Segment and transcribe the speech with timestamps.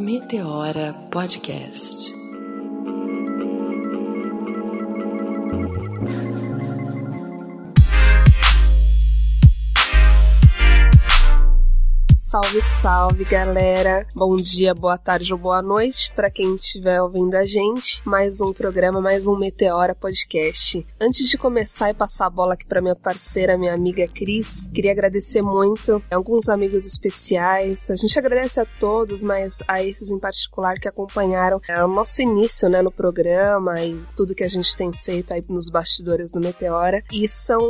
[0.00, 2.19] Meteora Podcast.
[12.30, 14.06] Salve, salve, galera!
[14.14, 18.00] Bom dia, boa tarde ou boa noite para quem estiver ouvindo a gente.
[18.06, 20.86] Mais um programa, mais um Meteora Podcast.
[21.00, 24.92] Antes de começar e passar a bola aqui para minha parceira, minha amiga Cris, queria
[24.92, 27.90] agradecer muito a alguns amigos especiais.
[27.90, 32.22] A gente agradece a todos, mas a esses em particular que acompanharam é, o nosso
[32.22, 36.38] início, né, no programa e tudo que a gente tem feito aí nos bastidores do
[36.38, 37.02] Meteora.
[37.12, 37.60] E são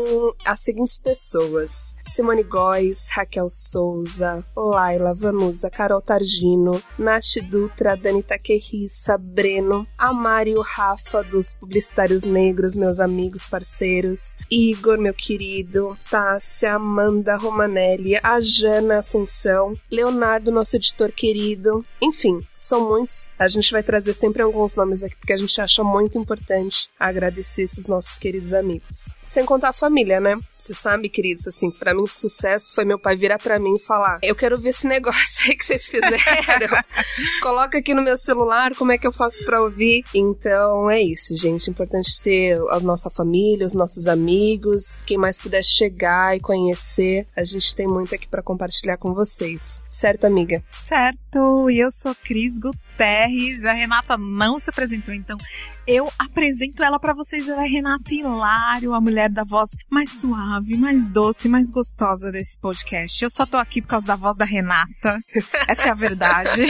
[0.44, 9.16] as seguintes pessoas: Simone Góes, Raquel Souza, Laila, Vanusa, Carol Targino, Nath Dutra, Dani Taquerrissa,
[9.16, 18.16] Breno, Amário Rafa, dos Publicitários Negros, meus amigos, parceiros, Igor, meu querido, Tássia, Amanda Romanelli,
[18.22, 23.28] a Jana Ascensão, Leonardo, nosso editor querido, enfim, são muitos.
[23.38, 27.62] A gente vai trazer sempre alguns nomes aqui porque a gente acha muito importante agradecer
[27.62, 29.12] esses nossos queridos amigos.
[29.24, 30.38] Sem contar a família, né?
[30.58, 34.18] Você sabe, queridos, assim, para mim sucesso foi meu pai virar para mim e falar:
[34.22, 36.76] "Eu quero ver esse negócio aí que vocês fizeram.
[37.42, 40.04] Coloca aqui no meu celular como é que eu faço para ouvir".
[40.14, 45.64] Então é isso, gente, importante ter a nossa família, os nossos amigos, quem mais puder
[45.64, 49.82] chegar e conhecer, a gente tem muito aqui para compartilhar com vocês.
[49.88, 50.62] Certo, amiga?
[50.70, 51.70] Certo.
[51.70, 52.89] E eu sou Cris good go.
[53.00, 53.64] Guterres.
[53.64, 55.38] A Renata não se apresentou, então
[55.86, 57.48] eu apresento ela para vocês.
[57.48, 62.60] Ela é Renata Hilário, a mulher da voz mais suave, mais doce, mais gostosa desse
[62.60, 63.24] podcast.
[63.24, 65.18] Eu só tô aqui por causa da voz da Renata.
[65.66, 66.66] Essa é a verdade.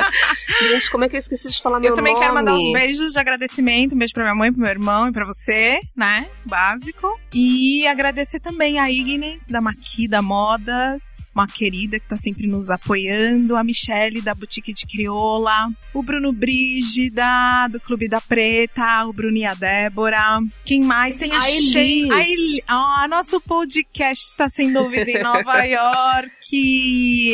[0.66, 2.24] Gente, como é que eu esqueci de falar meu Eu também nome?
[2.24, 3.94] quero mandar uns beijos de agradecimento.
[3.94, 6.26] Um beijo pra minha mãe, pro meu irmão e pra você, né?
[6.46, 7.20] Básico.
[7.34, 13.56] E agradecer também a Ignes, da Maquida Modas, uma querida que tá sempre nos apoiando.
[13.56, 15.65] A Michele, da Boutique de Crioula.
[15.66, 15.85] now.
[15.96, 19.06] O Bruno Brígida, do Clube da Preta.
[19.06, 20.40] O Bruno e a Débora.
[20.64, 21.16] Quem mais?
[21.16, 22.10] Tem a A Shei- Elis.
[22.10, 26.36] A Eli- Ah, nosso podcast está sendo ouvido em Nova York.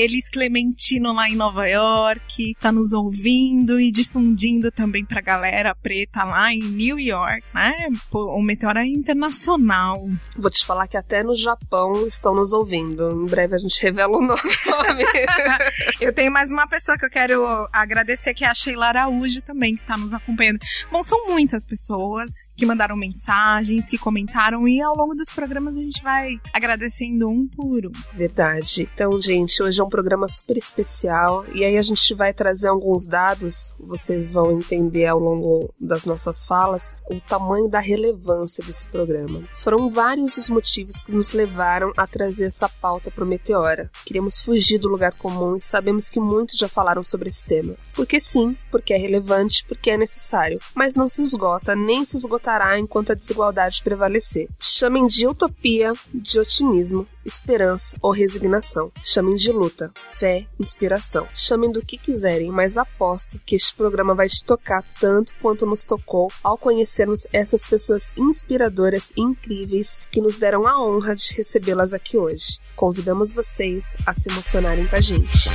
[0.00, 2.54] Elis Clementino lá em Nova York.
[2.60, 7.88] Tá nos ouvindo e difundindo também pra galera preta lá em New York, né?
[8.12, 9.98] O Meteoro é internacional.
[10.37, 13.10] Vou te falar que até no Japão estão nos ouvindo.
[13.25, 14.41] Em breve a gente revela o nome.
[16.00, 19.74] Eu tenho mais uma pessoa que eu quero agradecer, que é a Sheila Araújo também,
[19.74, 20.60] que tá nos acompanhando.
[20.90, 25.80] Bom, são muitas pessoas que mandaram mensagens, que comentaram, e ao longo dos programas a
[25.80, 27.92] gente vai agradecendo um por um.
[28.12, 28.88] Verdade.
[28.94, 33.06] Então, gente, hoje é um programa super especial e aí a gente vai trazer alguns
[33.06, 39.42] dados, vocês vão entender ao longo das nossas falas o tamanho da relevância desse programa.
[39.54, 43.90] Foram vários os motivos que nos levaram a trazer essa pauta para o Meteora.
[44.04, 47.74] Queríamos fugir do lugar comum e sabemos que muitos já falaram sobre esse tema.
[47.94, 52.78] Porque sim, porque é relevante, porque é necessário, mas não se esgota nem se esgotará
[52.78, 54.48] enquanto a desigualdade prevalecer.
[54.58, 58.91] Chamem de utopia, de otimismo, esperança ou resignação.
[59.02, 61.26] Chamem de luta, fé, inspiração.
[61.34, 65.84] Chamem do que quiserem, mas aposto que este programa vai te tocar tanto quanto nos
[65.84, 71.92] tocou ao conhecermos essas pessoas inspiradoras e incríveis que nos deram a honra de recebê-las
[71.92, 72.58] aqui hoje.
[72.75, 75.48] Convidamos vocês a se emocionarem com a gente.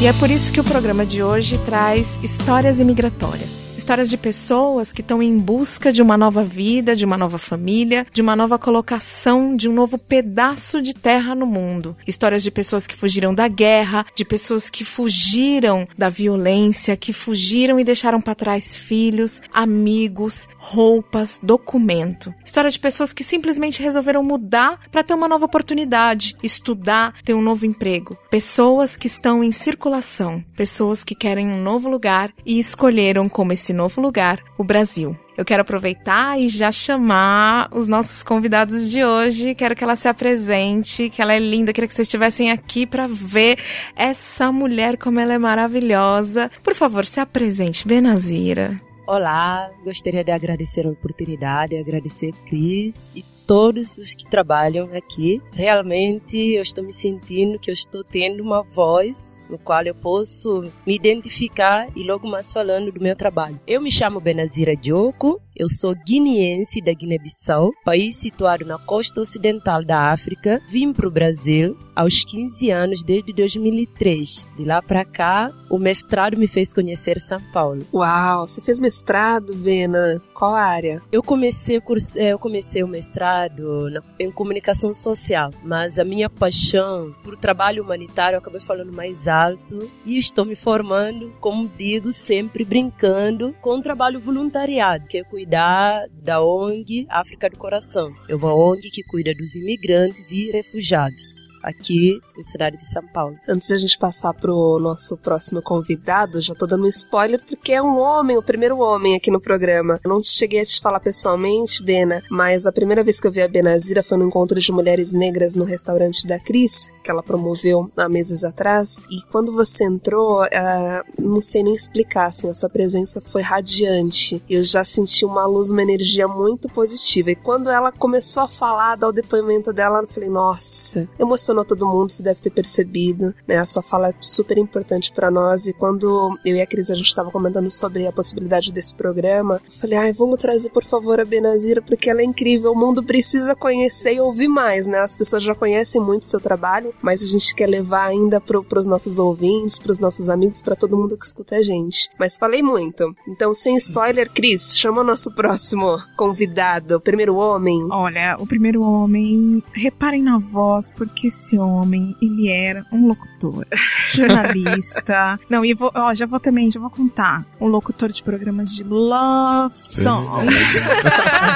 [0.00, 3.69] E é por isso que o programa de hoje traz histórias imigratórias.
[3.80, 8.04] Histórias de pessoas que estão em busca de uma nova vida, de uma nova família,
[8.12, 11.96] de uma nova colocação, de um novo pedaço de terra no mundo.
[12.06, 17.80] Histórias de pessoas que fugiram da guerra, de pessoas que fugiram da violência, que fugiram
[17.80, 22.34] e deixaram para trás filhos, amigos, roupas, documento.
[22.44, 27.40] História de pessoas que simplesmente resolveram mudar para ter uma nova oportunidade, estudar, ter um
[27.40, 28.14] novo emprego.
[28.28, 33.69] Pessoas que estão em circulação, pessoas que querem um novo lugar e escolheram como esse
[33.72, 35.16] novo lugar o Brasil.
[35.36, 39.54] Eu quero aproveitar e já chamar os nossos convidados de hoje.
[39.54, 41.72] Quero que ela se apresente, que ela é linda.
[41.72, 43.58] Queria que vocês estivessem aqui para ver
[43.96, 46.50] essa mulher como ela é maravilhosa.
[46.62, 48.76] Por favor, se apresente, Benazira.
[49.06, 55.42] Olá, gostaria de agradecer a oportunidade, agradecer Cris e todos os que trabalham aqui.
[55.50, 60.70] Realmente eu estou me sentindo que eu estou tendo uma voz no qual eu posso
[60.86, 63.58] me identificar e logo mais falando do meu trabalho.
[63.66, 69.84] Eu me chamo Benazira Dioco, Eu sou guineense da Guiné-Bissau, país situado na costa ocidental
[69.84, 70.58] da África.
[70.66, 74.48] Vim para o Brasil aos 15 anos, desde 2003.
[74.56, 77.86] De lá para cá, o mestrado me fez conhecer São Paulo.
[77.92, 80.22] Uau, você fez mestrado, Bena?
[80.32, 81.02] Qual área?
[81.12, 81.78] Eu comecei,
[82.16, 88.36] é, eu comecei o mestrado em comunicação social, mas a minha paixão por trabalho humanitário
[88.36, 93.82] eu acabei falando mais alto e estou me formando, como digo, sempre brincando com o
[93.82, 98.12] trabalho voluntariado, que é cuidar da ONG África do Coração.
[98.28, 103.36] É uma ONG que cuida dos imigrantes e refugiados aqui na cidade de São Paulo.
[103.48, 107.82] Antes da gente passar pro nosso próximo convidado, já tô dando um spoiler porque é
[107.82, 110.00] um homem, o primeiro homem aqui no programa.
[110.02, 113.42] Eu não cheguei a te falar pessoalmente, Bena, mas a primeira vez que eu vi
[113.42, 117.90] a Benazira foi no encontro de mulheres negras no restaurante da Cris, que ela promoveu
[117.96, 118.98] há meses atrás.
[119.10, 124.42] E quando você entrou, uh, não sei nem explicar, assim, a sua presença foi radiante.
[124.48, 127.30] Eu já senti uma luz, uma energia muito positiva.
[127.30, 131.64] E quando ela começou a falar, dar o depoimento dela, eu falei, nossa, emocionante emocionou
[131.64, 133.58] todo mundo, você deve ter percebido, né?
[133.58, 136.94] A sua fala é super importante para nós e quando eu e a Cris a
[136.94, 141.20] gente estava comentando sobre a possibilidade desse programa, eu falei, ai, vamos trazer por favor
[141.20, 144.98] a Benazira porque ela é incrível, o mundo precisa conhecer e ouvir mais, né?
[144.98, 148.62] As pessoas já conhecem muito o seu trabalho, mas a gente quer levar ainda pro,
[148.62, 152.08] pros nossos ouvintes, pros nossos amigos, para todo mundo que escuta a gente.
[152.18, 153.14] Mas falei muito.
[153.26, 157.86] Então, sem spoiler, Cris, chama o nosso próximo convidado, o primeiro homem.
[157.90, 163.66] Olha, o primeiro homem, reparem na voz, porque esse homem, ele era um locutor,
[164.12, 165.40] jornalista.
[165.48, 167.46] Não, e vou, ó, já vou também, já vou contar.
[167.58, 170.82] Um locutor de programas de love songs.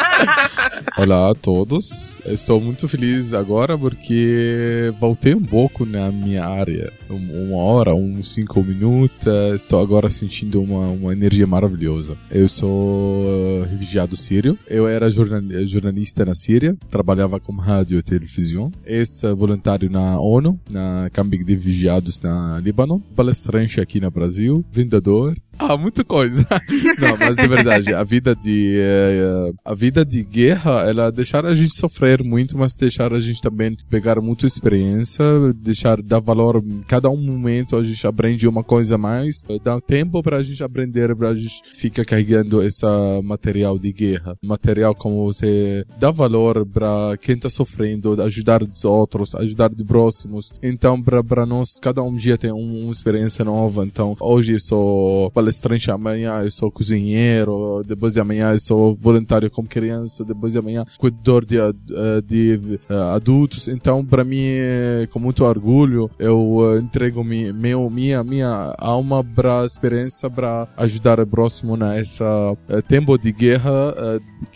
[0.97, 2.23] Olá a todos.
[2.25, 6.91] Estou muito feliz agora porque voltei um pouco na minha área.
[7.17, 9.27] Uma hora, uns cinco minutos.
[9.55, 12.17] Estou agora sentindo uma, uma energia maravilhosa.
[12.31, 14.59] Eu sou uh, refugiado sírio.
[14.67, 16.77] Eu era jornalista na Síria.
[16.91, 18.73] Trabalhava com rádio e televisão.
[18.85, 25.37] Esse voluntário na ONU, na camping de vigiados na Líbano, palestrante aqui no Brasil, vendedor,
[25.59, 26.47] ah, muita coisa.
[26.99, 31.55] Não, mas de verdade, a vida de eh, a vida de guerra, ela deixar a
[31.55, 35.25] gente sofrer muito, mas deixar a gente também pegar muita experiência,
[35.55, 40.23] deixar dar valor cada um momento a gente aprende uma coisa a mais, dá tempo
[40.23, 42.85] para a gente aprender, para a gente ficar carregando esse
[43.23, 49.35] material de guerra, material como você dá valor para quem está sofrendo, ajudar os outros,
[49.35, 50.53] ajudar os próximos.
[50.63, 53.85] Então, para nós cada um dia tem uma experiência nova.
[53.85, 59.51] Então, hoje eu sou palestrante, amanhã eu sou cozinheiro, depois de amanhã eu sou voluntário
[59.51, 61.73] como criança, depois de amanhã cuidador de, eh,
[62.27, 63.69] de, de eh, adultos.
[63.69, 64.47] Então, para mim,
[65.11, 71.21] com muito orgulho, eu eh, entrego mi, meu, minha, minha alma para experiência para ajudar
[71.21, 72.25] o próximo nessa
[72.89, 73.95] tempo de guerra,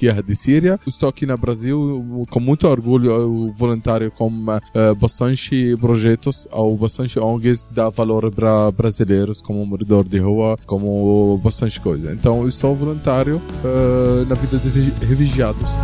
[0.00, 0.80] guerra de Síria.
[0.86, 4.30] Estou aqui no Brasil com muito orgulho, voluntário com
[4.98, 11.38] bastante projetos, ou bastante ONGs dá valor para brasileiros como morador de rua, como como
[11.38, 12.12] bastante coisa.
[12.12, 15.82] Então eu sou voluntário uh, na vida de refugiados.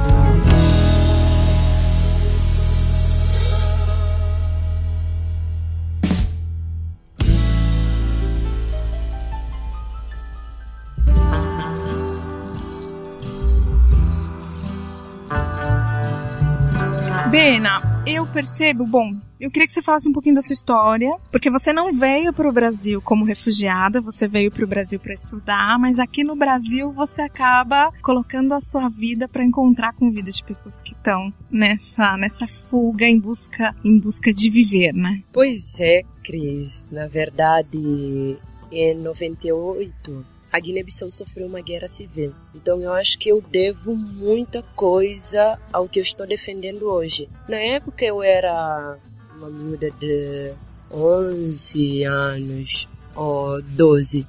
[17.35, 19.11] Bena, eu percebo, bom,
[19.41, 22.49] eu queria que você falasse um pouquinho da sua história, porque você não veio para
[22.49, 26.93] o Brasil como refugiada, você veio para o Brasil para estudar, mas aqui no Brasil
[26.93, 32.17] você acaba colocando a sua vida para encontrar com vida de pessoas que estão nessa
[32.17, 35.21] nessa fuga em busca em busca de viver, né?
[35.33, 36.89] Pois é, Cris.
[36.93, 38.39] Na verdade,
[38.71, 42.33] em 98 a Guiné-Bissau sofreu uma guerra civil.
[42.55, 47.29] Então eu acho que eu devo muita coisa ao que eu estou defendendo hoje.
[47.49, 48.97] Na época eu era
[49.35, 50.53] uma miúda de
[50.93, 54.25] 11 anos ou 12.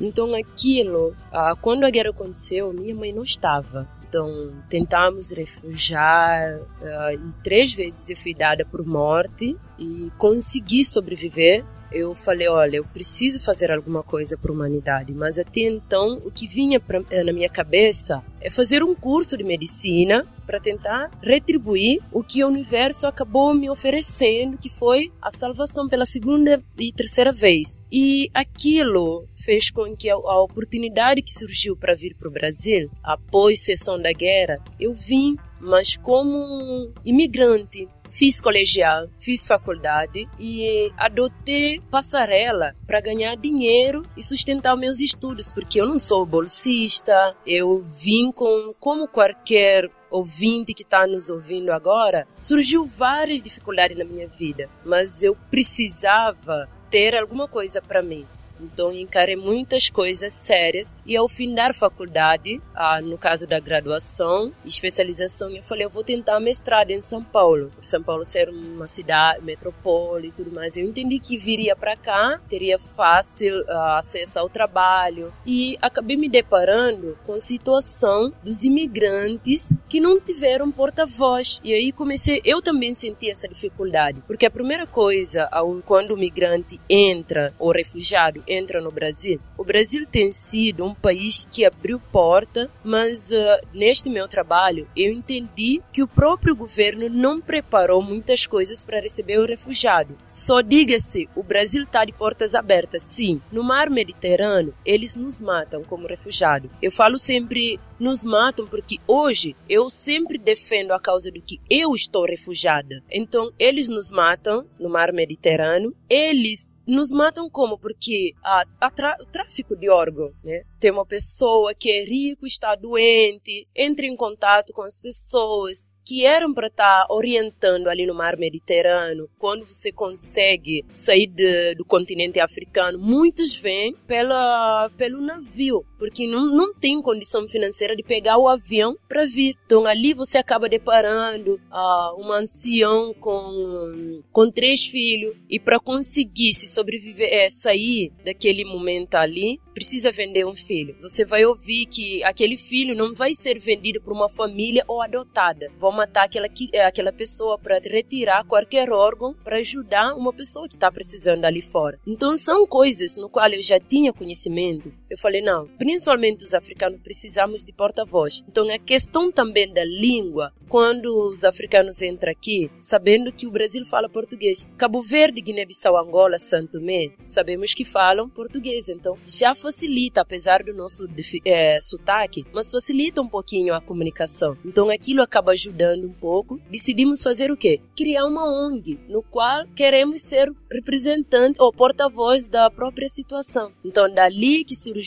[0.00, 1.14] Então aquilo,
[1.60, 3.88] quando a guerra aconteceu, minha mãe não estava.
[4.08, 4.26] Então
[4.68, 12.14] tentamos refugiar uh, e três vezes eu fui dada por morte e consegui sobreviver eu
[12.14, 16.46] falei, olha, eu preciso fazer alguma coisa para a humanidade, mas até então o que
[16.46, 22.00] vinha pra, eh, na minha cabeça é fazer um curso de medicina para tentar retribuir
[22.10, 27.32] o que o universo acabou me oferecendo, que foi a salvação pela segunda e terceira
[27.32, 27.80] vez.
[27.92, 32.90] E aquilo fez com que a, a oportunidade que surgiu para vir para o Brasil,
[33.02, 37.88] após a cessão da guerra, eu vim mas como imigrante.
[38.08, 45.80] Fiz colegial, fiz faculdade e adotei passarela para ganhar dinheiro e sustentar meus estudos, porque
[45.80, 52.26] eu não sou bolsista, eu vim com como qualquer ouvinte que está nos ouvindo agora,
[52.40, 58.26] surgiu várias dificuldades na minha vida, mas eu precisava ter alguma coisa para mim.
[58.60, 64.52] Então encarei muitas coisas sérias e ao fim da faculdade, ah, no caso da graduação,
[64.64, 68.86] especialização, eu falei eu vou tentar mestrado em São Paulo, por São Paulo ser uma
[68.86, 70.76] cidade metrópole e tudo mais.
[70.76, 76.28] Eu entendi que viria para cá, teria fácil ah, acesso ao trabalho e acabei me
[76.28, 81.60] deparando com a situação dos imigrantes que não tiveram porta-voz.
[81.62, 85.48] E aí comecei, eu também senti essa dificuldade, porque a primeira coisa,
[85.84, 91.46] quando o migrante entra, ou refugiado, entra no Brasil, o Brasil tem sido um país
[91.50, 97.40] que abriu porta, mas uh, neste meu trabalho eu entendi que o próprio governo não
[97.40, 100.16] preparou muitas coisas para receber o refugiado.
[100.26, 103.40] Só diga-se, o Brasil está de portas abertas, sim.
[103.52, 106.70] No mar Mediterrâneo, eles nos matam como refugiado.
[106.82, 111.94] Eu falo sempre nos matam porque hoje eu sempre defendo a causa do que eu
[111.94, 113.02] estou refugiada.
[113.10, 117.78] Então eles nos matam no mar Mediterrâneo, eles nos matam como?
[117.78, 118.88] Porque a, a
[119.20, 120.62] o tráfico de órgão, né?
[120.80, 126.24] Tem uma pessoa que é rico, está doente, entra em contato com as pessoas, que
[126.24, 131.84] eram para estar tá orientando ali no mar Mediterrâneo, quando você consegue sair de, do
[131.84, 138.38] continente africano, muitos vêm pela, pelo navio, porque não, não tem condição financeira de pegar
[138.38, 139.54] o avião para vir.
[139.66, 146.54] Então ali você acaba deparando uh, um ancião com, com três filhos e para conseguir
[146.54, 150.96] se sobreviver, é, sair daquele momento ali, precisa vender um filho.
[151.02, 155.70] Você vai ouvir que aquele filho não vai ser vendido por uma família ou adotada.
[155.78, 160.76] Vão matar aquela, é, aquela pessoa para retirar qualquer órgão para ajudar uma pessoa que
[160.76, 161.98] está precisando ali fora.
[162.06, 164.92] Então são coisas no qual eu já tinha conhecimento.
[165.10, 168.42] Eu falei, não, principalmente os africanos precisamos de porta-voz.
[168.48, 173.86] Então a questão também da língua quando os africanos entram aqui, sabendo que o Brasil
[173.86, 174.68] fala português.
[174.76, 180.74] Cabo Verde, Guiné-Bissau, Angola, Santo Tomé, sabemos que falam português, então já facilita, apesar do
[180.74, 181.08] nosso
[181.44, 184.58] é, sotaque, mas facilita um pouquinho a comunicação.
[184.62, 186.60] Então aquilo acaba ajudando um pouco.
[186.70, 187.80] Decidimos fazer o quê?
[187.96, 193.72] Criar uma ONG, no qual queremos ser representante ou porta-voz da própria situação.
[193.82, 194.97] Então dali que surgiu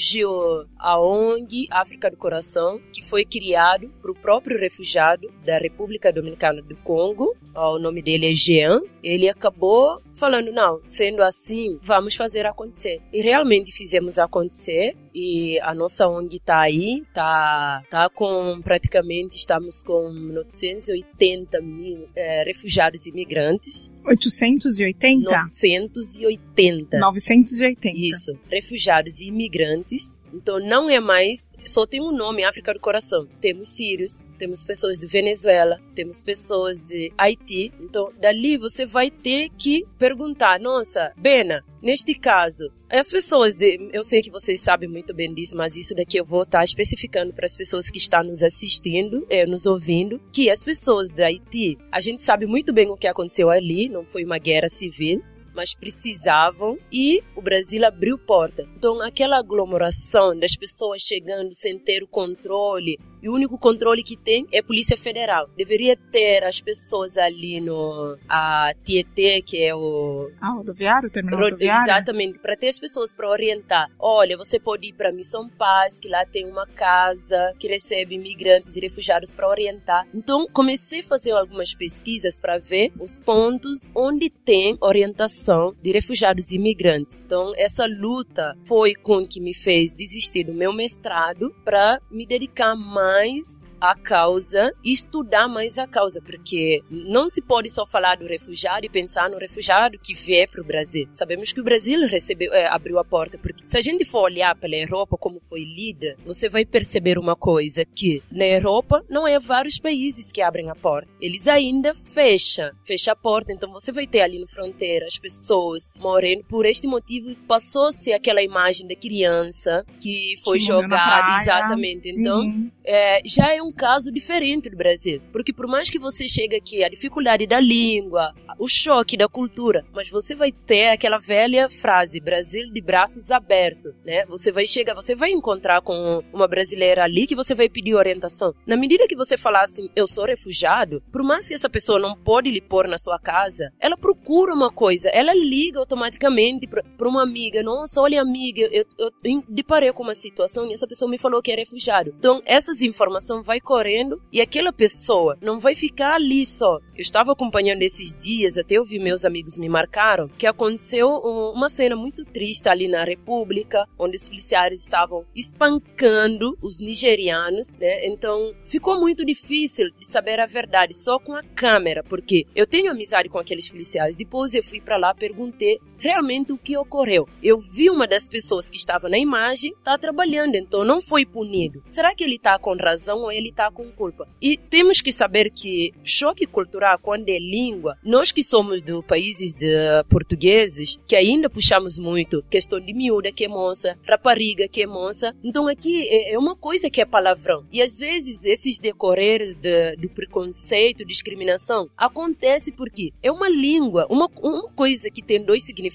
[0.77, 6.61] a ONG África do Coração, que foi criado para o próprio refugiado da República Dominicana
[6.61, 12.45] do Congo, o nome dele é Jean, ele acabou falando, não, sendo assim, vamos fazer
[12.45, 13.01] acontecer.
[13.11, 19.83] E realmente fizemos acontecer e a nossa ONG está aí, tá, tá com praticamente, estamos
[19.83, 23.91] com 980 mil é, refugiados imigrantes.
[24.05, 25.29] 880?
[25.29, 26.99] 980.
[26.99, 27.97] 980.
[27.97, 33.27] Isso, refugiados e imigrantes então não é mais, só tem um nome, África do Coração.
[33.39, 37.71] Temos sírios, temos pessoas de Venezuela, temos pessoas de Haiti.
[37.79, 44.03] Então dali você vai ter que perguntar, nossa, Bena, neste caso, as pessoas de, eu
[44.03, 47.45] sei que vocês sabem muito bem disso, mas isso daqui eu vou estar especificando para
[47.45, 52.01] as pessoas que estão nos assistindo, é, nos ouvindo, que as pessoas de Haiti, a
[52.01, 55.23] gente sabe muito bem o que aconteceu ali, não foi uma guerra civil,
[55.53, 58.67] mas precisavam e o Brasil abriu porta.
[58.75, 64.17] Então aquela aglomeração das pessoas chegando sem ter o controle e o único controle que
[64.17, 65.49] tem é a Polícia Federal.
[65.55, 71.83] Deveria ter as pessoas ali no a Tietê, que é o ah, rodoviário, terminal rodoviário.
[71.83, 73.87] Exatamente, para ter as pessoas para orientar.
[73.99, 78.75] Olha, você pode ir para Missão Paz, que lá tem uma casa que recebe imigrantes
[78.75, 80.07] e refugiados para orientar.
[80.13, 86.51] Então, comecei a fazer algumas pesquisas para ver os pontos onde tem orientação de refugiados
[86.51, 87.19] e imigrantes.
[87.23, 92.75] Então, essa luta foi com que me fez desistir do meu mestrado para me dedicar
[92.75, 98.15] mais mais a causa e estudar mais a causa, porque não se pode só falar
[98.15, 101.09] do refugiado e pensar no refugiado que veio para o Brasil.
[101.13, 104.55] Sabemos que o Brasil recebeu, é, abriu a porta, porque se a gente for olhar
[104.55, 109.39] pela Europa como foi lida, você vai perceber uma coisa, que na Europa não é
[109.39, 111.09] vários países que abrem a porta.
[111.19, 115.89] Eles ainda fecham, fecham a porta, então você vai ter ali no fronteira as pessoas
[115.97, 116.43] morrendo.
[116.43, 122.09] Por este motivo, passou-se aquela imagem da criança que foi jogada, exatamente.
[122.09, 122.71] Então, uhum.
[122.85, 125.21] é, já é um um caso diferente do Brasil.
[125.31, 129.85] Porque por mais que você chegue aqui, a dificuldade da língua, o choque da cultura,
[129.93, 134.25] mas você vai ter aquela velha frase, Brasil de braços abertos, né?
[134.27, 138.53] Você vai chegar, você vai encontrar com uma brasileira ali que você vai pedir orientação.
[138.67, 142.15] Na medida que você falar assim, eu sou refugiado, por mais que essa pessoa não
[142.15, 147.23] pode lhe pôr na sua casa, ela procura uma coisa, ela liga automaticamente para uma
[147.23, 149.11] amiga, nossa, olha amiga, eu, eu,
[149.47, 152.13] deparei com uma situação e essa pessoa me falou que é refugiado.
[152.17, 156.79] Então, essas informações vai correndo e aquela pessoa não vai ficar ali só.
[156.95, 161.69] Eu estava acompanhando esses dias, até eu vi meus amigos me marcaram, que aconteceu uma
[161.69, 168.07] cena muito triste ali na República, onde os policiais estavam espancando os nigerianos, né?
[168.07, 172.91] Então, ficou muito difícil de saber a verdade só com a câmera, porque eu tenho
[172.91, 174.15] amizade com aqueles policiais.
[174.15, 177.27] Depois eu fui para lá, perguntei realmente o que ocorreu.
[177.41, 181.83] Eu vi uma das pessoas que estava na imagem tá trabalhando, então não foi punido.
[181.87, 184.27] Será que ele tá com razão ou ele tá com culpa?
[184.41, 189.53] E temos que saber que choque cultural quando é língua, nós que somos do países
[189.53, 189.71] de
[190.09, 195.35] portugueses, que ainda puxamos muito questão de miúda que é moça, rapariga que é moça,
[195.43, 197.65] então aqui é, é uma coisa que é palavrão.
[197.71, 204.29] E às vezes esses decorreres de, do preconceito, discriminação, acontece porque é uma língua, uma,
[204.41, 205.90] uma coisa que tem dois significados,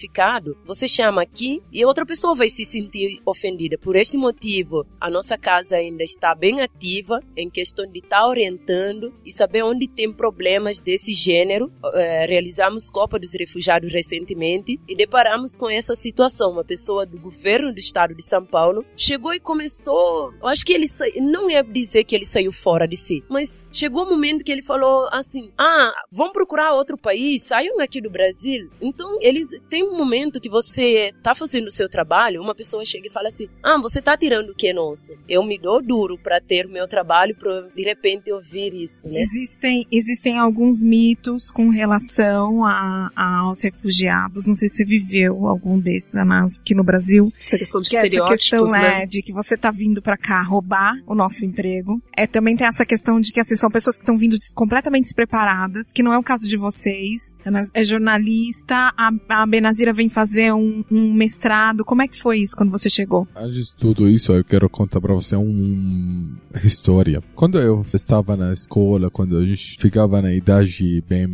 [0.65, 3.79] você chama aqui e outra pessoa vai se sentir ofendida.
[3.79, 8.29] Por este motivo, a nossa casa ainda está bem ativa em questão de estar tá
[8.29, 11.71] orientando e saber onde tem problemas desse gênero.
[11.95, 16.53] É, realizamos Copa dos Refugiados recentemente e deparamos com essa situação.
[16.53, 20.33] Uma pessoa do governo do estado de São Paulo chegou e começou.
[20.41, 21.05] Eu acho que ele sa...
[21.17, 24.63] não ia dizer que ele saiu fora de si, mas chegou um momento que ele
[24.63, 28.69] falou assim: Ah, vão procurar outro país, saiam aqui do Brasil.
[28.81, 33.07] Então, eles tem um momento que você tá fazendo o seu trabalho, uma pessoa chega
[33.07, 35.15] e fala assim: Ah, você tá tirando o que, nossa?
[35.29, 39.21] Eu me dou duro para ter o meu trabalho, pra de repente ouvir isso, né?
[39.21, 44.47] Existem, existem alguns mitos com relação a, a, aos refugiados.
[44.47, 46.15] Não sei se você viveu algum desses
[46.61, 47.33] aqui no Brasil.
[47.41, 49.03] Essa questão de que estereótipos, essa questão né?
[49.03, 52.01] é de que você tá vindo para cá roubar o nosso emprego.
[52.17, 55.93] É, também tem essa questão de que assim, são pessoas que estão vindo completamente despreparadas,
[55.93, 57.37] que não é o caso de vocês.
[57.75, 61.85] É jornalista, a, a Benazira vem fazer um, um, mestrado.
[61.85, 63.27] Como é que foi isso quando você chegou?
[63.35, 67.21] Antes de tudo isso, eu quero contar para você uma história.
[67.35, 71.27] Quando eu estava na escola, quando a gente ficava na idade bem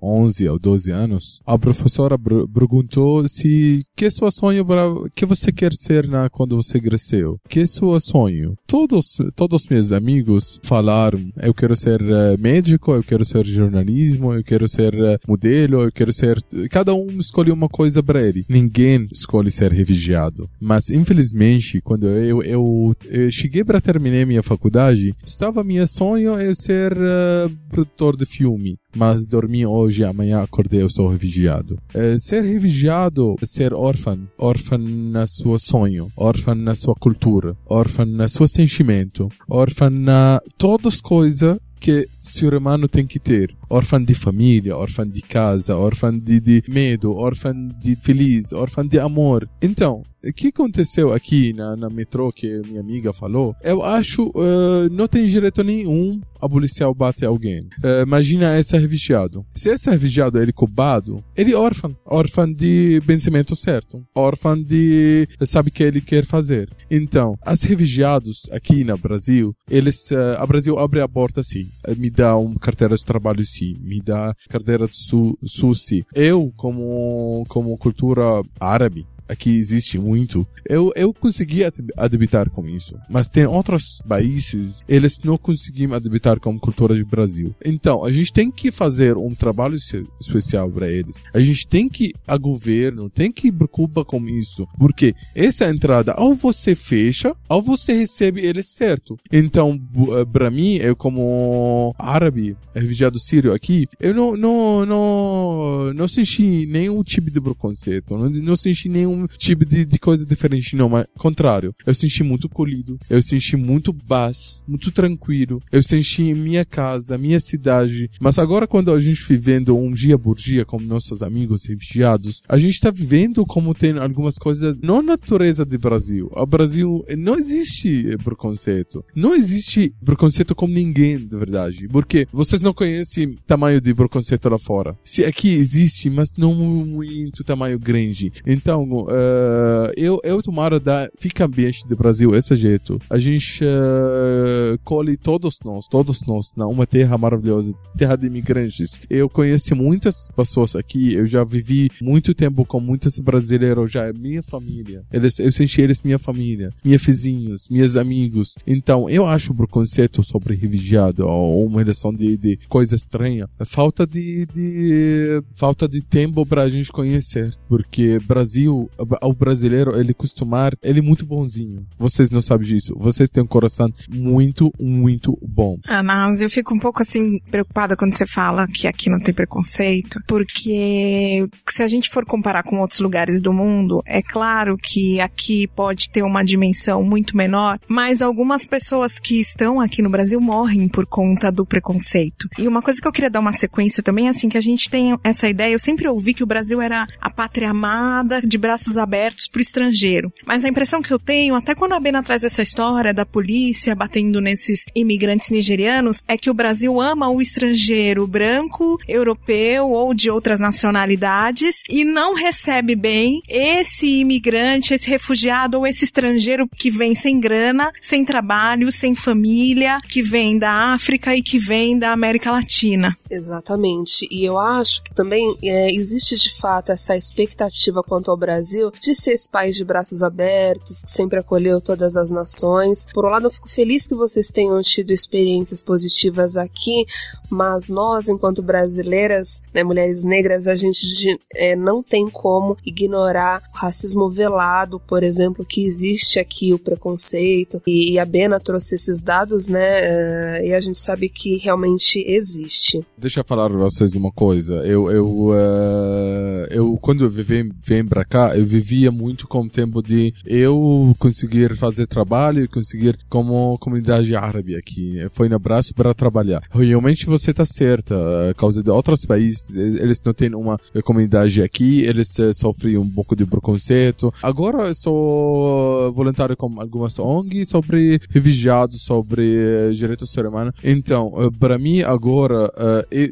[0.00, 4.84] 11 ou 12 anos, a professora perguntou se que é seu sonho para
[5.14, 7.40] que você quer ser na quando você cresceu.
[7.48, 8.54] Que é seu sonho?
[8.64, 14.44] Todos todos meus amigos falaram, eu quero ser uh, médico, eu quero ser jornalismo, eu
[14.44, 16.40] quero ser uh, modelo, eu quero ser
[16.70, 18.44] cada um escolheu uma coisa para ele.
[18.48, 20.48] Ninguém escolhe ser refugiado.
[20.60, 26.54] Mas infelizmente, quando eu eu, eu cheguei para terminar minha faculdade, estava meu sonho eu
[26.54, 31.78] ser uh, produtor de filme mas dormi hoje, amanhã acordei, eu sou refugiado.
[31.94, 38.04] É, ser refugiado é ser órfão, órfão na sua sonho, órfão na sua cultura, órfão
[38.04, 43.52] na seu sentimento, órfão na todas as coisas que ser humano tem que ter.
[43.72, 48.98] Órfão de família, órfão de casa, órfão de, de medo, órfão de feliz, órfão de
[48.98, 49.48] amor.
[49.62, 53.56] Então, o que aconteceu aqui na, na metrô que minha amiga falou?
[53.62, 57.62] Eu acho uh, não tem direito nenhum a policial bater alguém.
[57.82, 59.44] Uh, imagina esse refugiado.
[59.54, 61.96] Se esse refugiado é culpado, ele é órfão.
[62.04, 64.04] Órfão de pensamento certo.
[64.14, 66.68] Órfão de sabe o que ele quer fazer.
[66.90, 72.10] Então, os refugiados aqui no Brasil, eles, uh, a Brasil abre a porta assim me
[72.10, 76.04] dá uma carteira de trabalho sim, me dá carteira de su, SUSI.
[76.14, 81.64] Eu, como, como cultura árabe, aqui existe muito, eu, eu consegui
[81.96, 82.94] adaptar com isso.
[83.08, 87.54] Mas tem outros países, eles não conseguem adaptar com cultura do Brasil.
[87.64, 89.76] Então, a gente tem que fazer um trabalho
[90.20, 91.22] especial para eles.
[91.34, 94.66] A gente tem que, a governo, tem que preocupar com isso.
[94.78, 99.16] Porque essa entrada, ou você fecha, ou você recebe ele certo.
[99.30, 99.80] Então,
[100.18, 106.66] eh, para mim, eu como árabe, refugiado sírio aqui, eu não, não, não, não senti
[106.66, 108.16] nenhum tipo de preconceito.
[108.16, 111.74] Não, não senti nenhum tipo de, de coisa diferente, não, mas contrário.
[111.86, 117.40] Eu senti muito colhido, eu senti muito paz, muito tranquilo, eu senti minha casa, minha
[117.40, 118.10] cidade.
[118.20, 122.58] Mas agora, quando a gente vivendo um dia por dia como nossos amigos refugiados, a
[122.58, 126.30] gente está vivendo como tem algumas coisas, não natureza do Brasil.
[126.32, 129.04] O Brasil não existe preconceito.
[129.14, 131.88] Não existe preconceito com ninguém, de verdade.
[131.88, 134.96] Porque vocês não conhecem tamanho de preconceito lá fora.
[135.04, 138.32] Se aqui existe, mas não muito tamanho grande.
[138.46, 142.98] Então, uh, eu, eu tomara da fica ambiente do Brasil esse jeito.
[143.08, 149.00] A gente uh, colhe todos nós, todos nós, na uma terra maravilhosa, terra de imigrantes.
[149.08, 154.12] Eu conheci muitas pessoas aqui, eu já vivi muito tempo com muitos brasileiros, já é
[154.12, 155.02] minha família.
[155.12, 158.54] Eles, eu senti eles minha família, meus vizinhos, meus amigos.
[158.66, 163.48] Então, eu acho o preconceito sobre refugiado ou uma relação de, de coisa estranha.
[163.64, 170.14] Falta de, de falta de tempo para a gente conhecer, porque Brasil, o brasileiro, ele
[170.14, 171.86] costumar, ele é muito bonzinho.
[171.98, 172.94] Vocês não sabem disso.
[172.96, 175.78] Vocês têm um coração muito, muito bom.
[175.88, 180.20] Ana, eu fico um pouco assim preocupada quando você fala que aqui não tem preconceito,
[180.26, 185.66] porque se a gente for comparar com outros lugares do mundo, é claro que aqui
[185.68, 190.88] pode ter uma dimensão muito menor, mas algumas pessoas que estão aqui no Brasil morrem
[190.88, 192.48] por conta do preconceito.
[192.58, 195.16] E uma coisa que eu queria dar uma sequência também, assim, que a gente tem
[195.24, 198.58] essa ideia, eu sempre ouvi que o Brasil era a pátria amada, de
[198.96, 200.32] abertos pro estrangeiro.
[200.46, 203.94] Mas a impressão que eu tenho, até quando a Bena traz essa história da polícia
[203.94, 210.30] batendo nesses imigrantes nigerianos, é que o Brasil ama o estrangeiro branco, europeu ou de
[210.30, 217.14] outras nacionalidades e não recebe bem esse imigrante, esse refugiado ou esse estrangeiro que vem
[217.14, 222.50] sem grana, sem trabalho, sem família, que vem da África e que vem da América
[222.50, 223.16] Latina.
[223.30, 224.26] Exatamente.
[224.30, 229.14] E eu acho que também é, existe de fato essa expectativa quanto ao Brasil de
[229.14, 233.06] ser esse país de braços abertos, que sempre acolheu todas as nações.
[233.12, 237.04] Por um lado, eu fico feliz que vocês tenham tido experiências positivas aqui,
[237.50, 243.76] mas nós, enquanto brasileiras, né, mulheres negras, a gente é, não tem como ignorar o
[243.76, 247.82] racismo velado, por exemplo, que existe aqui, o preconceito.
[247.86, 250.02] E, e a Bena trouxe esses dados, né?
[250.02, 253.04] Uh, e a gente sabe que realmente existe.
[253.16, 254.74] Deixa eu falar pra vocês uma coisa.
[254.86, 259.68] Eu, eu, uh, eu quando eu vim, vim pra cá, eu vivia muito com o
[259.68, 265.26] tempo de eu conseguir fazer trabalho e conseguir como comunidade árabe aqui.
[265.30, 266.62] Foi no braço para trabalhar.
[266.70, 268.14] Realmente você tá certa.
[268.50, 273.08] A causa de outros países, eles não têm uma comunidade aqui, eles uh, sofrem um
[273.08, 274.32] pouco de preconceito.
[274.42, 280.74] Agora eu sou voluntário com algumas ONG sobre refugiados, sobre direitos humanos.
[280.82, 282.72] Então, uh, para mim agora,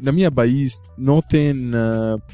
[0.01, 1.53] na minha país não tem,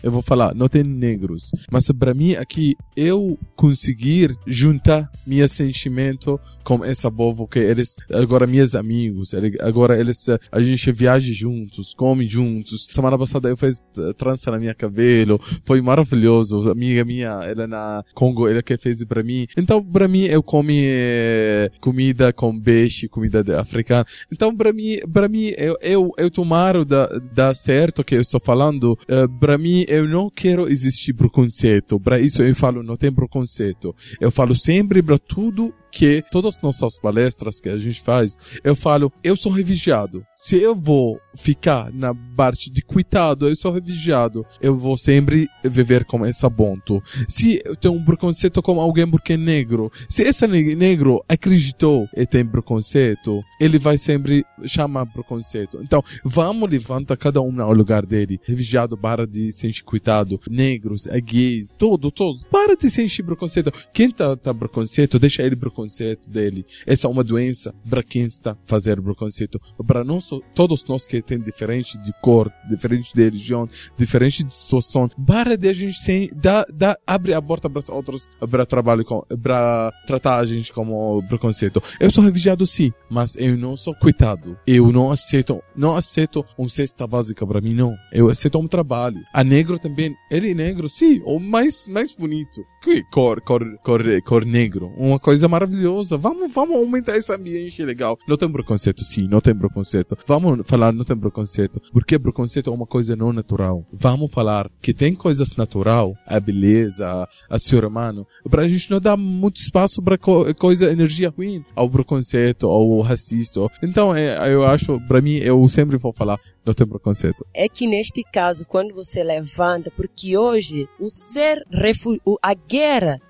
[0.01, 1.51] eu vou falar, não tem negros.
[1.71, 8.47] Mas para mim aqui, eu conseguir juntar meu sentimento com essa povo que eles agora
[8.47, 9.31] meus amigos,
[9.61, 12.87] agora eles a gente viaja juntos, come juntos.
[12.91, 13.83] Semana passada eu fiz
[14.17, 16.69] trança na minha cabelo, foi maravilhoso.
[16.71, 19.47] Amiga minha, ela na Congo, ela que fez para mim.
[19.55, 24.05] Então para mim eu comi eh, comida com peixe, comida africana.
[24.31, 28.39] Então para mim, para mim eu eu, eu tomaro da, da certo que eu estou
[28.39, 28.97] falando.
[29.03, 31.99] Uh, para mim eu não quero existir preconceito.
[31.99, 33.95] Para isso eu falo não tem preconceito.
[34.19, 38.75] Eu falo sempre para tudo que todas as nossas palestras que a gente faz, eu
[38.75, 40.23] falo, eu sou refugiado.
[40.35, 46.05] Se eu vou ficar na parte de cuidado, eu sou refugiado, eu vou sempre viver
[46.05, 47.01] com essa ponto.
[47.27, 52.27] Se eu tenho um preconceito com alguém porque é negro, se esse negro acreditou e
[52.27, 55.79] tem preconceito, ele vai sempre chamar preconceito.
[55.81, 58.39] Então, vamos levantar cada um no lugar dele.
[58.43, 62.43] Refugiado para de sentir cuidado, negros, gays, todo, todos.
[62.43, 63.73] Para de sentir preconceito.
[63.91, 66.65] Quem tá, tá preconceito, deixa ele preconceito preconceito dele.
[66.85, 69.59] Essa é uma doença para quem está fazendo preconceito.
[69.85, 75.09] Para nós, todos nós que tem diferente de cor, diferente de religião, diferente de situação,
[75.25, 79.23] para de a gente sem, dá, dá, abre a porta para outros, para trabalho com,
[79.41, 81.81] para tratar a gente como preconceito.
[81.99, 84.57] Eu sou refugiado sim, mas eu não sou coitado.
[84.67, 87.95] Eu não aceito, não aceito um cesta básica para mim, não.
[88.11, 89.19] Eu aceito um trabalho.
[89.33, 92.65] A negro também, ele é negro, sim, ou mais, mais bonito.
[93.11, 94.87] Cor, cor, cor, cor negro.
[94.95, 96.17] Uma coisa maravilhosa.
[96.17, 98.17] Vamos, vamos aumentar esse ambiente legal.
[98.25, 100.17] Não tem preconceito, sim, não tem preconceito.
[100.25, 103.85] Vamos falar não tem preconceito, porque preconceito é uma coisa não natural.
[103.91, 109.17] Vamos falar que tem coisas natural, a beleza, a ser humano, pra gente não dar
[109.17, 113.59] muito espaço para co coisa, energia ruim, ao preconceito, ao racista.
[113.83, 117.45] Então, é, eu acho, para mim, eu sempre vou falar, não tem preconceito.
[117.53, 122.76] É que neste caso, quando você levanta, porque hoje o ser refúgio, a guerra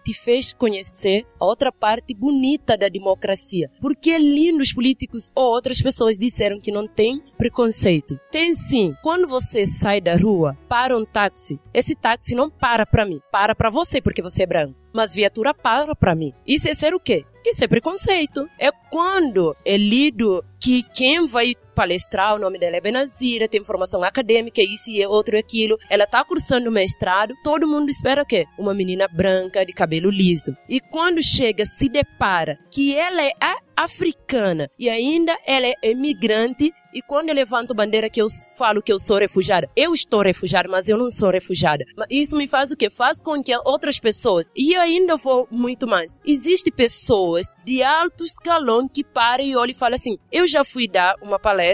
[0.04, 3.70] te fez conhecer a outra parte bonita da democracia.
[3.82, 8.20] Porque ali nos políticos ou outras pessoas disseram que não tem preconceito.
[8.32, 8.96] Tem sim.
[9.02, 13.56] Quando você sai da rua, para um táxi, esse táxi não para para mim, para
[13.56, 14.76] para você porque você é branco.
[14.94, 16.34] Mas viatura para para mim.
[16.46, 17.24] Isso é ser o quê?
[17.46, 18.50] Isso é preconceito.
[18.60, 24.04] É quando é lido que quem vai palestrar, o nome dela é Benazira, tem formação
[24.04, 25.78] acadêmica, isso e outro e aquilo.
[25.92, 28.48] Ela tá cursando mestrado, todo mundo espera o quê?
[28.58, 30.58] Uma menina branca, de cabelo liso.
[30.68, 33.34] E quando chega, se depara que ela é
[33.78, 38.26] africana e ainda ela é imigrante e quando eu levanto bandeira que eu
[38.58, 41.86] falo que eu sou refugiada, eu estou refugiada, mas eu não sou refugiada.
[42.10, 42.90] Isso me faz o quê?
[42.90, 48.24] Faz com que outras pessoas, e eu ainda vou muito mais, existem pessoas de alto
[48.24, 51.67] escalão que param e olham e falam assim, eu já fui dar uma palestra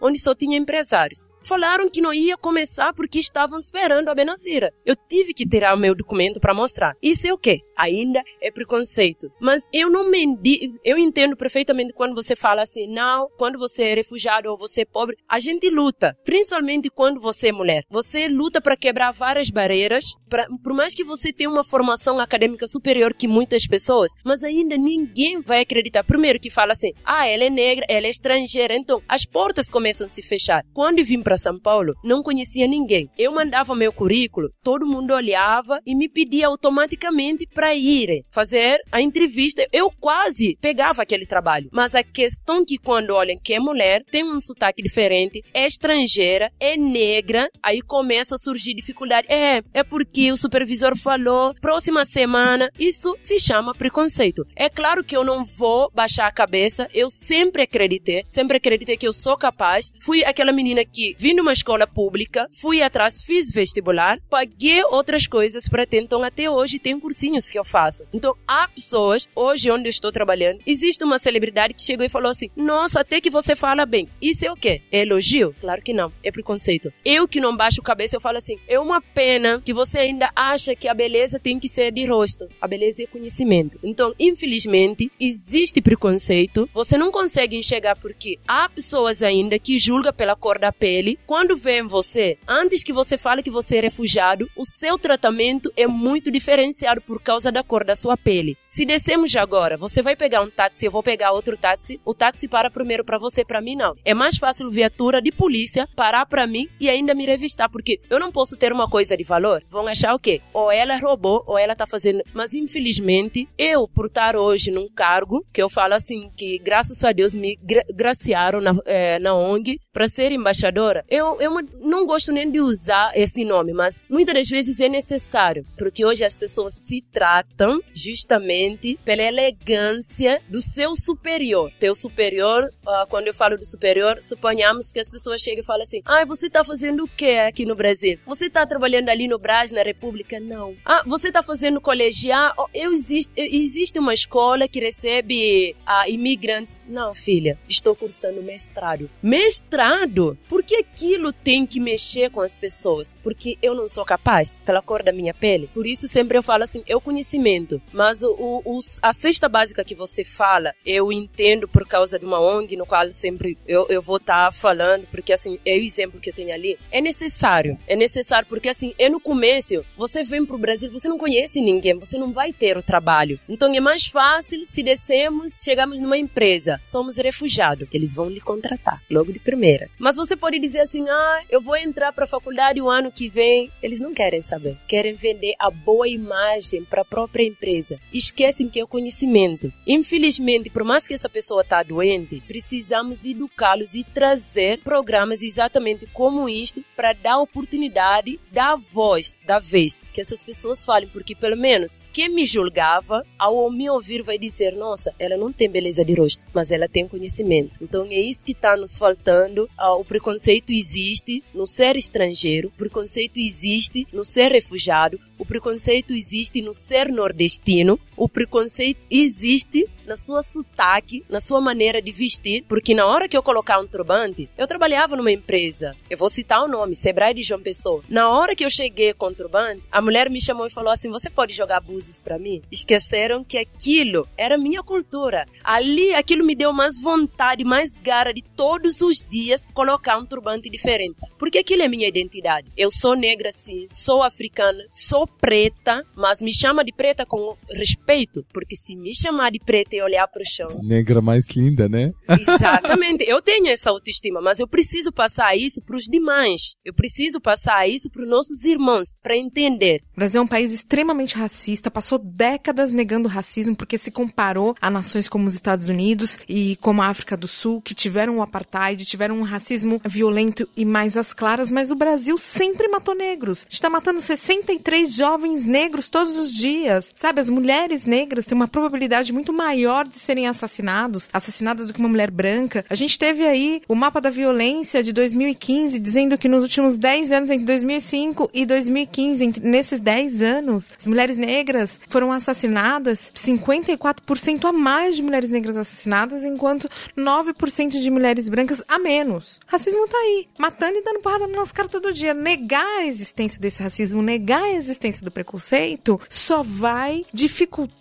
[0.00, 1.30] onde só tinha empresários.
[1.50, 4.72] Falaram que não ia começar porque estavam esperando a Benazira.
[4.86, 6.94] Eu tive que tirar o meu documento para mostrar.
[7.02, 7.58] Isso é o quê?
[7.76, 9.26] Ainda é preconceito.
[9.40, 13.94] Mas eu não mendi, eu entendo perfeitamente quando você fala assim, não, quando você é
[13.94, 17.82] refugiado ou você é pobre, a gente luta, principalmente quando você é mulher.
[17.90, 22.68] Você luta para quebrar várias barreiras, pra, por mais que você tenha uma formação acadêmica
[22.68, 26.04] superior que muitas pessoas, mas ainda ninguém vai acreditar.
[26.04, 30.06] Primeiro que fala assim, ah, ela é negra, ela é estrangeira, então as portas começam
[30.06, 30.62] a se fechar.
[30.72, 33.08] Quando eu vim para São Paulo, não conhecia ninguém.
[33.18, 39.00] Eu mandava meu currículo, todo mundo olhava e me pedia automaticamente para ir fazer a
[39.00, 39.66] entrevista.
[39.72, 44.24] Eu quase pegava aquele trabalho, mas a questão que quando olham que é mulher, tem
[44.24, 49.26] um sotaque diferente, é estrangeira, é negra, aí começa a surgir dificuldade.
[49.30, 54.44] É, é porque o supervisor falou, próxima semana, isso se chama preconceito.
[54.54, 59.06] É claro que eu não vou baixar a cabeça, eu sempre acreditei, sempre acreditei que
[59.06, 59.90] eu sou capaz.
[60.02, 65.68] Fui aquela menina que vim numa escola pública, fui atrás, fiz vestibular, paguei outras coisas
[65.68, 68.04] para ter, então até hoje tem cursinhos que eu faço.
[68.10, 72.30] Então há pessoas, hoje onde eu estou trabalhando, existe uma celebridade que chegou e falou
[72.30, 74.08] assim, nossa, até que você fala bem.
[74.18, 74.80] Isso é o quê?
[74.90, 75.54] É elogio?
[75.60, 76.10] Claro que não.
[76.24, 76.90] É preconceito.
[77.04, 80.30] Eu que não baixo a cabeça, eu falo assim: é uma pena que você ainda
[80.34, 82.48] acha que a beleza tem que ser de rosto.
[82.60, 83.78] A beleza é conhecimento.
[83.82, 86.68] Então, infelizmente, existe preconceito.
[86.72, 91.09] Você não consegue enxergar porque há pessoas ainda que julgam pela cor da pele.
[91.26, 95.86] Quando vêem você, antes que você fale que você é refugiado, o seu tratamento é
[95.86, 98.56] muito diferenciado por causa da cor da sua pele.
[98.66, 102.48] Se descemos agora, você vai pegar um táxi, eu vou pegar outro táxi, o táxi
[102.48, 103.94] para primeiro para você, para mim não.
[104.04, 108.18] É mais fácil viatura de polícia parar para mim e ainda me revistar, porque eu
[108.18, 109.62] não posso ter uma coisa de valor.
[109.70, 110.40] Vão achar o quê?
[110.52, 112.22] Ou ela roubou, ou ela tá fazendo.
[112.34, 117.12] Mas infelizmente, eu, por estar hoje num cargo, que eu falo assim, que graças a
[117.12, 122.32] Deus me gra graciaram na, é, na ONG para ser embaixadora, eu, eu não gosto
[122.32, 126.74] nem de usar esse nome, mas muitas das vezes é necessário, porque hoje as pessoas
[126.74, 131.72] se tratam justamente pela elegância do seu superior.
[131.78, 135.82] Teu superior, uh, quando eu falo do superior, suponhamos que as pessoas chegam e falam
[135.82, 138.18] assim: ah, você está fazendo o que aqui no Brasil?
[138.26, 140.38] Você está trabalhando ali no Brasil, na República?
[140.40, 140.74] Não.
[140.84, 142.52] Ah, você está fazendo colegial?
[142.56, 146.80] Oh, eu existe, existe uma escola que recebe ah, imigrantes?
[146.86, 149.10] Não, filha, estou cursando mestrado.
[149.22, 150.38] Mestrado?
[150.48, 153.16] Por que aquilo tem que mexer com as pessoas?
[153.22, 155.70] Porque eu não sou capaz, pela cor da minha pele.
[155.72, 157.80] Por isso sempre eu falo assim: é o conhecimento.
[157.92, 162.40] Mas o, o, a cesta básica que você fala, eu entendo por causa de uma
[162.40, 166.20] ONG no qual sempre eu, eu vou estar tá falando, porque assim, é o exemplo
[166.20, 167.78] que eu tenho ali, é necessário.
[167.86, 171.98] É necessário porque assim, é no começo, você vem pro Brasil, você não conhece ninguém,
[171.98, 173.38] você não vai ter o trabalho.
[173.48, 179.02] Então é mais fácil se descemos, chegamos numa empresa, somos refugiados, eles vão lhe contratar
[179.10, 179.88] logo de primeira.
[179.98, 183.28] Mas você pode dizer assim: "Ah, eu vou entrar para a faculdade o ano que
[183.28, 183.70] vem".
[183.82, 184.76] Eles não querem saber.
[184.86, 187.98] Querem vender a boa imagem para a própria empresa.
[188.12, 189.72] Esquecem que é o conhecimento.
[189.86, 196.48] Infelizmente, por mais que essa pessoa tá doente, precisamos educá-los e trazer programas exatamente como
[196.48, 201.98] isto para dar oportunidade, dar voz, da vez, que essas pessoas falem, porque pelo menos
[202.12, 206.46] quem me julgava, ao me ouvir, vai dizer: nossa, ela não tem beleza de rosto,
[206.52, 207.82] mas ela tem conhecimento.
[207.82, 209.68] Então é isso que está nos faltando.
[209.76, 216.12] Ah, o preconceito existe no ser estrangeiro, o preconceito existe no ser refugiado, o preconceito
[216.12, 222.64] existe no ser nordestino, o preconceito existe na sua sotaque, na sua maneira de vestir,
[222.68, 226.64] porque na hora que eu colocar um turbante, eu trabalhava numa empresa, eu vou citar
[226.64, 228.02] o nome, Sebrae de João Pessoa.
[228.08, 231.08] Na hora que eu cheguei com o turbante, a mulher me chamou e falou assim:
[231.10, 232.60] "Você pode jogar búzios para mim?".
[232.72, 235.46] Esqueceram que aquilo era minha cultura.
[235.62, 240.59] Ali aquilo me deu mais vontade, mais gara de todos os dias colocar um turbante
[240.60, 241.18] totalmente diferente.
[241.38, 242.68] Porque aquilo é minha identidade.
[242.76, 248.44] Eu sou negra sim, sou africana, sou preta, mas me chama de preta com respeito,
[248.52, 250.80] porque se me chamar de preta e olhar para o chão.
[250.82, 252.12] Negra mais linda, né?
[252.28, 253.24] Exatamente.
[253.26, 256.74] Eu tenho essa autoestima, mas eu preciso passar isso para os demais.
[256.84, 260.02] Eu preciso passar isso para os nossos irmãos, para entender.
[260.12, 264.74] O Brasil é um país extremamente racista, passou décadas negando o racismo porque se comparou
[264.80, 268.42] a nações como os Estados Unidos e como a África do Sul, que tiveram o
[268.42, 273.66] apartheid, tiveram um racismo violento e mais às claras, mas o Brasil sempre matou negros.
[273.68, 277.12] Está matando 63 jovens negros todos os dias.
[277.14, 282.00] Sabe, as mulheres negras têm uma probabilidade muito maior de serem assassinados, assassinadas do que
[282.00, 282.84] uma mulher branca.
[282.88, 287.32] A gente teve aí o mapa da violência de 2015 dizendo que nos últimos 10
[287.32, 294.64] anos, entre 2005 e 2015, entre, nesses 10 anos, as mulheres negras foram assassinadas 54%
[294.64, 299.60] a mais de mulheres negras assassinadas, enquanto 9% de mulheres brancas a menos.
[299.66, 302.34] Racismo tá aí, matando e dando porrada no nosso cara todo dia.
[302.34, 307.99] Negar a existência desse racismo, negar a existência do preconceito, só vai dificultar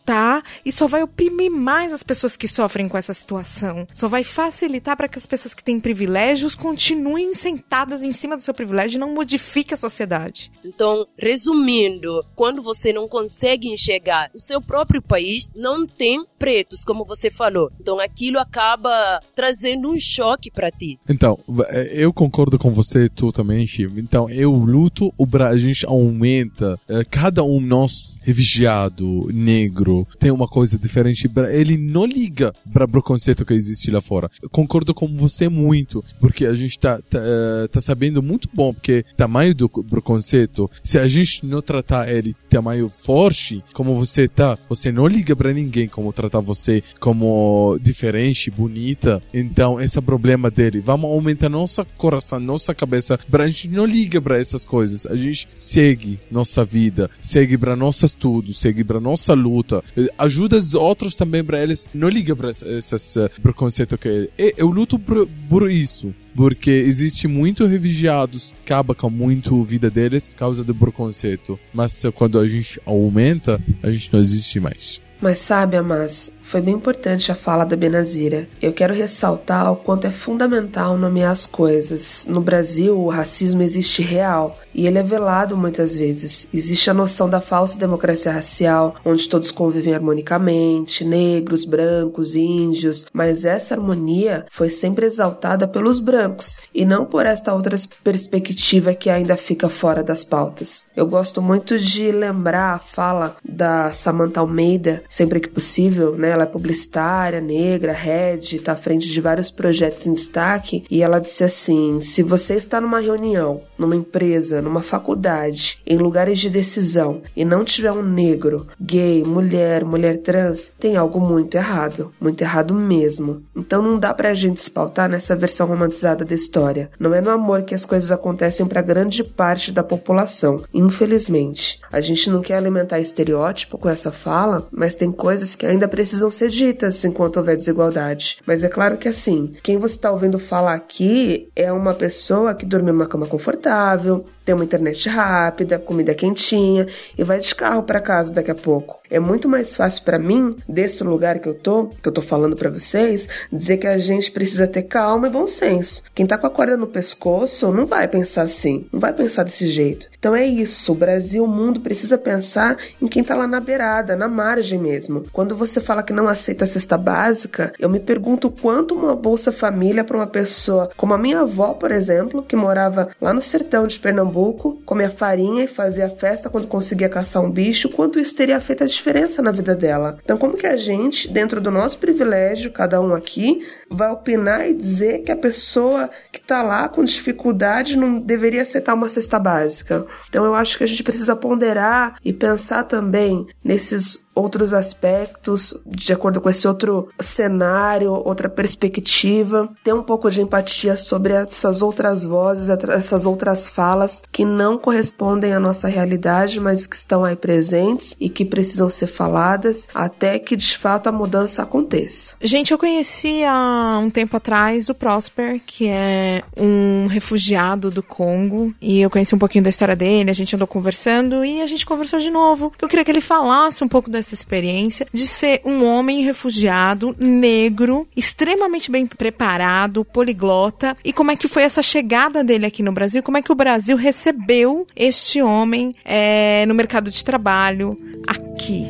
[0.65, 3.87] e só vai oprimir mais as pessoas que sofrem com essa situação.
[3.93, 8.43] Só vai facilitar para que as pessoas que têm privilégios continuem sentadas em cima do
[8.43, 10.51] seu privilégio e não modifique a sociedade.
[10.63, 17.05] Então, resumindo, quando você não consegue enxergar o seu próprio país, não tem pretos, como
[17.05, 17.71] você falou.
[17.79, 20.99] Então, aquilo acaba trazendo um choque para ti.
[21.07, 21.37] Então,
[21.69, 23.99] eh, eu concordo com você, tu também, Chico.
[23.99, 26.79] Então, eu luto, o a gente aumenta.
[26.87, 31.29] Eh, cada um nós, refugiado, negro, tem uma coisa diferente.
[31.51, 34.29] Ele não liga para o preconceito que existe lá fora.
[34.41, 38.73] Eu concordo com você muito, porque a gente tá, tá, eh, tá sabendo muito bom,
[38.73, 44.57] porque tamanho do preconceito, se a gente não tratar ele tamanho forte, como você tá,
[44.67, 49.21] você não liga para ninguém como tratar você como diferente, bonita.
[49.33, 50.81] Então, esse é o problema dele.
[50.81, 55.05] Vamos aumentar nossa coração, nossa cabeça, pra gente não liga para essas coisas.
[55.05, 59.83] A gente segue nossa vida, segue para nosso estudo, segue para nossa luta.
[60.17, 64.97] Ajuda os outros também para eles não liga para esses uh, preconceito que eu luto
[64.97, 70.73] por, por isso porque existe muito refugiados acaba com muito vida deles por causa do
[70.73, 71.59] preconceito.
[71.73, 75.01] Mas quando a gente aumenta, a gente não existe mais.
[75.21, 78.49] Mas sabe, Amas, foi bem importante a fala da Benazira.
[78.59, 82.25] Eu quero ressaltar o quanto é fundamental nomear as coisas.
[82.27, 86.47] No Brasil, o racismo existe real e ele é velado muitas vezes.
[86.51, 93.45] Existe a noção da falsa democracia racial, onde todos convivem harmonicamente, negros, brancos, índios, mas
[93.45, 99.37] essa harmonia foi sempre exaltada pelos brancos e não por esta outra perspectiva que ainda
[99.37, 100.87] fica fora das pautas.
[100.95, 106.38] Eu gosto muito de lembrar a fala da Samantha Almeida sempre que possível, né?
[106.39, 111.19] Ela é publicitária, negra, head, está à frente de vários projetos em destaque, e ela
[111.19, 117.21] disse assim: se você está numa reunião, numa empresa, numa faculdade, em lugares de decisão
[117.35, 122.73] e não tiver um negro, gay, mulher, mulher trans, tem algo muito errado, muito errado
[122.73, 123.43] mesmo.
[123.53, 126.89] Então não dá pra gente se pautar nessa versão romantizada da história.
[126.97, 131.81] Não é no amor que as coisas acontecem para grande parte da população, infelizmente.
[131.91, 136.28] A gente não quer alimentar estereótipo com essa fala, mas tem coisas que ainda precisam
[136.31, 138.37] ser ditas enquanto houver desigualdade.
[138.45, 142.65] Mas é claro que assim, quem você está ouvindo falar aqui é uma pessoa que
[142.65, 147.99] dorme numa cama confortável, tem uma internet rápida, comida quentinha e vai de carro para
[147.99, 148.99] casa daqui a pouco.
[149.07, 152.55] É muito mais fácil para mim, desse lugar que eu tô, que eu tô falando
[152.55, 156.03] para vocês, dizer que a gente precisa ter calma e bom senso.
[156.15, 159.67] Quem tá com a corda no pescoço não vai pensar assim, não vai pensar desse
[159.67, 160.07] jeito.
[160.17, 164.15] Então é isso, o Brasil, o mundo precisa pensar em quem tá lá na beirada,
[164.15, 165.23] na margem mesmo.
[165.31, 169.51] Quando você fala que não aceita a cesta básica, eu me pergunto quanto uma Bolsa
[169.51, 173.87] Família para uma pessoa como a minha avó, por exemplo, que morava lá no sertão
[173.87, 178.35] de Pernambuco, Pernambuco, comia farinha e fazia festa quando conseguia caçar um bicho, quanto isso
[178.35, 180.17] teria feito a diferença na vida dela.
[180.23, 184.73] Então, como que a gente, dentro do nosso privilégio, cada um aqui, vai opinar e
[184.73, 190.05] dizer que a pessoa que está lá com dificuldade não deveria aceitar uma cesta básica.
[190.29, 196.13] Então eu acho que a gente precisa ponderar e pensar também nesses outros aspectos, de
[196.13, 202.23] acordo com esse outro cenário, outra perspectiva, ter um pouco de empatia sobre essas outras
[202.23, 208.15] vozes, essas outras falas, que não correspondem à nossa realidade, mas que estão aí presentes
[208.19, 212.35] e que precisam ser faladas até que de fato a mudança aconteça.
[212.41, 218.73] Gente, eu conheci há um tempo atrás o Prosper, que é um refugiado do Congo,
[218.81, 221.85] e eu conheci um pouquinho da história dele, a gente andou conversando e a gente
[221.85, 222.71] conversou de novo.
[222.81, 228.07] Eu queria que ele falasse um pouco dessa experiência de ser um homem refugiado negro,
[228.15, 233.23] extremamente bem preparado, poliglota, e como é que foi essa chegada dele aqui no Brasil,
[233.23, 238.87] como é que o Brasil recebeu este homem é, no mercado de trabalho aqui.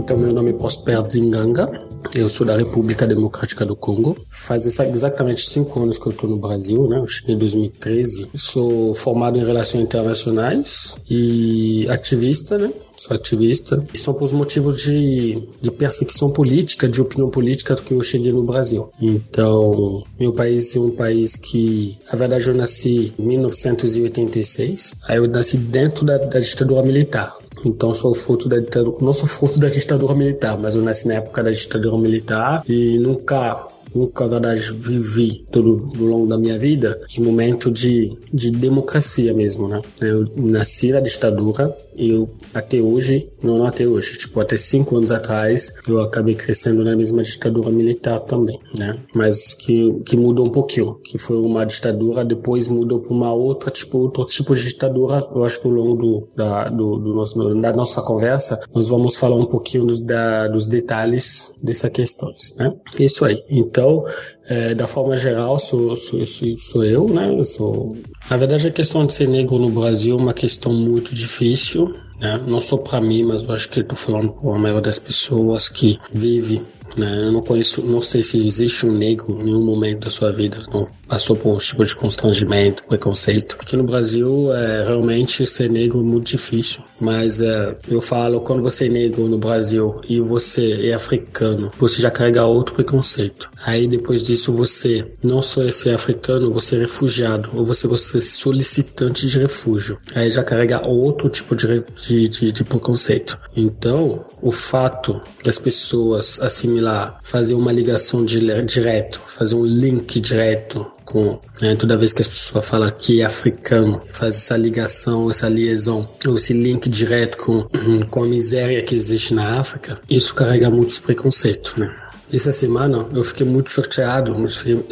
[0.00, 4.16] Então, meu nome é Prosper Zinganga, eu sou da República Democrática do Congo.
[4.28, 6.98] Faz exatamente cinco anos que eu estou no Brasil, né?
[6.98, 8.30] Eu cheguei em 2013.
[8.34, 12.72] Sou formado em Relações Internacionais e ativista, né?
[12.96, 13.84] Sou ativista.
[13.92, 18.44] E são por motivos de, de perseguição política, de opinião política que eu cheguei no
[18.44, 18.88] Brasil.
[19.00, 24.96] Então, meu país é um país que, na verdade, eu nasci em 1986.
[25.06, 27.34] Aí eu nasci dentro da, da ditadura militar.
[27.64, 31.14] Então sou fruto da ditadura, não sou fruto da ditadura militar, mas eu nasci na
[31.14, 33.68] época da ditadura militar e nunca
[33.98, 39.34] nunca, na verdade, vivi todo ao longo da minha vida de momento de, de democracia
[39.34, 39.80] mesmo, né?
[40.00, 45.10] Eu nasci na ditadura eu até hoje, não, não até hoje, tipo, até cinco anos
[45.10, 48.98] atrás, eu acabei crescendo na mesma ditadura militar também, né?
[49.14, 53.70] Mas que, que mudou um pouquinho, que foi uma ditadura, depois mudou para uma outra,
[53.70, 55.18] tipo, outro tipo de ditadura.
[55.34, 59.16] Eu acho que ao longo do, da, do, do nosso, da nossa conversa, nós vamos
[59.16, 62.72] falar um pouquinho dos, da, dos detalhes dessas questões, né?
[63.00, 63.42] Isso aí.
[63.50, 64.04] Então, então,
[64.48, 67.34] é, da forma geral, sou, sou, sou, sou eu, né?
[67.34, 67.96] Eu sou...
[68.30, 72.40] Na verdade, a questão de ser negro no Brasil é uma questão muito difícil, né?
[72.46, 75.68] Não só para mim, mas eu acho que estou falando para a maioria das pessoas
[75.68, 76.60] que vive
[76.96, 77.26] né?
[77.26, 80.60] Eu não conheço, não sei se existe um negro em nenhum momento da sua vida
[80.72, 83.56] não passou por um tipo de constrangimento, preconceito.
[83.60, 88.62] Aqui no Brasil, é, realmente ser negro é muito difícil, mas é, eu falo, quando
[88.62, 93.50] você é negro no Brasil e você é africano, você já carrega outro preconceito.
[93.64, 98.18] Aí depois disso você não só é ser africano, você é refugiado, ou você, você
[98.18, 99.98] é solicitante de refúgio.
[100.14, 103.38] Aí já carrega outro tipo de, de, de, de preconceito.
[103.56, 106.40] Então, o fato das pessoas
[106.80, 112.28] lá, fazer uma ligação direto, fazer um link direto com né, toda vez que as
[112.28, 117.66] pessoas falam que é africano, faz essa ligação, essa liaison, ou esse link direto com,
[118.10, 121.90] com a miséria que existe na África, isso carrega muitos preconceitos, né?
[122.30, 124.36] Essa semana eu fiquei muito chateado,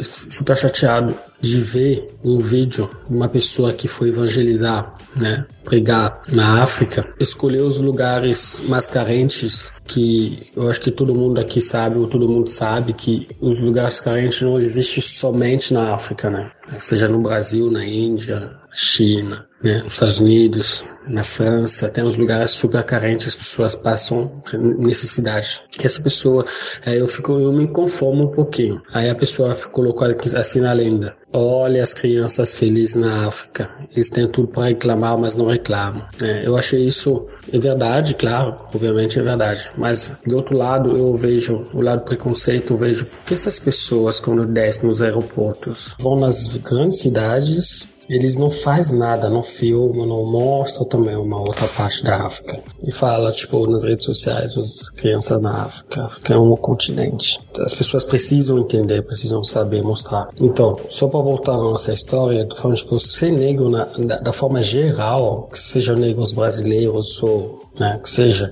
[0.01, 6.63] super chateado de ver um vídeo de uma pessoa que foi evangelizar, né, pregar na
[6.63, 12.07] África, escolher os lugares mais carentes que eu acho que todo mundo aqui sabe, ou
[12.07, 16.51] todo mundo sabe que os lugares carentes não existem somente na África, né?
[16.79, 22.51] Seja no Brasil, na Índia, China, né, nos Estados Unidos, na França, tem uns lugares
[22.51, 24.39] super carentes, as pessoas passam
[24.77, 25.63] necessidade.
[25.81, 26.45] Essa pessoa,
[26.85, 28.79] aí eu fico, eu me conformo um pouquinho.
[28.93, 34.27] Aí a pessoa colocou assim na lenda: olha as crianças felizes na África, eles têm
[34.27, 36.03] tudo para reclamar, mas não reclamam.
[36.21, 39.69] É, eu achei isso é verdade, claro, obviamente é verdade.
[39.77, 44.45] Mas do outro lado eu vejo o lado preconceito, eu vejo porque essas pessoas quando
[44.45, 50.85] descem nos aeroportos vão nas grandes cidades eles não faz nada, não filma, não mostra
[50.85, 52.59] também uma outra parte da África.
[52.83, 57.39] E fala, tipo, nas redes sociais, as crianças na África, África é um continente.
[57.59, 60.29] As pessoas precisam entender, precisam saber mostrar.
[60.41, 64.19] Então, só para voltar à nossa história, eu tô falando, tipo, ser negro na, da,
[64.19, 68.51] da forma geral, que seja negros brasileiros ou, né, que seja,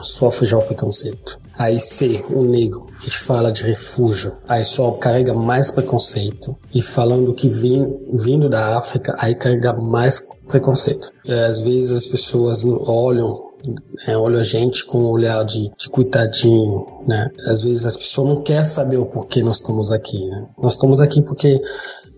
[0.00, 1.38] sofre já o preconceito.
[1.58, 6.56] Aí ser um negro que te fala de refúgio, aí só carrega mais preconceito.
[6.74, 11.12] E falando que vim, vindo da África, aí carrega mais preconceito.
[11.26, 13.52] É, às vezes as pessoas olham
[14.06, 17.30] é, a gente com um olhar de, de coitadinho, né?
[17.46, 20.48] Às vezes as pessoas não querem saber o porquê nós estamos aqui, né?
[20.60, 21.60] Nós estamos aqui porque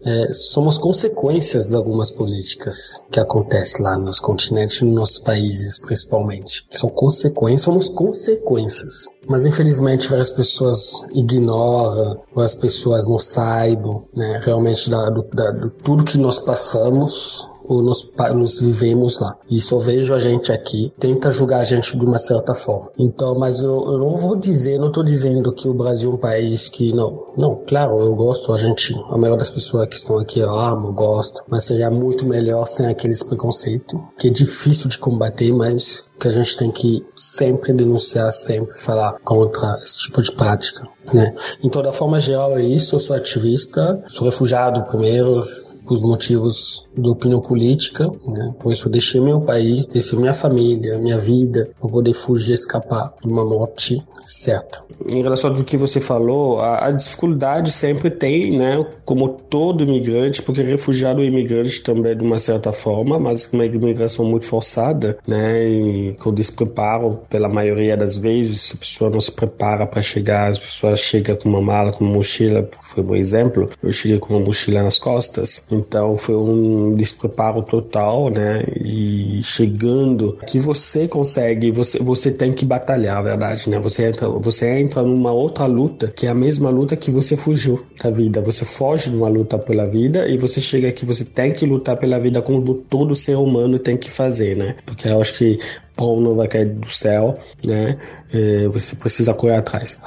[0.05, 6.67] é, somos consequências de algumas políticas que acontecem lá nos continentes, nos nossos países principalmente.
[6.71, 9.19] São consequências, somos consequências.
[9.27, 15.71] Mas infelizmente várias pessoas ignoram, várias pessoas não saibam né, realmente da, do, da, do
[15.71, 19.37] tudo que nós passamos ou nós, nós vivemos lá.
[19.51, 22.91] E só vejo a gente aqui, tenta julgar a gente de uma certa forma.
[22.99, 26.19] Então, mas eu, eu não vou dizer, não estou dizendo que o Brasil é um
[26.19, 27.25] país que não.
[27.37, 30.93] Não, claro, eu gosto, a gente, a maioria das pessoas que estão aqui eu amo,
[30.93, 36.29] gosto, mas seria muito melhor sem aqueles preconceitos, que é difícil de combater, mas que
[36.29, 40.87] a gente tem que sempre denunciar, sempre falar contra esse tipo de prática.
[41.13, 41.35] Né?
[41.63, 45.39] Em toda forma geral é isso, eu sou ativista, sou refugiado primeiro,
[45.87, 48.55] por motivos de opinião política, né?
[48.59, 53.15] por isso eu deixei meu país, deixei minha família, minha vida, para poder fugir, escapar
[53.21, 54.83] de uma morte certa.
[55.11, 58.85] Em relação ao que você falou, a, a, dificuldade sempre tem, né?
[59.05, 64.25] Como todo imigrante, porque refugiado é imigrante também de uma certa forma, mas uma imigração
[64.25, 65.69] muito forçada, né?
[65.69, 70.59] E com despreparo, pela maioria das vezes, a pessoa não se prepara para chegar, as
[70.59, 74.45] pessoas chegam com uma mala, com uma mochila, foi um exemplo, eu cheguei com uma
[74.45, 78.65] mochila nas costas, então foi um despreparo total, né?
[78.77, 83.79] E chegando que você consegue, você, você tem que batalhar, a verdade, né?
[83.81, 87.85] Você entra, você entra numa outra luta, que é a mesma luta que você fugiu
[88.03, 88.41] da vida.
[88.41, 91.97] Você foge de uma luta pela vida e você chega aqui, você tem que lutar
[91.97, 94.77] pela vida como todo ser humano tem que fazer, né?
[94.87, 95.59] Porque eu acho que
[95.97, 97.97] pão não vai cair do céu, né?
[98.33, 99.99] É, você precisa correr atrás.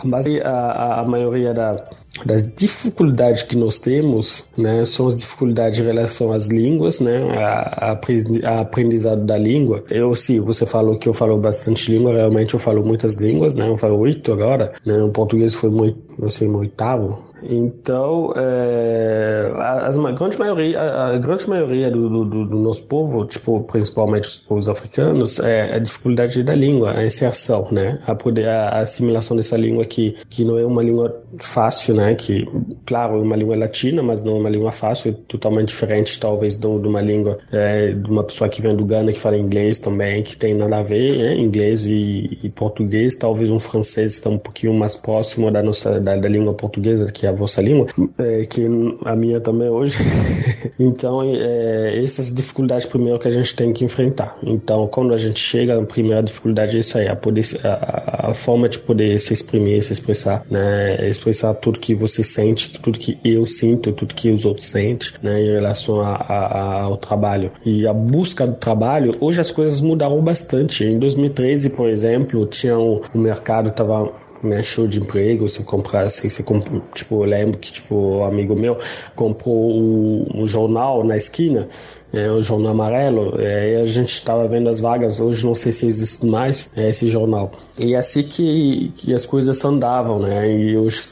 [0.43, 1.83] A, a, a maioria da,
[2.25, 7.91] das dificuldades que nós temos, né, são as dificuldades em relação às línguas, né, a,
[7.91, 9.83] a aprendizado da língua.
[9.89, 13.67] Eu, sim, você falou que eu falo bastante língua, realmente eu falo muitas línguas, né,
[13.67, 19.51] eu falo oito agora, né, o português foi muito, não sei, meu oitavo, então, é,
[19.55, 24.28] a, a, grande maioria, a, a grande maioria do, do, do, nosso povo, tipo, principalmente
[24.28, 27.99] os povos africanos, é a dificuldade da língua, a inserção, né?
[28.07, 32.15] A, poder, a, assimilação dessa língua que, que não é uma língua fácil, né?
[32.15, 32.45] Que,
[32.86, 36.55] claro, é uma língua latina, mas não é uma língua fácil, é totalmente diferente, talvez,
[36.55, 40.24] de uma língua é, de uma pessoa que vem do Ghana que fala inglês também,
[40.24, 41.36] que tem nada a ver, né?
[41.36, 46.16] Inglês e, e português, talvez um francês está um pouquinho mais próximo da nossa da,
[46.16, 47.88] da língua portuguesa, que a vossa língua,
[48.18, 48.66] é, que
[49.03, 49.97] a minha também hoje.
[50.80, 54.38] então, é, essas dificuldades primeiro que a gente tem que enfrentar.
[54.41, 58.34] Então, quando a gente chega, a primeira dificuldade é isso aí, a, poder, a, a
[58.34, 61.08] forma de poder se exprimir, se expressar, né?
[61.08, 65.41] Expressar tudo que você sente, tudo que eu sinto, tudo que os outros sentem, né?
[65.41, 67.51] Em relação a, a, ao trabalho.
[67.66, 70.86] E a busca do trabalho, hoje as coisas mudaram bastante.
[70.86, 74.12] Em 2013, por exemplo, tinha um, o mercado estava
[74.43, 76.67] né, show de emprego, comprar, você, você comp...
[76.93, 78.77] tipo, eu lembro que, tipo, um amigo meu
[79.15, 81.67] comprou um, um jornal na esquina
[82.13, 85.71] é, o Jornal Amarelo, é, e a gente estava vendo as vagas, hoje não sei
[85.71, 87.51] se existe mais é, esse jornal.
[87.78, 90.51] E é assim que, que as coisas andavam, né?
[90.51, 91.03] E hoje,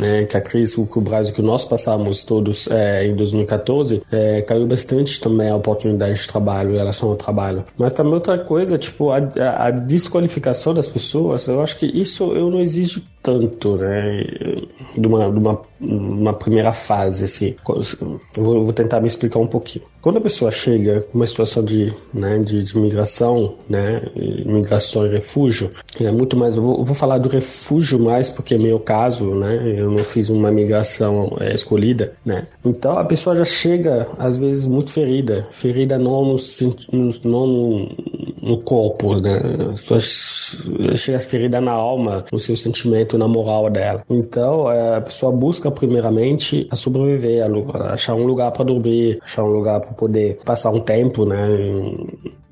[0.00, 4.42] né, que a crise, que o Brasil que nós passamos todos é, em 2014, é,
[4.42, 7.64] caiu bastante também a oportunidade de trabalho em relação ao trabalho.
[7.78, 9.18] Mas também outra coisa, tipo, a,
[9.58, 14.24] a, desqualificação das pessoas, eu acho que isso eu não exijo tanto, né?
[14.96, 17.56] De uma, de uma, uma primeira fase, assim.
[18.36, 19.84] Vou, vou tentar me explicar um pouquinho.
[20.02, 24.00] Quando a pessoa chega com uma situação de, né, de, de migração, né,
[24.46, 25.70] migração e refúgio,
[26.00, 26.56] é muito mais.
[26.56, 30.30] Eu vou, vou, falar do refúgio mais porque é meu caso, né, eu não fiz
[30.30, 32.46] uma migração é, escolhida, né.
[32.64, 36.36] Então a pessoa já chega às vezes muito ferida, ferida não no,
[37.24, 37.88] não no,
[38.42, 39.38] no corpo, né,
[39.68, 40.00] pessoa
[40.96, 44.02] chega ferida na alma, no seu sentimento, na moral dela.
[44.08, 49.44] Então é, a pessoa busca primeiramente a sobreviver, a, achar um lugar para dormir, achar
[49.44, 51.36] um lugar poder passar um tempo, né?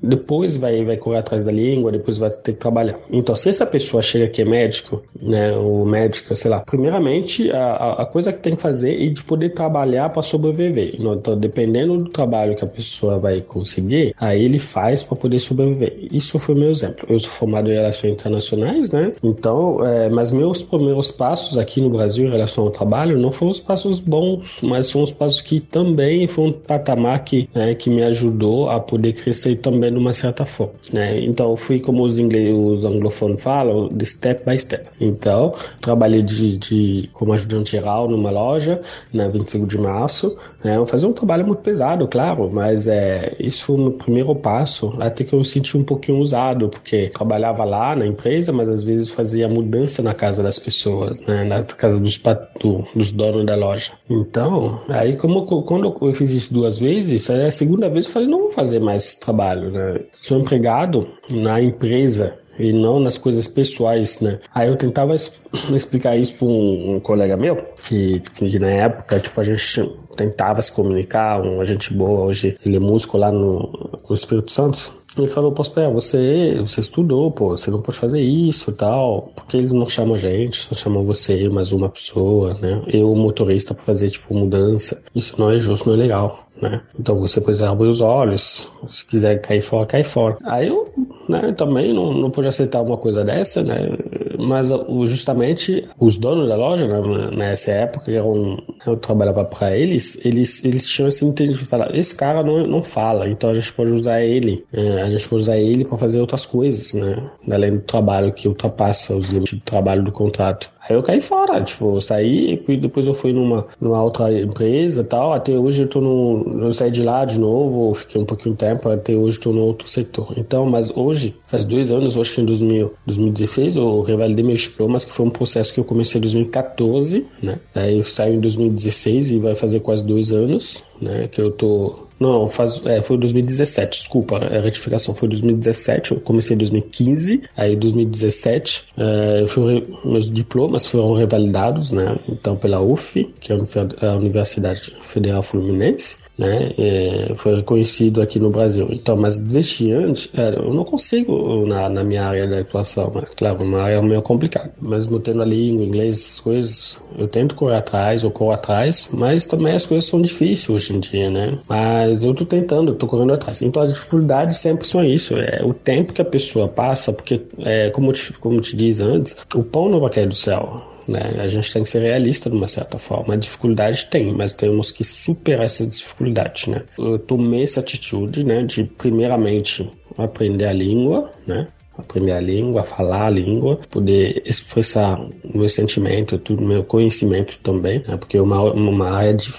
[0.01, 2.97] Depois vai, vai correr atrás da língua, depois vai ter que trabalhar.
[3.11, 7.95] Então, se essa pessoa chega que é médico, né, ou médica, sei lá, primeiramente a,
[7.99, 10.95] a coisa que tem que fazer é de poder trabalhar para sobreviver.
[10.97, 16.07] Então, dependendo do trabalho que a pessoa vai conseguir, aí ele faz para poder sobreviver.
[16.11, 17.05] Isso foi meu exemplo.
[17.09, 19.11] Eu sou formado em relações internacionais, né?
[19.23, 23.51] Então, é, mas meus primeiros passos aqui no Brasil em relação ao trabalho não foram
[23.51, 27.89] os passos bons, mas foram os passos que também foram um patamar que, né, que
[27.89, 31.19] me ajudou a poder crescer também de uma certa forma, né?
[31.19, 34.85] Então fui como os ingleses, os anglofones falam, de step by step.
[34.99, 38.81] Então trabalhei de, de como ajudante geral numa loja,
[39.13, 40.77] na né, 25 de março, né?
[40.77, 44.93] Eu fazia um trabalho muito pesado, claro, mas é isso foi o meu primeiro passo,
[44.99, 48.83] até que eu me senti um pouquinho usado, porque trabalhava lá na empresa, mas às
[48.83, 51.43] vezes fazia mudança na casa das pessoas, né?
[51.43, 52.17] Na casa dos
[52.59, 53.91] do, dos donos da loja.
[54.09, 58.41] Então, aí como quando eu fiz isso duas vezes, a segunda vez eu falei não
[58.41, 59.78] vou fazer mais trabalho, né?
[60.19, 64.39] Sou empregado na empresa E não nas coisas pessoais, né?
[64.53, 65.15] Aí eu tentava
[65.73, 67.55] explicar isso para um, um, colega meu,
[67.87, 72.75] que, que, na época, tipo, a gente tentava se comunicar, um agente boa, hoje ele
[72.75, 74.99] é músico lá no, no Espírito Santo.
[75.17, 79.31] Ele falou, pô, você, você estudou, pô, você não pode fazer isso e tal.
[79.35, 82.81] Porque eles não chamam a gente, só chamam você mais uma pessoa, né?
[82.87, 85.01] Eu, motorista, pra fazer, tipo, mudança.
[85.15, 86.81] Isso não é justo, não é legal né?
[86.99, 90.37] Então você precisa abrir os olhos, se quiser cair fora, cai fora.
[90.43, 90.87] Aí eu,
[91.27, 93.89] né, também não, não pude aceitar uma coisa dessa, né?
[94.37, 94.69] Mas
[95.07, 100.87] justamente os donos da loja, né, nessa época, eu, eu trabalhava para eles, eles, eles
[100.87, 104.21] tinham esse entendimento de falar, esse cara não, não fala, então a gente pode usar
[104.21, 107.29] ele, é, a gente pode usar ele para fazer outras coisas, né?
[107.51, 110.69] Além do trabalho que ultrapassa os limites do trabalho do contrato.
[110.89, 115.03] Aí eu caí fora, tipo, eu saí e depois eu fui numa, numa outra empresa
[115.03, 115.33] tal.
[115.33, 116.65] Até hoje eu tô no.
[116.65, 119.87] Eu saí de lá de novo, fiquei um pouquinho tempo, até hoje tô no outro
[119.87, 120.33] setor.
[120.35, 125.05] Então, mas hoje, faz dois anos, acho que em 2000, 2016, eu revalidei meus diplomas,
[125.05, 127.59] que foi um processo que eu comecei em 2014, né?
[127.75, 131.27] Aí eu saí em 2016 e vai fazer quase dois anos, né?
[131.27, 136.53] Que eu tô não, faz, é, foi 2017, desculpa, a retificação foi 2017, eu comecei
[136.55, 143.53] em 2015, aí 2017 é, fui, meus diplomas foram revalidados, né, então pela UF, que
[143.53, 148.87] é a Universidade Federal Fluminense, né, é, foi reconhecido aqui no Brasil.
[148.89, 153.61] Então, mas desde antes, eu não consigo na, na minha área da atuação, mas, claro,
[153.61, 154.71] uma área meio complicada.
[154.81, 159.45] Mesmo tendo a língua, inglês, essas coisas, eu tento correr atrás, eu corro atrás, mas
[159.45, 161.59] também as coisas são difíceis hoje em dia, né?
[161.67, 163.61] Mas eu tô tentando, eu tô correndo atrás.
[163.61, 167.89] Então, as dificuldades sempre são isso, é o tempo que a pessoa passa, porque, é,
[167.89, 170.89] como, te, como te diz antes, o pão não vai cair do céu.
[171.09, 171.37] Né?
[171.39, 173.33] A gente tem que ser realista de uma certa forma.
[173.33, 176.67] A dificuldade tem, mas temos que superar essas dificuldades.
[176.67, 176.83] Né?
[176.97, 181.67] Eu tomei essa atitude né, de, primeiramente, aprender a língua, né?
[181.97, 188.03] aprender a língua, falar a língua, poder expressar o meu sentimento, tudo meu conhecimento também,
[188.07, 188.15] né?
[188.15, 189.51] porque uma, uma área de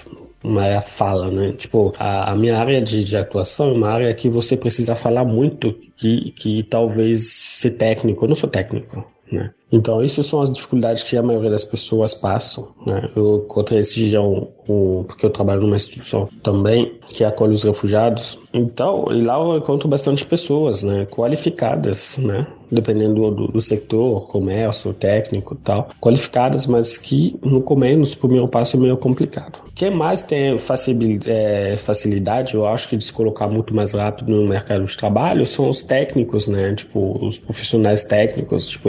[0.42, 1.52] uma área fala, né?
[1.52, 5.22] Tipo, a, a minha área de, de, atuação é uma área que você precisa falar
[5.22, 9.52] muito, que, que talvez ser técnico, eu não sou técnico, né?
[9.72, 12.68] Então, isso são as dificuldades que a maioria das pessoas passam.
[12.86, 13.08] Né?
[13.14, 17.62] Eu encontrei esse dia um, um, porque eu trabalho numa instituição também que acolhe os
[17.62, 18.38] refugiados.
[18.52, 24.92] Então, e lá eu encontro bastante pessoas, né, qualificadas, né, dependendo do, do setor, comércio,
[24.92, 29.60] técnico, tal, qualificadas, mas que no começo, no primeiro passo é meio complicado.
[29.74, 34.30] Quem mais tem facilidade, é, facilidade, eu acho que de se colocar muito mais rápido
[34.30, 38.88] no mercado de trabalho são os técnicos, né, tipo os profissionais técnicos, tipo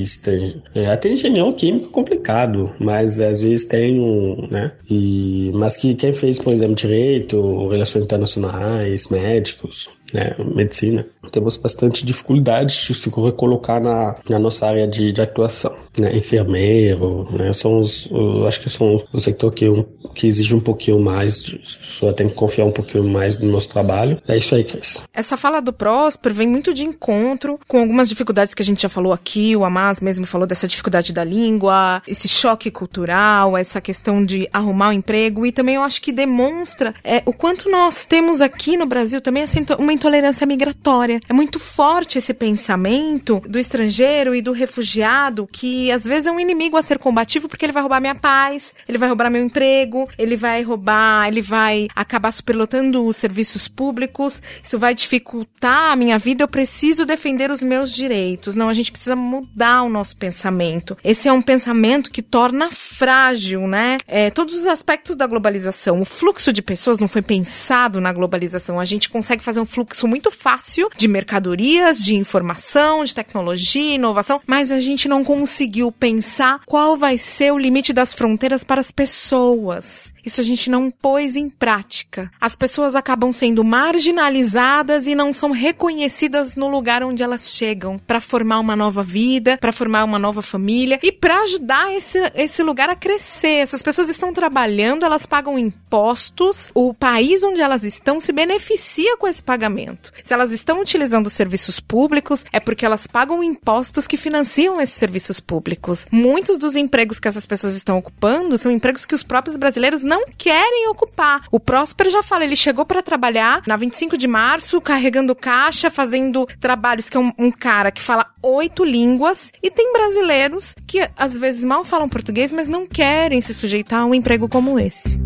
[0.00, 4.72] eletricistas é, até engenheiro químico é complicado, mas às vezes tem um, né?
[4.90, 12.04] E, mas que quem fez, por exemplo, direito, relações internacionais, médicos, né, medicina, temos bastante
[12.04, 15.74] dificuldade de se recolocar na, na nossa área de, de atuação.
[15.98, 18.10] Né, enfermeiro, né, são os,
[18.46, 19.84] acho que são o setor que, um,
[20.14, 24.20] que exige um pouquinho mais, só tem que confiar um pouquinho mais no nosso trabalho.
[24.28, 25.04] É isso aí, Cris.
[25.12, 28.88] Essa fala do Próspero vem muito de encontro com algumas dificuldades que a gente já
[28.88, 34.24] falou aqui, o Amaz mesmo falou dessa dificuldade da língua, esse choque cultural, essa questão
[34.24, 38.40] de arrumar um emprego, e também eu acho que demonstra é, o quanto nós temos
[38.40, 39.44] aqui no Brasil também
[39.78, 41.20] uma intolerância migratória.
[41.28, 46.40] É muito forte esse pensamento do estrangeiro e do refugiado que às vezes é um
[46.40, 50.08] inimigo a ser combativo porque ele vai roubar minha paz, ele vai roubar meu emprego,
[50.16, 56.18] ele vai roubar, ele vai acabar superlotando os serviços públicos, isso vai dificultar a minha
[56.18, 58.56] vida, eu preciso defender os meus direitos.
[58.56, 60.96] Não, a gente precisa mudar o nosso pensamento.
[61.04, 63.98] Esse é um pensamento que torna frágil, né?
[64.06, 66.00] É, todos os aspectos da globalização.
[66.00, 68.80] O fluxo de pessoas não foi pensado na globalização.
[68.80, 73.94] A gente consegue fazer um fluxo fluxo muito fácil de mercadorias, de informação, de tecnologia,
[73.94, 78.80] inovação, mas a gente não conseguiu pensar qual vai ser o limite das fronteiras para
[78.80, 80.14] as pessoas.
[80.24, 82.30] Isso a gente não pôs em prática.
[82.40, 88.20] As pessoas acabam sendo marginalizadas e não são reconhecidas no lugar onde elas chegam para
[88.20, 92.88] formar uma nova vida, para formar uma nova família e para ajudar esse, esse lugar
[92.90, 93.62] a crescer.
[93.62, 99.26] Essas pessoas estão trabalhando, elas pagam impostos, o país onde elas estão se beneficia com
[99.26, 100.12] esse pagamento.
[100.22, 105.40] Se elas estão utilizando serviços públicos, é porque elas pagam impostos que financiam esses serviços
[105.40, 106.06] públicos.
[106.10, 110.24] Muitos dos empregos que essas pessoas estão ocupando são empregos que os próprios brasileiros não
[110.36, 111.44] querem ocupar.
[111.52, 116.48] O Próspero já fala, ele chegou para trabalhar na 25 de março, carregando caixa, fazendo
[116.58, 121.38] trabalhos que é um, um cara que fala oito línguas e tem brasileiros que às
[121.38, 125.16] vezes mal falam português, mas não querem se sujeitar a um emprego como esse.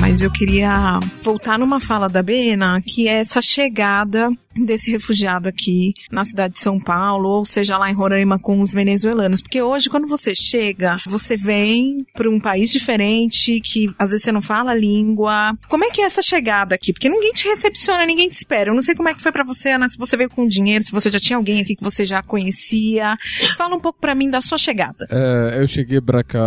[0.00, 5.94] mas eu queria voltar numa fala da Bena, que é essa chegada desse refugiado aqui
[6.10, 9.40] na cidade de São Paulo, ou seja lá em Roraima com os venezuelanos?
[9.40, 14.32] Porque hoje, quando você chega, você vem para um país diferente, que às vezes você
[14.32, 15.56] não fala a língua.
[15.68, 16.92] Como é que é essa chegada aqui?
[16.92, 18.70] Porque ninguém te recepciona, ninguém te espera.
[18.70, 20.84] Eu não sei como é que foi para você, Ana, se você veio com dinheiro,
[20.84, 23.16] se você já tinha alguém aqui que você já conhecia.
[23.56, 25.06] Fala um pouco para mim da sua chegada.
[25.10, 26.44] É, eu cheguei pra cá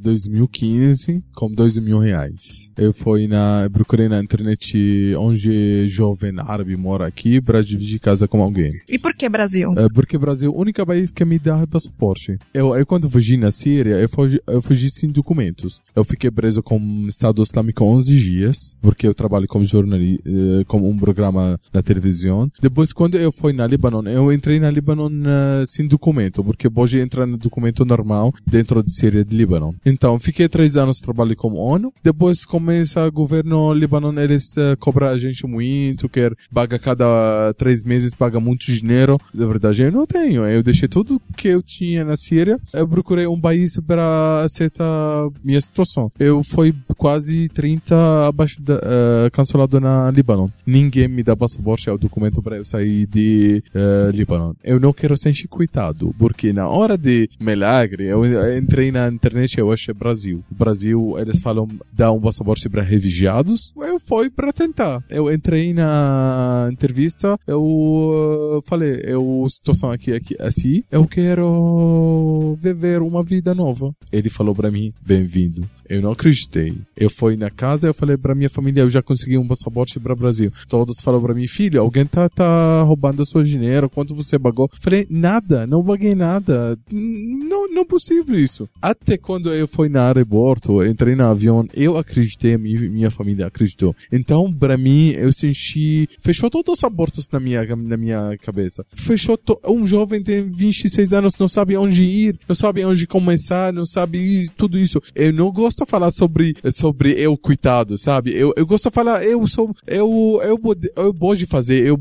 [0.00, 2.70] 2015 com dois mil reais.
[2.76, 8.42] Eu fui na, procurei na internet onde jovem árabe mora aqui para dividir casa com
[8.42, 8.70] alguém.
[8.88, 9.72] E por que Brasil?
[9.76, 12.38] É, porque Brasil é o único país que me dá passaporte.
[12.54, 15.80] Eu, eu quando fugi na Síria, eu fugi, eu fugi sem documentos.
[15.94, 20.22] Eu fiquei preso com o Estado Islâmico 11 dias, porque eu trabalho como jornalista,
[20.66, 22.50] como um programa na televisão.
[22.60, 26.98] Depois, quando eu fui na Líbano, eu entrei na Líbano uh, sem documento, porque pode
[26.98, 29.74] entrar no documento normal dentro de Síria e de Líbano.
[29.84, 31.92] Então, fiquei três anos trabalhando como ONU.
[32.02, 37.06] Depois começa o governo Líbano, eles uh, cobram a gente muito, quer paga cada
[37.56, 39.18] três meses, paga muito dinheiro.
[39.32, 40.46] Na verdade, eu não tenho.
[40.46, 42.58] Eu deixei tudo que eu tinha na Síria.
[42.72, 46.10] Eu procurei um país para aceitar minha situação.
[46.18, 50.52] Eu fui quase 30 abaixo da, uh, cancelado na Líbano.
[50.66, 54.56] Ninguém me dá passaporte ou documento para eu sair de uh, Líbano.
[54.64, 58.24] Eu não quero ser coitado, porque na hora de milagre, eu
[58.56, 60.42] entrei na internet eu achei Brasil.
[60.50, 63.72] Brasil, eles falam, dá um passaporte para refugiados.
[63.76, 65.02] Eu fui para tentar.
[65.08, 67.05] Eu entrei na entrevista,
[67.46, 73.92] eu uh, falei, eu, situação aqui, aqui, assim, eu quero viver uma vida nova.
[74.12, 75.68] Ele falou para mim, bem-vindo.
[75.88, 76.74] Eu não acreditei.
[76.96, 80.14] Eu fui na casa, eu falei pra minha família, eu já consegui um passaporte para
[80.14, 80.50] Brasil.
[80.68, 84.68] Todos falaram pra mim, filho, alguém tá, tá roubando seu dinheiro, quanto você pagou?
[84.80, 86.76] Falei, nada, não paguei nada.
[86.90, 88.68] Não, não é possível isso.
[88.82, 93.94] Até quando eu fui na aeroporto, entrei no avião, eu acreditei, minha, minha família acreditou.
[94.10, 98.84] Então, pra mim, eu senti, fechou todas as portas na minha, na minha cabeça.
[98.88, 99.60] Fechou, to...
[99.66, 104.48] um jovem tem 26 anos, não sabe onde ir, não sabe onde começar, não sabe
[104.56, 105.00] tudo isso.
[105.14, 108.34] Eu não gosto de falar sobre, sobre eu, coitado, sabe?
[108.34, 110.60] Eu, eu gosto de falar, eu sou, eu, eu,
[110.96, 111.98] eu de fazer, eu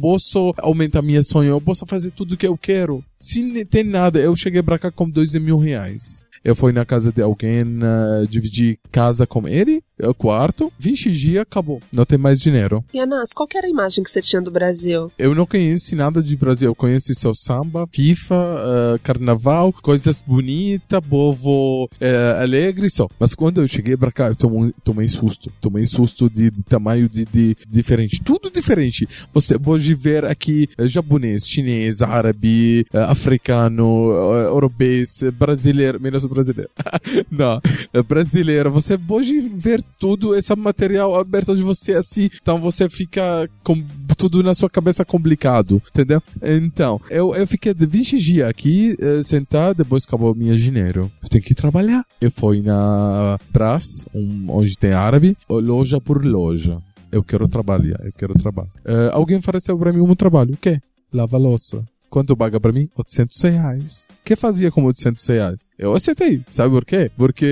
[0.00, 3.04] posso aumentar minha sonho, eu posso fazer tudo que eu quero.
[3.18, 6.22] Se tem nada, eu cheguei pra cá com dois mil reais.
[6.42, 11.42] Eu fui na casa de alguém, uh, dividi casa com ele, o quarto, 20 dias,
[11.42, 11.80] acabou.
[11.92, 12.84] Não tem mais dinheiro.
[12.92, 15.10] E Anas, qual era a imagem que você tinha do Brasil?
[15.18, 16.70] Eu não conheço nada de Brasil.
[16.70, 23.08] Eu conheço só samba, FIFA, uh, carnaval, coisas bonitas, povo uh, alegre só.
[23.18, 25.52] Mas quando eu cheguei pra cá, eu tomei, tomei susto.
[25.60, 28.20] Tomei susto de, de tamanho de, de, diferente.
[28.22, 29.06] Tudo diferente.
[29.32, 34.10] Você pode ver aqui uh, japonês, chinês, árabe, africano,
[34.46, 36.70] europeu, brasileiro, menos brasileiro.
[37.30, 37.60] não,
[38.06, 38.70] brasileiro.
[38.70, 43.84] Você pode ver tudo esse material aberto de você assim, então você fica com
[44.16, 46.22] tudo na sua cabeça complicado, entendeu?
[46.42, 51.10] Então, eu, eu fiquei de 20 dias aqui, uh, sentado, depois acabou minha dinheiro.
[51.22, 52.04] Eu tenho que trabalhar.
[52.20, 56.78] Eu fui na praça, um, onde tem árabe, loja por loja.
[57.10, 58.70] Eu quero trabalhar, eu quero trabalhar.
[58.84, 60.80] Uh, alguém ofereceu para mim um trabalho, o quê?
[61.12, 61.84] Lava louça.
[62.10, 62.88] Quanto paga pra mim?
[62.96, 64.08] 800 reais.
[64.10, 65.70] O que fazia com 800 reais?
[65.78, 66.42] Eu aceitei.
[66.50, 67.10] Sabe por quê?
[67.16, 67.46] Porque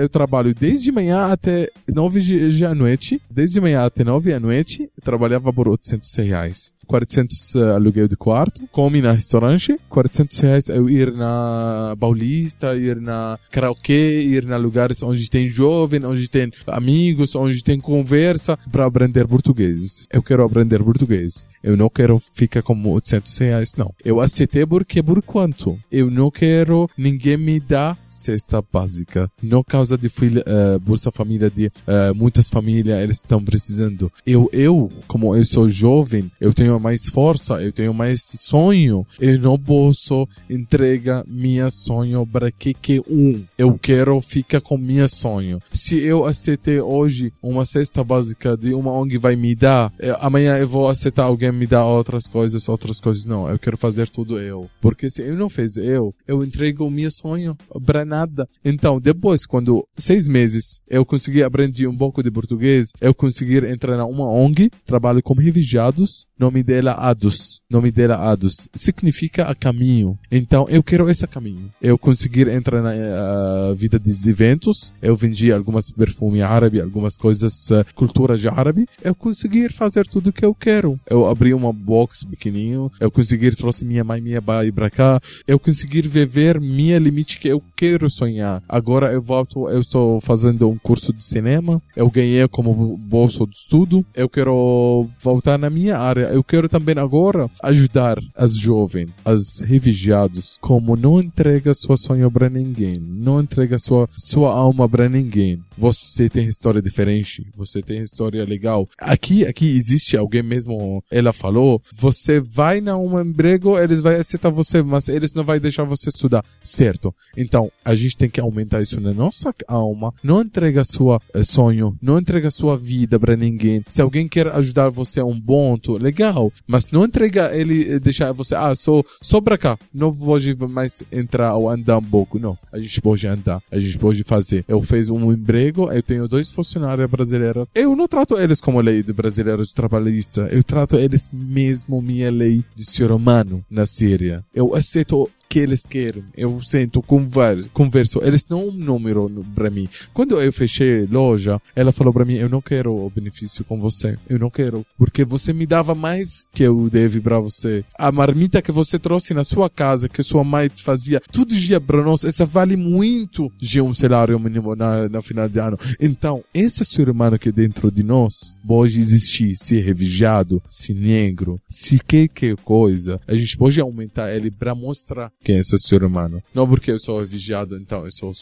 [0.00, 3.20] eu trabalho desde manhã até 9 de à noite.
[3.28, 6.72] Desde manhã até 9 à noite, eu trabalhava por 800 reais.
[6.86, 13.00] 400 uh, aluguel de quarto, come na restaurante, 400 reais eu ir na Paulista, ir
[13.00, 18.86] na karaokê, ir na lugares onde tem jovem, onde tem amigos, onde tem conversa para
[18.86, 20.06] aprender português.
[20.12, 21.48] Eu quero aprender português.
[21.62, 23.94] Eu não quero ficar com 800 reais, não.
[24.04, 25.78] Eu aceitei porque por quanto?
[25.90, 29.30] Eu não quero ninguém me dá cesta básica.
[29.42, 34.10] Não causa de filha, uh, Bolsa Família de uh, muitas famílias, eles estão precisando.
[34.26, 39.06] Eu, eu, como eu sou jovem, eu tenho mais força, eu tenho mais sonho.
[39.20, 43.44] Eu não posso entregar minha sonho para que que um.
[43.56, 45.60] Eu quero ficar com minha sonho.
[45.72, 50.58] Se eu aceitei hoje uma cesta básica de uma ONG vai me dar, eu, amanhã
[50.58, 53.24] eu vou aceitar alguém me dar outras coisas, outras coisas.
[53.24, 54.68] Não, eu quero fazer tudo eu.
[54.80, 58.48] Porque se eu não fiz eu, eu entrego o meu sonho para nada.
[58.64, 63.96] Então, depois, quando seis meses eu consegui aprender um pouco de português, eu consegui entrar
[63.96, 67.62] na uma ONG, trabalho com refugiados, nome dela Adus.
[67.70, 68.68] Nome dela Adus.
[68.74, 70.18] Significa a caminho.
[70.30, 71.70] Então, eu quero esse caminho.
[71.80, 74.92] Eu conseguir entrar na uh, vida dos eventos.
[75.00, 78.86] Eu vendi algumas perfumes árabe, algumas coisas, uh, cultura de árabe.
[79.02, 80.98] Eu conseguir fazer tudo o que eu quero.
[81.08, 82.90] Eu abri uma box pequenininho.
[83.00, 85.20] Eu conseguir trouxe minha mãe, minha pai pra cá.
[85.46, 88.62] Eu conseguir viver minha limite que eu quero sonhar.
[88.68, 91.82] Agora eu volto, eu estou fazendo um curso de cinema.
[91.96, 94.04] Eu ganhei como bolsa de estudo.
[94.14, 96.26] Eu quero voltar na minha área.
[96.26, 102.50] Eu quero também agora ajudar as jovens, as refugiados, como não entrega sua sonho para
[102.50, 105.58] ninguém, não entrega sua, sua alma para ninguém.
[105.78, 108.86] Você tem história diferente, você tem história legal.
[108.98, 114.50] Aqui, aqui existe alguém mesmo, ela falou, você vai na um emprego, eles vão aceitar
[114.50, 117.14] você, mas eles não vão deixar você estudar, certo?
[117.34, 121.96] Então, a gente tem que aumentar isso na nossa alma, não entrega sua eh, sonho,
[122.02, 123.82] não entrega sua vida para ninguém.
[123.88, 128.32] Se alguém quer ajudar você a um ponto, legal, mas não entrega ele, eh, deixar
[128.32, 132.56] você, ah, sou, só pra cá, não pode mais entrar ou andar um pouco, não.
[132.72, 134.64] A gente pode andar, a gente pode fazer.
[134.66, 137.68] Eu fiz um emprego, eu tenho dois funcionários brasileiros.
[137.74, 142.30] Eu não trato eles como lei de brasileiro de trabalhista, eu trato eles mesmo minha
[142.30, 144.44] lei de ser humano na Síria.
[144.54, 146.24] Eu aceito que eles querem.
[146.34, 148.20] Eu sento, converso.
[148.24, 149.86] Eles não número para mim.
[150.14, 154.16] Quando eu fechei loja, ela falou para mim: Eu não quero o benefício com você.
[154.30, 154.82] Eu não quero.
[154.96, 157.84] Porque você me dava mais que eu devo para você.
[157.98, 162.02] A marmita que você trouxe na sua casa, que sua mãe fazia todo dia para
[162.02, 165.76] nós, essa vale muito de um salário mínimo na, na final de ano.
[166.00, 172.02] Então, esse ser humano que dentro de nós pode existir, se refugiado, se negro, se
[172.02, 176.42] que que coisa, a gente pode aumentar ele para mostrar quem é esse ser humano.
[176.54, 178.32] Não porque eu sou vigiado, então eu sou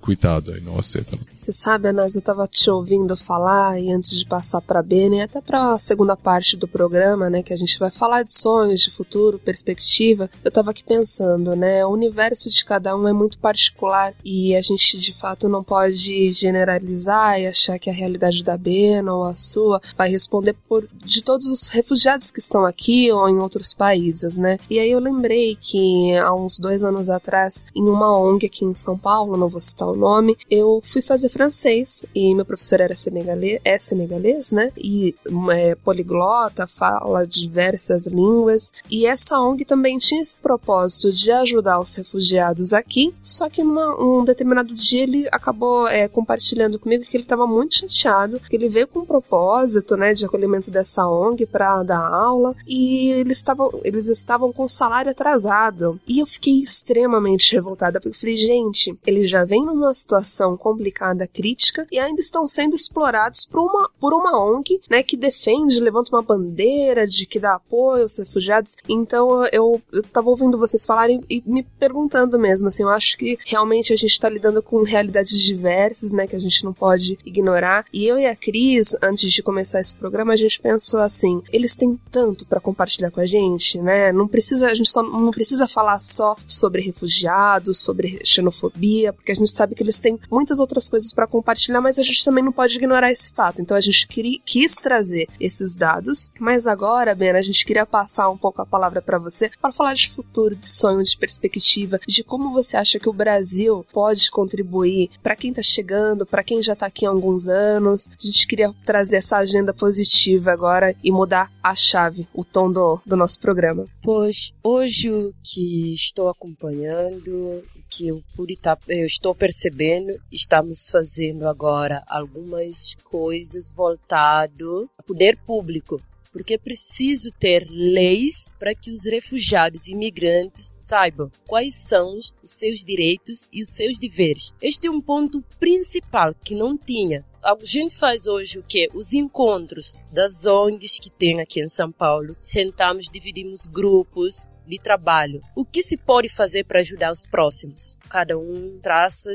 [0.00, 1.18] cuidado e não aceito.
[1.34, 5.40] Você sabe, Anas, eu tava te ouvindo falar e antes de passar para Beni, até
[5.40, 8.90] para a segunda parte do programa, né, que a gente vai falar de sonhos, de
[8.90, 14.14] futuro, perspectiva, eu tava aqui pensando, né, o universo de cada um é muito particular
[14.24, 19.12] e a gente de fato não pode generalizar e achar que a realidade da Bena
[19.12, 23.38] ou a sua vai responder por de todos os refugiados que estão aqui ou em
[23.38, 24.58] outros países, né?
[24.68, 28.74] E aí eu lembrei que há uns dois anos atrás, em uma ONG aqui em
[28.74, 32.94] São Paulo, não vou citar o nome, eu fui fazer francês e meu professor era
[32.94, 34.70] senegalês, é senegalês, né?
[34.76, 35.14] E
[35.52, 38.72] é poliglota, fala diversas línguas.
[38.90, 44.20] E essa ONG também tinha esse propósito de ajudar os refugiados aqui, só que num
[44.20, 48.68] um determinado dia ele acabou é, compartilhando comigo que ele estava muito chateado, que ele
[48.68, 53.80] veio com um propósito, né, de acolhimento dessa ONG para dar aula e eles estavam
[53.82, 56.00] eles estavam com salário atrasado.
[56.06, 61.26] E eu fiquei extremamente revoltada, porque eu falei, gente, eles já vêm numa situação complicada,
[61.26, 66.14] crítica, e ainda estão sendo explorados por uma, por uma ONG, né, que defende, levanta
[66.14, 68.76] uma bandeira de que dá apoio aos refugiados.
[68.88, 73.38] Então eu, eu tava ouvindo vocês falarem e me perguntando mesmo, assim, eu acho que
[73.46, 77.86] realmente a gente tá lidando com realidades diversas, né, que a gente não pode ignorar.
[77.92, 81.74] E eu e a Cris, antes de começar esse programa, a gente pensou assim, eles
[81.76, 84.12] têm tanto para compartilhar com a gente, né?
[84.12, 89.34] Não precisa, a gente só não precisa falar só sobre refugiados, sobre xenofobia, porque a
[89.34, 92.52] gente sabe que eles têm muitas outras coisas para compartilhar, mas a gente também não
[92.52, 93.60] pode ignorar esse fato.
[93.60, 98.30] Então a gente queria, quis trazer esses dados, mas agora, Ben, a gente queria passar
[98.30, 102.22] um pouco a palavra para você para falar de futuro, de sonho, de perspectiva, de
[102.22, 106.74] como você acha que o Brasil pode contribuir para quem está chegando, para quem já
[106.74, 108.08] está aqui há alguns anos.
[108.08, 113.00] A gente queria trazer essa agenda positiva agora e mudar a chave, o tom do,
[113.04, 113.86] do nosso programa.
[114.02, 121.48] Pois hoje o que estou acompanhando, que eu, pude tá, eu estou percebendo, estamos fazendo
[121.48, 126.00] agora algumas coisas voltado ao poder público
[126.32, 132.32] porque é preciso ter leis para que os refugiados e imigrantes saibam quais são os
[132.42, 134.52] seus direitos e os seus deveres.
[134.60, 138.88] Este é um ponto principal que não tinha a gente faz hoje o que?
[138.94, 142.34] Os encontros das ONGs que tem aqui em São Paulo.
[142.40, 145.42] Sentamos, dividimos grupos de trabalho.
[145.54, 147.98] O que se pode fazer para ajudar os próximos?
[148.08, 149.30] Cada um traça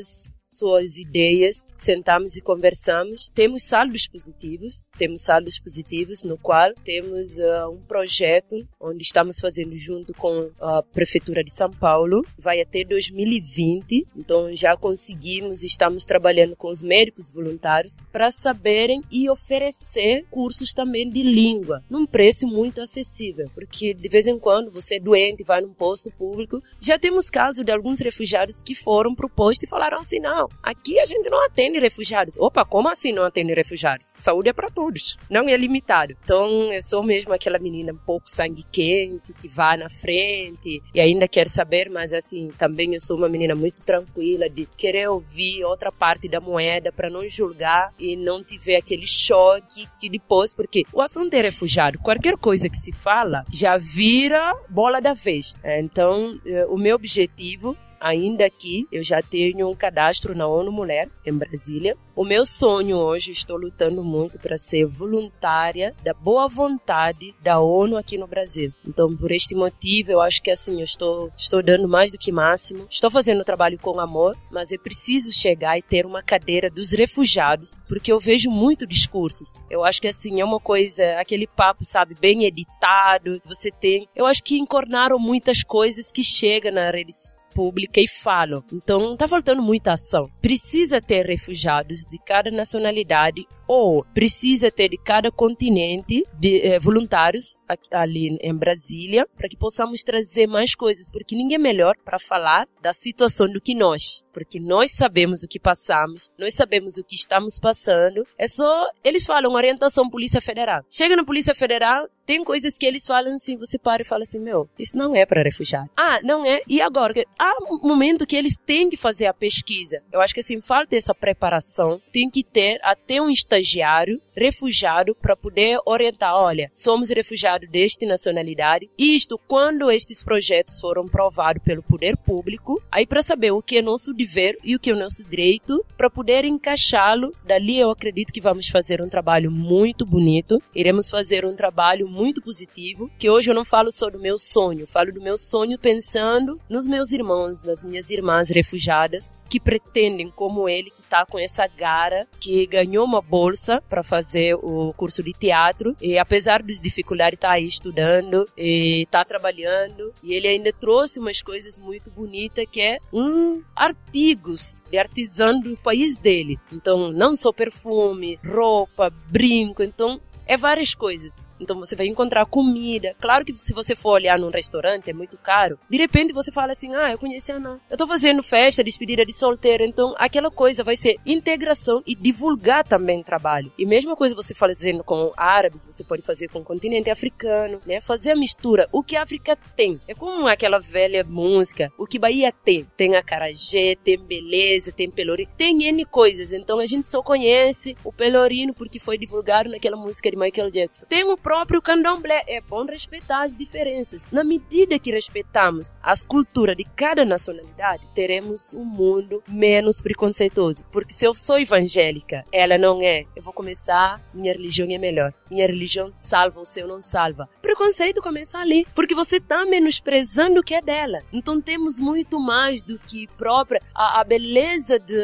[0.50, 3.30] suas ideias, sentamos e conversamos.
[3.34, 9.76] Temos saldos positivos, temos saldos positivos no qual temos uh, um projeto onde estamos fazendo
[9.78, 14.08] junto com a prefeitura de São Paulo, vai até 2020.
[14.16, 21.10] Então já conseguimos, estamos trabalhando com os médicos voluntários para saberem e oferecer cursos também
[21.10, 25.62] de língua num preço muito acessível, porque de vez em quando você é doente, vai
[25.62, 30.00] num posto público, já temos casos de alguns refugiados que foram pro posto e falaram
[30.00, 32.38] assim: "Não, não, aqui a gente não atende refugiados.
[32.38, 34.14] Opa, como assim não atende refugiados?
[34.18, 36.16] Saúde é para todos, não é limitado.
[36.24, 41.02] Então, eu sou mesmo aquela menina um pouco sangue quente, que vai na frente e
[41.02, 45.66] ainda quer saber, mas assim, também eu sou uma menina muito tranquila de querer ouvir
[45.66, 50.84] outra parte da moeda para não julgar e não tiver aquele choque que depois, porque
[50.94, 55.54] o assunto é refugiado, qualquer coisa que se fala já vira bola da vez.
[55.64, 61.10] Então, eh, o meu objetivo ainda aqui, eu já tenho um cadastro na ONU Mulher,
[61.26, 61.98] em Brasília.
[62.16, 67.98] O meu sonho hoje, estou lutando muito para ser voluntária da boa vontade da ONU
[67.98, 68.74] aqui no Brasil.
[68.86, 72.32] Então, por este motivo, eu acho que assim, eu estou, estou dando mais do que
[72.32, 72.86] máximo.
[72.90, 76.92] Estou fazendo o trabalho com amor, mas eu preciso chegar e ter uma cadeira dos
[76.92, 79.58] refugiados, porque eu vejo muito discursos.
[79.70, 84.08] Eu acho que assim, é uma coisa, aquele papo, sabe, bem editado, você tem.
[84.16, 88.64] Eu acho que encornaram muitas coisas que chegam na redes pública e falam.
[88.72, 90.30] Então, está faltando muita ação.
[90.42, 97.62] Precisa ter refugiados de cada nacionalidade ou precisa ter de cada continente de eh, voluntários
[97.92, 102.66] ali em Brasília para que possamos trazer mais coisas, porque ninguém é melhor para falar
[102.82, 107.16] da situação do que nós, porque nós sabemos o que passamos, nós sabemos o que
[107.16, 108.26] estamos passando.
[108.38, 110.82] É só eles falam orientação Polícia Federal.
[110.90, 114.38] Chega na Polícia Federal, tem coisas que eles falam assim, você para e fala assim,
[114.38, 115.90] meu, isso não é para refugiado.
[115.98, 116.62] Ah, não é?
[116.68, 117.12] E agora?
[117.40, 120.04] Há um momento que eles têm que fazer a pesquisa.
[120.14, 125.36] Eu acho que assim, falta essa preparação, tem que ter até um estagiário refugiado para
[125.36, 128.90] poder orientar, olha, somos refugiados desta nacionalidade.
[128.98, 133.82] Isto quando estes projetos foram provados pelo poder público, aí para saber o que é
[133.82, 137.34] nosso dever e o que é nosso direito, para poder encaixá-lo.
[137.46, 142.42] Dali eu acredito que vamos fazer um trabalho muito bonito, iremos fazer um trabalho muito
[142.42, 146.60] positivo, que hoje eu não falo só do meu sonho, falo do meu sonho pensando
[146.70, 151.66] nos meus irmãos, nas minhas irmãs refugiadas, que pretendem, como ele, que está com essa
[151.68, 157.38] gara, que ganhou uma bolsa para fazer o curso de teatro e apesar das dificuldades
[157.38, 162.82] está aí estudando e está trabalhando e ele ainda trouxe umas coisas muito bonitas que
[162.82, 166.60] é um artigos de artesão do país dele.
[166.72, 171.38] Então não só perfume, roupa, brinco, então é várias coisas.
[171.60, 173.16] Então você vai encontrar comida.
[173.20, 175.80] Claro que se você for olhar num restaurante é muito caro.
[175.90, 177.80] De repente você fala assim: "Ah, eu conheci a Ana.
[177.90, 179.84] Eu tô fazendo festa, despedida de solteiro".
[179.84, 183.72] Então aquela coisa vai ser integração e divulgar também trabalho.
[183.78, 188.02] E mesma coisa você fazendo com árabes, você pode fazer com o continente africano, né?
[188.02, 188.88] Fazer a mistura.
[188.92, 190.00] O que a África tem?
[190.08, 191.92] É como aquela velha música.
[191.98, 192.86] O que Bahia tem?
[192.96, 196.52] Tem acarajé, tem beleza, tem pelorino, tem N coisas.
[196.52, 201.06] Então a gente só conhece o pelorino porque foi divulgado naquela música de Michael Jackson.
[201.08, 202.44] Tem o próprio candomblé.
[202.48, 204.24] É bom respeitar as diferenças.
[204.32, 210.84] Na medida que respeitamos as culturas de cada nacionalidade, teremos um mundo menos preconceituoso.
[210.92, 215.34] Porque se eu sou evangélica, ela não é, eu vou começar, minha religião é melhor.
[215.50, 217.50] Minha religião salva, o seu não salva.
[217.64, 221.24] Preconceito começa ali, porque você está menosprezando o que é dela.
[221.34, 225.16] Então temos muito mais do que própria a, a beleza de,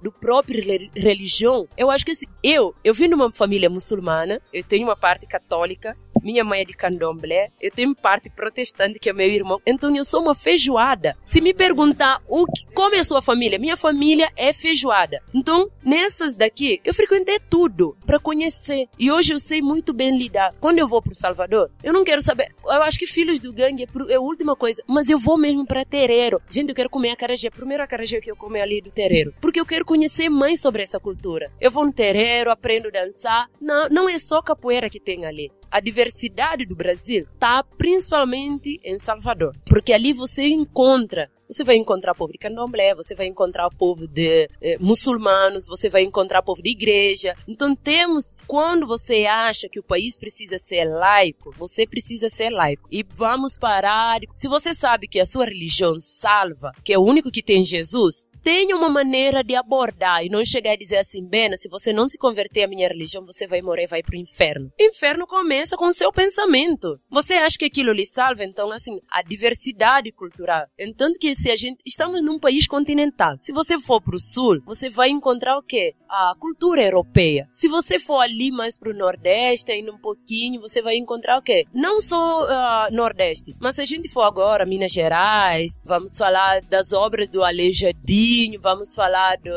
[0.00, 0.62] do próprio
[0.94, 1.66] religião.
[1.76, 5.63] Eu acho que assim, eu, eu vim uma família muçulmana, eu tenho uma parte católica
[5.64, 9.94] católica, minha mãe é de candomblé, eu tenho parte protestante que é meu irmão, então
[9.94, 11.16] eu sou uma feijoada.
[11.24, 15.20] Se me perguntar o que, como é a sua família, minha família é feijoada.
[15.32, 18.88] Então, nessas daqui, eu frequentei tudo para conhecer.
[18.98, 20.54] E hoje eu sei muito bem lidar.
[20.60, 22.54] Quando eu vou pro Salvador, eu não quero saber.
[22.64, 25.66] Eu acho que filhos do gangue é, é a última coisa, mas eu vou mesmo
[25.66, 26.40] para terreiro.
[26.48, 27.50] Gente, eu quero comer acarajé.
[27.50, 30.82] Primeiro acarajé que eu como é ali do terreiro, porque eu quero conhecer mais sobre
[30.82, 31.50] essa cultura.
[31.60, 33.48] Eu vou no terreiro, aprendo a dançar.
[33.60, 38.96] Não, não é só capoeira que tem ali a diversidade do Brasil está principalmente em
[38.96, 44.08] Salvador, porque ali você encontra você vai encontrar povo de candomblé, você vai encontrar povo
[44.08, 47.34] de eh, muçulmanos, você vai encontrar povo de igreja.
[47.46, 52.88] Então temos, quando você acha que o país precisa ser laico, você precisa ser laico.
[52.90, 54.20] E vamos parar.
[54.34, 58.26] Se você sabe que a sua religião salva, que é o único que tem Jesus,
[58.44, 62.06] tenha uma maneira de abordar e não chegar a dizer assim, Bena, se você não
[62.06, 64.70] se converter à minha religião, você vai morrer, vai pro inferno.
[64.78, 67.00] Inferno começa com o seu pensamento.
[67.10, 68.44] Você acha que aquilo lhe salva?
[68.44, 70.66] Então, assim, a diversidade cultural.
[70.78, 73.38] Entanto que se a gente, estamos num país continental.
[73.40, 75.94] Se você for pro sul, você vai encontrar o quê?
[76.06, 77.48] A cultura europeia.
[77.50, 81.64] Se você for ali mais pro nordeste, ainda um pouquinho, você vai encontrar o quê?
[81.72, 86.92] Não só uh, nordeste, mas se a gente for agora, Minas Gerais, vamos falar das
[86.92, 89.50] obras do Aleijadinho, vamos falar do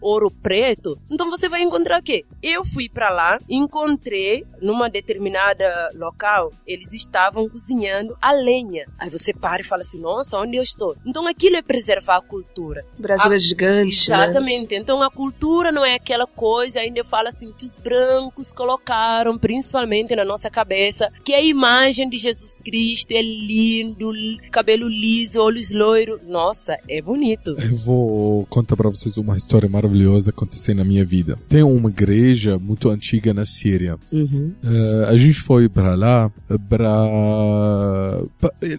[0.00, 0.98] Ouro Preto.
[1.10, 2.24] Então você vai encontrar o quê?
[2.42, 8.84] Eu fui para lá, encontrei numa determinada local, eles estavam cozinhando a lenha.
[8.98, 10.96] Aí você para e fala assim: "Nossa, onde eu estou?".
[11.06, 12.84] Então aquilo é preservar a cultura.
[12.98, 13.34] O Brasil a...
[13.34, 14.16] é gigante, né?
[14.16, 14.74] Exatamente.
[14.74, 14.80] Né?
[14.80, 19.36] Então a cultura não é aquela coisa, ainda eu falo assim que os brancos colocaram
[19.38, 24.12] principalmente na nossa cabeça, que a imagem de Jesus Cristo é lindo,
[24.50, 26.20] cabelo liso, olhos loiros.
[26.26, 27.56] Nossa, é bonito.
[27.58, 31.36] Eu vou vou contar para vocês uma história maravilhosa acontecendo na minha vida.
[31.48, 33.96] Tem uma igreja muito antiga na Síria.
[34.12, 34.52] Uhum.
[34.62, 36.30] Uh, a gente foi para lá
[36.68, 36.88] para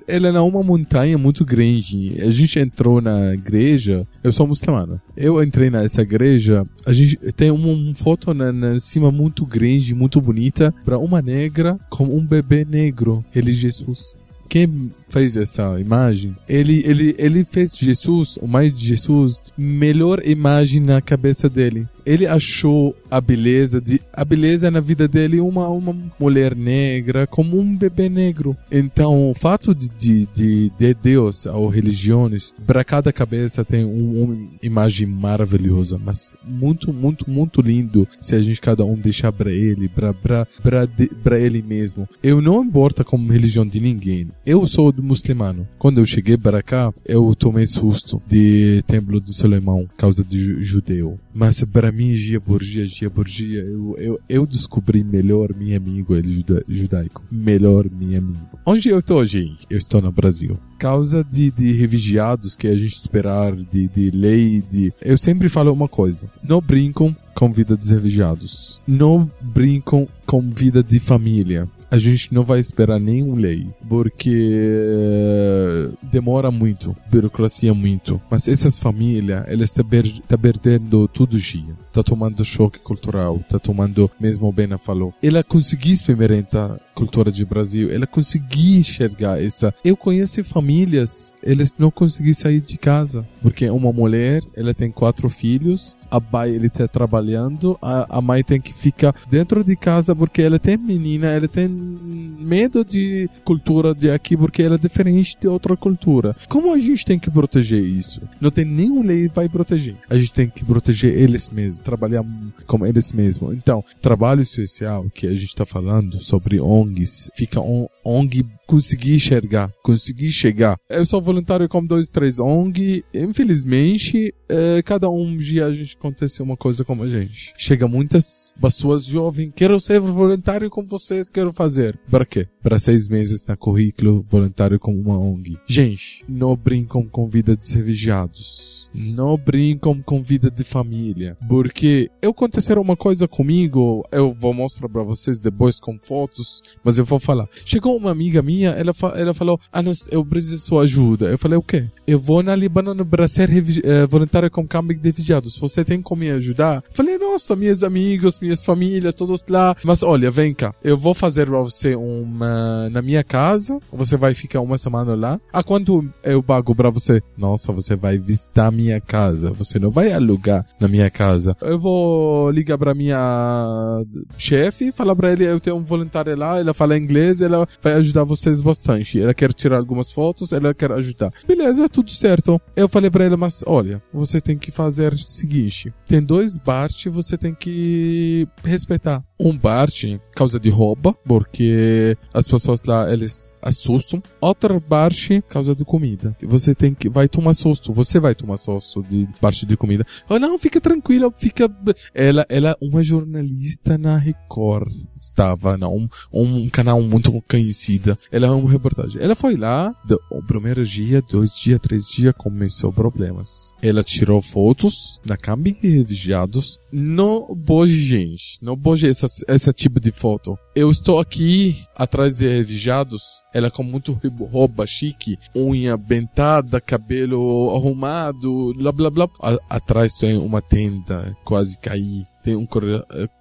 [0.07, 2.15] ela é uma montanha muito grande.
[2.21, 4.07] A gente entrou na igreja.
[4.23, 4.99] Eu sou muçulmano.
[5.15, 6.63] Eu entrei nessa igreja.
[6.85, 11.21] A gente tem uma, uma foto na, na cima muito grande, muito bonita, para uma
[11.21, 13.23] negra com um bebê negro.
[13.35, 14.17] Ele Jesus
[14.47, 21.01] quem fez essa imagem, ele, ele, ele fez Jesus, o mais Jesus, melhor imagem na
[21.01, 21.87] cabeça dele.
[22.05, 27.59] Ele achou a beleza de a beleza na vida dele uma uma mulher negra como
[27.59, 28.55] um bebê negro.
[28.71, 34.23] Então, o fato de, de, de, de Deus ou religiões, para cada cabeça tem um,
[34.23, 39.51] uma imagem maravilhosa, mas muito, muito, muito lindo se a gente cada um deixar para
[39.51, 42.07] ele, para ele mesmo.
[42.21, 44.27] Eu não importa como religião de ninguém.
[44.45, 45.67] Eu sou muçulmano.
[45.77, 51.17] Quando eu cheguei para cá, eu tomei susto de Templo de Solimão, causa de judeu.
[51.33, 55.75] Mas para mim, dia por dia, dia por dia, eu, eu, eu descobri melhor meu
[55.75, 57.23] amigo ele juda, judaico.
[57.31, 58.49] Melhor meu amigo.
[58.65, 59.65] Onde eu estou, gente?
[59.69, 60.57] Eu estou no Brasil.
[60.77, 64.93] Causa de, de refugiados que a gente esperar, de, de lei, de...
[65.01, 66.29] Eu sempre falo uma coisa.
[66.43, 68.81] Não brincam com vida dos refugiados.
[68.87, 76.51] Não brincam com vida de família a gente não vai esperar nenhum lei, porque demora
[76.51, 78.21] muito, burocracia muito.
[78.29, 79.85] Mas essas famílias, elas estão
[80.27, 81.75] tá perdendo todo dia.
[81.95, 85.13] Tá tomando choque cultural, tá tomando, mesmo o Bena falou.
[85.23, 89.73] Ela conseguiu experimentar a cultura do Brasil, ela conseguiu enxergar essa.
[89.81, 95.29] Eu conheço famílias, eles não conseguiram sair de casa, porque uma mulher, ela tem quatro
[95.29, 100.13] filhos, a pai ele tá trabalhando, a, a mãe tem que ficar dentro de casa
[100.13, 105.37] porque ela tem menina, ela tem medo de cultura de aqui porque ela é diferente
[105.39, 106.35] de outra cultura.
[106.49, 108.21] Como a gente tem que proteger isso?
[108.41, 109.95] Não tem nenhuma lei que vai proteger.
[110.09, 112.25] A gente tem que proteger eles mesmos, trabalhar
[112.65, 113.53] com eles mesmos.
[113.53, 119.71] Então, trabalho social que a gente está falando sobre ONGs, fica on, ONG conseguir enxergar,
[119.83, 120.77] conseguir chegar.
[120.89, 123.03] Eu sou voluntário com dois, três ONG.
[123.13, 127.53] Infelizmente, é, cada um dia a gente acontece uma coisa como a gente.
[127.57, 131.97] Chega muitas pessoas jovens, quero ser voluntário com vocês, quero fazer.
[132.09, 132.47] Para quê?
[132.61, 135.57] Para seis meses na currículo voluntário com uma ONG.
[135.65, 138.87] Gente, não brincam com vida de refugiados.
[138.93, 141.37] Não brincam com vida de família.
[141.47, 146.97] Porque eu aconteceu uma coisa comigo, eu vou mostrar para vocês depois com fotos, mas
[146.97, 147.47] eu vou falar.
[147.65, 151.25] Chegou uma amiga minha, ela, ela falou, Anas, eu preciso de sua ajuda.
[151.25, 151.85] Eu falei, o quê?
[152.07, 155.57] Eu vou na Líbano para ser uh, voluntário com campo de refugiados.
[155.57, 156.83] Você tem como me ajudar?
[156.87, 159.75] Eu falei, nossa, meus amigos, minhas famílias, todos lá.
[159.83, 163.79] Mas olha, vem cá, eu vou fazer para você uma na minha casa.
[163.91, 165.39] Você vai ficar uma semana lá.
[165.51, 167.21] A quanto eu pago para você?
[167.37, 169.51] Nossa, você vai visitar minha casa.
[169.51, 171.55] Você não vai alugar na minha casa.
[171.61, 174.03] Eu vou ligar para minha
[174.37, 178.23] chefe, falar para ele, eu tenho um voluntário lá, ela fala inglês, ela vai ajudar
[178.45, 179.19] vocês bastante.
[179.19, 181.33] Ela quer tirar algumas fotos, ela quer ajudar.
[181.47, 182.61] Beleza, tudo certo.
[182.75, 187.07] Eu falei para ela, mas olha, você tem que fazer o seguinte: tem dois Bart,
[187.07, 189.23] você tem que respeitar.
[189.39, 194.21] Um Bart, causa de rouba, porque as pessoas lá eles assustam.
[194.39, 196.35] Outro Bart, causa de comida.
[196.43, 200.05] Você tem que vai tomar susto, você vai tomar susto de parte de comida.
[200.29, 201.69] Oh, não, fica tranquila, fica.
[202.13, 208.17] Ela, ela, uma jornalista na Record estava, não, um, um canal muito conhecido.
[208.35, 209.21] Ela é uma reportagem.
[209.23, 209.95] Ela foi lá,
[210.29, 213.73] o primeiro dia, dois dias, três dias, começou problemas.
[213.81, 216.77] Ela tirou fotos na câmera de refugiados.
[216.91, 220.59] Não pode, gente, não pode essa, tipo de foto.
[220.75, 223.23] Eu estou aqui atrás de refugiados.
[223.53, 224.19] Ela com muito
[224.51, 229.29] roupa chique, unha bentada, cabelo arrumado, blá blá blá.
[229.41, 232.67] A, atrás tem uma tenda, quase cair tem um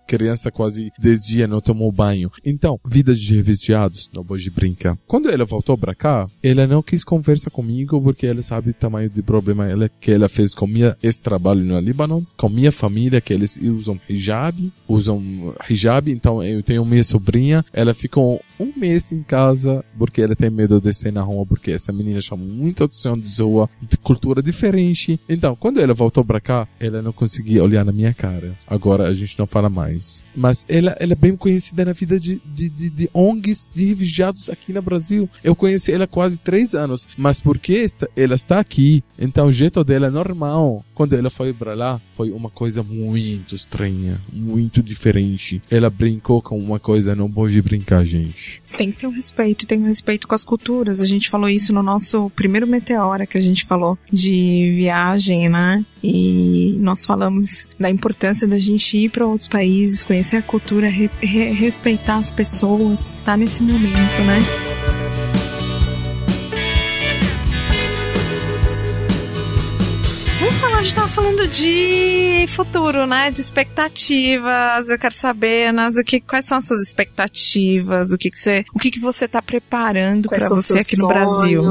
[0.06, 2.30] criança quase 10 dias não tomou banho.
[2.44, 4.96] Então, vida de refugiados, não pode brincar.
[5.06, 9.10] Quando ela voltou para cá, ela não quis conversar comigo porque ela sabe o tamanho
[9.10, 13.32] de problema ela, que ela fez com minha ex-trabalho no Líbano, com minha família, que
[13.32, 19.22] eles usam hijab, usam hijab, então eu tenho minha sobrinha, ela ficou um mês em
[19.22, 23.16] casa porque ela tem medo de descer na rua, porque essa menina chama muita atenção
[23.16, 25.18] de rua, de cultura diferente.
[25.28, 28.56] Então, quando ela voltou para cá, ela não conseguia olhar na minha cara.
[28.66, 30.24] Agora a gente não fala mais mais.
[30.34, 34.50] Mas ela, ela é bem conhecida na vida de, de, de, de ONGs de refugiados
[34.50, 35.28] aqui no Brasil.
[35.42, 37.86] Eu conheci ela há quase três anos, mas porque
[38.16, 40.84] ela está aqui, então o jeito dela é normal.
[40.94, 45.62] Quando ela foi para lá, foi uma coisa muito estranha, muito diferente.
[45.70, 48.62] Ela brincou com uma coisa, não pode brincar, gente.
[48.76, 51.00] Tem que ter um respeito, tem um respeito com as culturas.
[51.00, 55.84] A gente falou isso no nosso primeiro Meteora, que a gente falou de viagem, né?
[56.02, 61.10] E nós falamos da importância da gente ir para outros países, conhecer a cultura, re,
[61.20, 64.83] re, respeitar as pessoas, tá nesse momento, né?
[70.84, 73.30] Gente tava falando de futuro, né?
[73.30, 74.86] De expectativas.
[74.90, 78.12] Eu quero saber, Nas, o que, quais são as suas expectativas?
[78.12, 81.62] O que, que você, o que, que você tá preparando para você aqui no Brasil?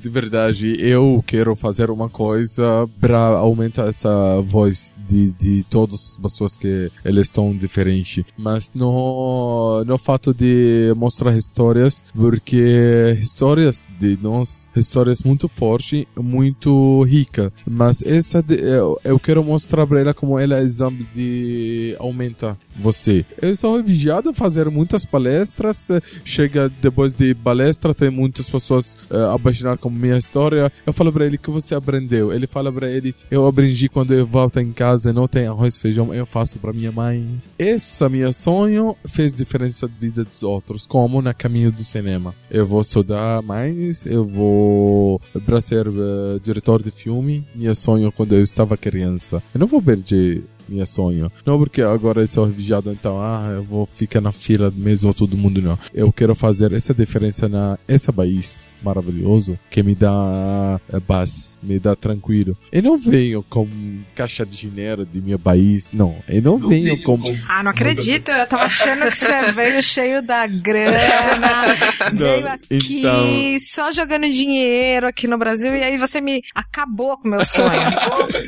[0.00, 6.16] De verdade, eu quero fazer uma coisa para aumentar essa voz de, de todas as
[6.16, 8.24] pessoas que eles estão diferentes.
[8.36, 17.04] Mas no, no fato de mostrar histórias, porque histórias de nós, histórias muito fortes, muito
[17.04, 17.52] ricas.
[17.64, 23.24] Mas essa eu, eu, quero mostrar pra ela como ela é exemplo de aumentar você.
[23.40, 25.90] Eu sou vigiado a fazer muitas palestras.
[26.24, 30.72] Chega depois de palestra, tem muitas pessoas uh, apaixonadas com minha história.
[30.86, 32.32] Eu falo pra ele que você aprendeu.
[32.32, 35.76] Ele fala pra ele, eu aprendi quando eu volto em casa e não tem arroz
[35.76, 37.40] e feijão, eu faço pra minha mãe.
[37.58, 42.34] Esse meu sonho fez diferença na vida dos outros, como na caminho do cinema.
[42.50, 47.46] Eu vou estudar mais, eu vou para ser uh, diretor de filme.
[47.54, 49.42] Meu sonho quando eu estava criança.
[49.54, 51.30] Eu não vou perder minha sonho.
[51.44, 55.36] Não porque agora eu sou vigiado, então, ah, eu vou ficar na fila mesmo todo
[55.36, 55.78] mundo, não.
[55.94, 61.78] Eu quero fazer essa diferença na esse país maravilhoso que me dá é, paz, me
[61.78, 62.56] dá tranquilo.
[62.70, 63.68] Eu não venho com
[64.14, 66.16] caixa de dinheiro de meu país, não.
[66.28, 67.18] Eu não, não venho com...
[67.48, 71.76] Ah, não acredito, eu tava achando que você veio cheio da grana,
[72.12, 73.58] não, veio aqui então...
[73.60, 77.68] só jogando dinheiro aqui no Brasil e aí você me acabou com o meu sonho.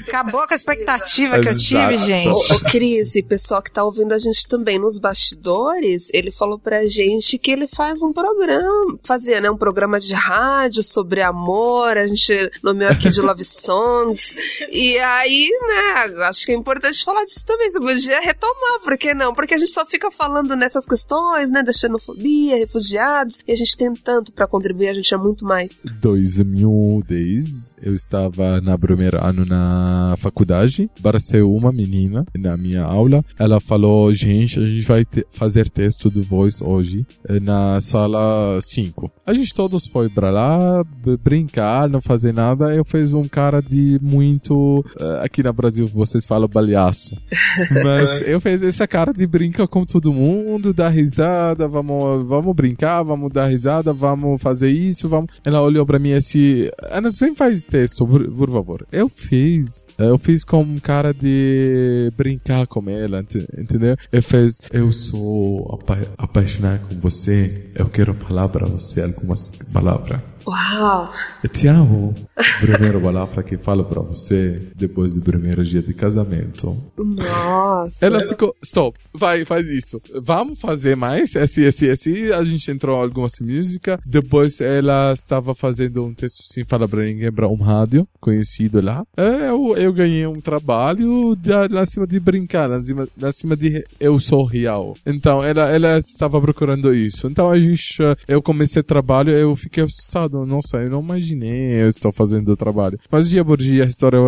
[0.07, 1.43] acabou com a expectativa Exato.
[1.43, 2.29] que eu tive, gente.
[2.29, 6.59] Ô, ô Cris, e pessoal que tá ouvindo a gente também nos bastidores, ele falou
[6.59, 11.97] pra gente que ele faz um programa, fazia, né, um programa de rádio sobre amor,
[11.97, 14.37] a gente nomeou aqui de Love Songs.
[14.71, 17.71] e aí, né, acho que é importante falar disso também.
[17.71, 19.35] Você podia retomar, por que não?
[19.35, 23.77] Porque a gente só fica falando nessas questões, né, da xenofobia, refugiados, e a gente
[23.77, 25.83] tem tanto para contribuir, a gente é muito mais.
[26.01, 33.61] 2010, eu estava na primeiro ano na faculdade, apareceu uma menina na minha aula, ela
[33.61, 39.11] falou, gente, a gente vai fazer texto do Voice hoje, eh, na sala 5.
[39.27, 40.85] A gente todos foi pra lá
[41.23, 42.75] brincar, não fazer nada.
[42.75, 44.85] Eu fiz um cara de muito.
[45.01, 47.17] Uh, aqui no Brasil vocês falam baleaço.
[47.85, 53.03] Mas eu fiz essa cara de brincar com todo mundo, dar risada, vamos, vamos brincar,
[53.03, 55.41] vamos dar risada, vamos fazer isso, vamos.
[55.45, 58.87] Ela olhou pra mim assim: Anas, vem faz texto, por, por favor.
[58.93, 59.85] Eu fiz.
[59.99, 63.25] Eu fiz com um cara de brincar com ela,
[63.59, 63.97] entendeu?
[64.13, 70.00] Eu fiz: Eu sou apa apaixonado com você, eu quero falar pra você algumas palavras.
[70.01, 70.21] dobre.
[70.51, 71.13] Uau!
[71.53, 72.13] te amo.
[72.61, 76.77] Primeira palavra que falo pra você depois do primeiro dia de casamento.
[76.99, 78.05] Nossa!
[78.05, 80.01] Ela ficou, stop, vai, faz isso.
[80.21, 82.31] Vamos fazer mais, assim, assim, assim.
[82.33, 83.99] A gente entrou em algumas músicas.
[84.05, 89.05] Depois ela estava fazendo um texto sem falar pra ninguém pra um rádio conhecido lá.
[89.17, 93.57] É, eu, eu ganhei um trabalho de, na cima de brincar, na cima, na cima
[93.57, 94.95] de eu sou real.
[95.07, 97.29] Então ela, ela estava procurando isso.
[97.29, 101.51] Então a gente, eu comecei trabalho, eu fiquei assustado nossa, eu não imaginei
[101.83, 102.99] eu estou fazendo o trabalho.
[103.11, 104.19] Mas dia por dia, história,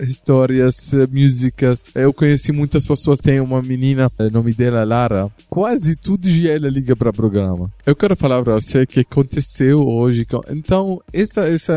[0.00, 5.96] histórias, músicas, eu conheci muitas pessoas, tem uma menina, o nome dela é Lara, quase
[5.96, 7.70] todo dia ela liga para programa.
[7.84, 11.72] Eu quero falar para você que aconteceu hoje, então, essa, esse